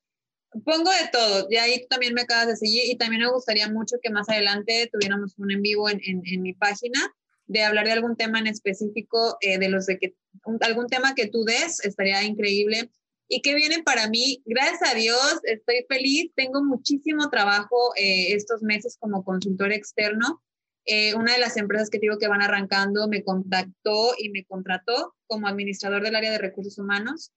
Pongo 0.64 0.90
de 0.90 1.08
todo, 1.10 1.46
y 1.48 1.56
ahí 1.56 1.86
también 1.88 2.12
me 2.12 2.22
acabas 2.22 2.46
de 2.46 2.56
seguir 2.56 2.82
y 2.84 2.96
también 2.96 3.22
me 3.22 3.30
gustaría 3.30 3.68
mucho 3.70 3.96
que 4.02 4.10
más 4.10 4.28
adelante 4.28 4.88
tuviéramos 4.92 5.34
un 5.38 5.50
en 5.50 5.62
vivo 5.62 5.88
en, 5.88 6.00
en, 6.04 6.42
mi 6.42 6.52
página 6.52 7.00
de 7.46 7.62
hablar 7.62 7.86
de 7.86 7.92
algún 7.92 8.16
tema 8.16 8.38
en 8.38 8.46
específico, 8.46 9.38
eh, 9.40 9.58
de 9.58 9.70
los 9.70 9.86
de 9.86 9.98
que, 9.98 10.14
algún 10.60 10.88
tema 10.88 11.14
que 11.14 11.28
tú 11.28 11.44
des, 11.44 11.82
estaría 11.84 12.22
increíble. 12.24 12.90
¿Y 13.28 13.40
qué 13.40 13.54
viene 13.54 13.82
para 13.82 14.10
mí? 14.10 14.42
Gracias 14.44 14.92
a 14.92 14.94
Dios, 14.94 15.40
estoy 15.44 15.86
feliz, 15.88 16.30
tengo 16.36 16.62
muchísimo 16.62 17.30
trabajo 17.30 17.94
eh, 17.96 18.34
estos 18.34 18.62
meses 18.62 18.98
como 19.00 19.24
consultor 19.24 19.72
externo. 19.72 20.42
Eh, 20.84 21.14
una 21.14 21.32
de 21.32 21.38
las 21.38 21.56
empresas 21.56 21.88
que 21.88 21.98
digo 21.98 22.18
que 22.18 22.28
van 22.28 22.42
arrancando 22.42 23.08
me 23.08 23.24
contactó 23.24 24.12
y 24.18 24.28
me 24.30 24.44
contrató 24.44 25.14
como 25.26 25.46
administrador 25.46 26.02
del 26.02 26.16
área 26.16 26.30
de 26.30 26.38
recursos 26.38 26.76
humanos. 26.78 27.32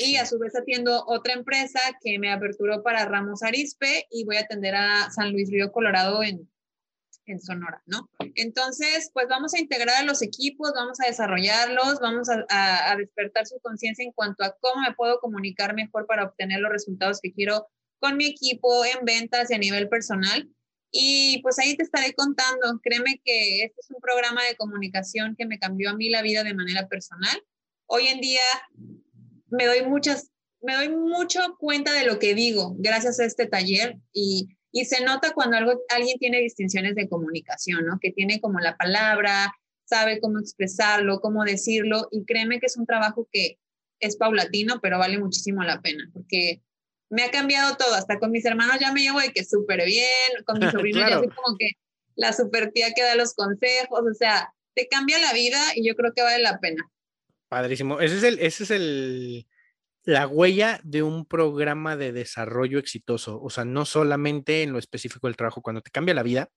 Y 0.00 0.16
a 0.16 0.26
su 0.26 0.38
vez 0.38 0.54
atiendo 0.56 1.04
otra 1.06 1.34
empresa 1.34 1.80
que 2.02 2.18
me 2.18 2.32
aperturó 2.32 2.82
para 2.82 3.04
Ramos 3.06 3.42
Arispe 3.42 4.06
y 4.10 4.24
voy 4.24 4.36
a 4.36 4.40
atender 4.40 4.74
a 4.74 5.10
San 5.10 5.32
Luis 5.32 5.50
Río 5.50 5.72
Colorado 5.72 6.22
en, 6.22 6.48
en 7.26 7.40
Sonora, 7.40 7.82
¿no? 7.86 8.08
Entonces, 8.34 9.10
pues 9.12 9.26
vamos 9.28 9.54
a 9.54 9.58
integrar 9.58 9.96
a 9.96 10.04
los 10.04 10.22
equipos, 10.22 10.72
vamos 10.74 11.00
a 11.00 11.06
desarrollarlos, 11.06 12.00
vamos 12.00 12.28
a, 12.28 12.92
a, 12.92 12.96
despertar 12.96 13.46
su 13.46 13.58
conciencia 13.60 14.04
en 14.04 14.12
cuanto 14.12 14.44
a 14.44 14.56
cómo 14.60 14.82
me 14.82 14.94
puedo 14.94 15.18
comunicar 15.20 15.74
mejor 15.74 16.06
para 16.06 16.24
obtener 16.24 16.60
los 16.60 16.70
resultados 16.70 17.20
que 17.20 17.32
quiero 17.32 17.66
con 17.98 18.16
mi 18.16 18.26
equipo 18.26 18.84
en 18.84 19.04
ventas 19.04 19.50
y 19.50 19.54
a 19.54 19.58
nivel 19.58 19.88
personal. 19.88 20.48
Y 20.90 21.40
pues 21.42 21.58
ahí 21.58 21.76
te 21.76 21.82
estaré 21.82 22.14
contando. 22.14 22.78
Créeme 22.82 23.20
que 23.24 23.64
este 23.64 23.80
es 23.80 23.90
un 23.90 24.00
programa 24.00 24.44
de 24.44 24.56
comunicación 24.56 25.34
que 25.36 25.46
me 25.46 25.58
cambió 25.58 25.90
a 25.90 25.94
mí 25.94 26.08
la 26.08 26.22
vida 26.22 26.44
de 26.44 26.54
manera 26.54 26.86
personal. 26.86 27.42
Hoy 27.86 28.06
en 28.06 28.20
día 28.20 28.42
me 29.54 29.66
doy 29.66 29.82
muchas, 29.86 30.30
me 30.60 30.74
doy 30.74 30.88
mucho 30.88 31.40
cuenta 31.58 31.92
de 31.92 32.06
lo 32.06 32.18
que 32.18 32.34
digo 32.34 32.74
gracias 32.78 33.20
a 33.20 33.24
este 33.24 33.46
taller 33.46 33.96
y, 34.12 34.48
y 34.72 34.84
se 34.84 35.04
nota 35.04 35.32
cuando 35.32 35.56
algo, 35.56 35.80
alguien 35.88 36.18
tiene 36.18 36.40
distinciones 36.40 36.94
de 36.94 37.08
comunicación, 37.08 37.86
¿no? 37.86 37.98
Que 38.00 38.10
tiene 38.10 38.40
como 38.40 38.60
la 38.60 38.76
palabra, 38.76 39.52
sabe 39.84 40.20
cómo 40.20 40.38
expresarlo, 40.38 41.20
cómo 41.20 41.44
decirlo 41.44 42.08
y 42.10 42.24
créeme 42.24 42.60
que 42.60 42.66
es 42.66 42.76
un 42.76 42.86
trabajo 42.86 43.28
que 43.30 43.58
es 44.00 44.16
paulatino, 44.16 44.80
pero 44.80 44.98
vale 44.98 45.18
muchísimo 45.18 45.62
la 45.62 45.80
pena 45.80 46.10
porque 46.12 46.62
me 47.10 47.22
ha 47.22 47.30
cambiado 47.30 47.76
todo, 47.76 47.94
hasta 47.94 48.18
con 48.18 48.30
mis 48.30 48.44
hermanos 48.44 48.78
ya 48.80 48.92
me 48.92 49.02
llevo 49.02 49.20
de 49.20 49.32
que 49.32 49.44
súper 49.44 49.84
bien, 49.84 50.08
con 50.44 50.58
mis 50.58 50.70
sobrinos 50.72 51.08
ya 51.08 51.18
soy 51.18 51.28
como 51.28 51.56
que 51.56 51.70
la 52.16 52.32
super 52.32 52.70
tía 52.72 52.92
que 52.94 53.02
da 53.02 53.14
los 53.14 53.34
consejos, 53.34 54.00
o 54.00 54.14
sea, 54.14 54.52
te 54.74 54.88
cambia 54.88 55.18
la 55.18 55.32
vida 55.32 55.58
y 55.74 55.86
yo 55.86 55.94
creo 55.94 56.12
que 56.14 56.22
vale 56.22 56.42
la 56.42 56.58
pena. 56.60 56.90
Padrísimo. 57.54 58.00
Ese 58.00 58.16
es 58.16 58.24
el, 58.24 58.40
ese 58.40 58.64
es 58.64 58.70
el, 58.72 59.46
la 60.02 60.26
huella 60.26 60.80
de 60.82 61.04
un 61.04 61.24
programa 61.24 61.96
de 61.96 62.10
desarrollo 62.10 62.80
exitoso. 62.80 63.40
O 63.40 63.48
sea, 63.48 63.64
no 63.64 63.84
solamente 63.84 64.64
en 64.64 64.72
lo 64.72 64.80
específico 64.80 65.28
del 65.28 65.36
trabajo, 65.36 65.62
cuando 65.62 65.80
te 65.80 65.92
cambia 65.92 66.16
la 66.16 66.24
vida, 66.24 66.48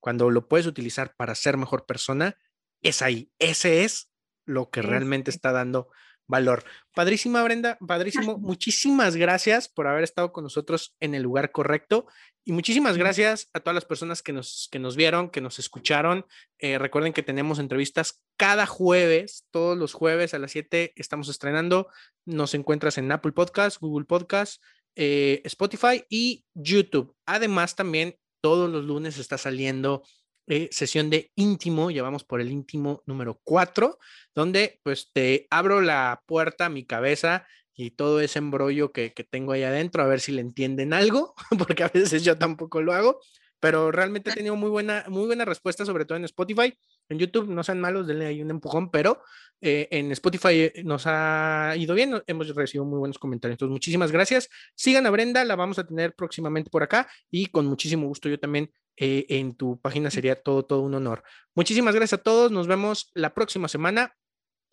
cuando 0.00 0.30
lo 0.30 0.48
puedes 0.48 0.66
utilizar 0.66 1.14
para 1.14 1.34
ser 1.34 1.58
mejor 1.58 1.84
persona, 1.84 2.38
es 2.80 3.02
ahí. 3.02 3.30
Ese 3.38 3.84
es 3.84 4.10
lo 4.46 4.70
que 4.70 4.80
realmente 4.80 5.30
está 5.30 5.52
dando 5.52 5.90
valor. 6.26 6.64
Padrísima, 6.94 7.42
Brenda, 7.42 7.78
padrísimo. 7.86 8.38
Muchísimas 8.38 9.16
gracias 9.16 9.68
por 9.68 9.86
haber 9.86 10.04
estado 10.04 10.32
con 10.32 10.44
nosotros 10.44 10.94
en 11.00 11.14
el 11.14 11.22
lugar 11.22 11.52
correcto 11.52 12.06
y 12.48 12.52
muchísimas 12.52 12.96
gracias 12.96 13.50
a 13.54 13.60
todas 13.60 13.74
las 13.74 13.84
personas 13.84 14.22
que 14.22 14.32
nos, 14.32 14.68
que 14.70 14.78
nos 14.78 14.94
vieron, 14.94 15.30
que 15.30 15.40
nos 15.40 15.58
escucharon. 15.58 16.26
Eh, 16.58 16.78
recuerden 16.78 17.12
que 17.12 17.24
tenemos 17.24 17.58
entrevistas 17.58 18.22
cada 18.36 18.66
jueves, 18.66 19.48
todos 19.50 19.76
los 19.76 19.94
jueves 19.94 20.32
a 20.32 20.38
las 20.38 20.52
7 20.52 20.92
estamos 20.94 21.28
estrenando. 21.28 21.88
Nos 22.24 22.54
encuentras 22.54 22.98
en 22.98 23.10
Apple 23.10 23.32
Podcast, 23.32 23.80
Google 23.80 24.06
Podcast, 24.06 24.62
eh, 24.94 25.42
Spotify 25.42 26.04
y 26.08 26.44
YouTube. 26.54 27.16
Además, 27.26 27.74
también 27.74 28.16
todos 28.40 28.70
los 28.70 28.84
lunes 28.84 29.18
está 29.18 29.38
saliendo 29.38 30.04
eh, 30.46 30.68
sesión 30.70 31.10
de 31.10 31.32
íntimo, 31.34 31.90
ya 31.90 32.02
vamos 32.02 32.24
por 32.24 32.40
el 32.40 32.50
íntimo 32.50 33.02
número 33.06 33.40
4, 33.44 33.98
donde 34.34 34.80
pues 34.82 35.10
te 35.12 35.46
abro 35.50 35.80
la 35.80 36.22
puerta 36.26 36.66
a 36.66 36.68
mi 36.68 36.84
cabeza 36.84 37.46
y 37.74 37.90
todo 37.90 38.20
ese 38.20 38.38
embrollo 38.38 38.92
que, 38.92 39.12
que 39.12 39.24
tengo 39.24 39.52
ahí 39.52 39.62
adentro, 39.62 40.02
a 40.02 40.06
ver 40.06 40.20
si 40.20 40.32
le 40.32 40.40
entienden 40.40 40.92
algo, 40.92 41.34
porque 41.58 41.84
a 41.84 41.88
veces 41.88 42.24
yo 42.24 42.38
tampoco 42.38 42.80
lo 42.80 42.92
hago, 42.92 43.20
pero 43.60 43.90
realmente 43.90 44.30
he 44.30 44.34
tenido 44.34 44.56
muy 44.56 44.70
buena, 44.70 45.04
muy 45.08 45.26
buena 45.26 45.44
respuesta, 45.44 45.84
sobre 45.84 46.04
todo 46.04 46.16
en 46.16 46.24
Spotify. 46.24 46.76
En 47.08 47.18
YouTube 47.18 47.48
no 47.48 47.62
sean 47.62 47.80
malos, 47.80 48.06
denle 48.06 48.26
ahí 48.26 48.42
un 48.42 48.50
empujón, 48.50 48.90
pero 48.90 49.22
eh, 49.60 49.88
en 49.90 50.12
Spotify 50.12 50.60
eh, 50.60 50.82
nos 50.84 51.04
ha 51.06 51.74
ido 51.76 51.94
bien, 51.94 52.22
hemos 52.26 52.54
recibido 52.54 52.84
muy 52.84 52.98
buenos 52.98 53.18
comentarios. 53.18 53.54
Entonces, 53.54 53.72
muchísimas 53.72 54.12
gracias. 54.12 54.48
Sigan 54.74 55.06
a 55.06 55.10
Brenda, 55.10 55.44
la 55.44 55.56
vamos 55.56 55.78
a 55.78 55.86
tener 55.86 56.14
próximamente 56.14 56.70
por 56.70 56.82
acá 56.82 57.08
y 57.30 57.46
con 57.46 57.66
muchísimo 57.66 58.06
gusto 58.06 58.28
yo 58.28 58.38
también 58.38 58.70
eh, 58.96 59.26
en 59.28 59.54
tu 59.54 59.80
página 59.80 60.10
sería 60.10 60.36
todo, 60.36 60.64
todo 60.64 60.80
un 60.80 60.94
honor. 60.94 61.22
Muchísimas 61.54 61.94
gracias 61.94 62.20
a 62.20 62.22
todos, 62.22 62.50
nos 62.50 62.66
vemos 62.66 63.10
la 63.14 63.34
próxima 63.34 63.68
semana. 63.68 64.14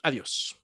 Adiós. 0.01 0.62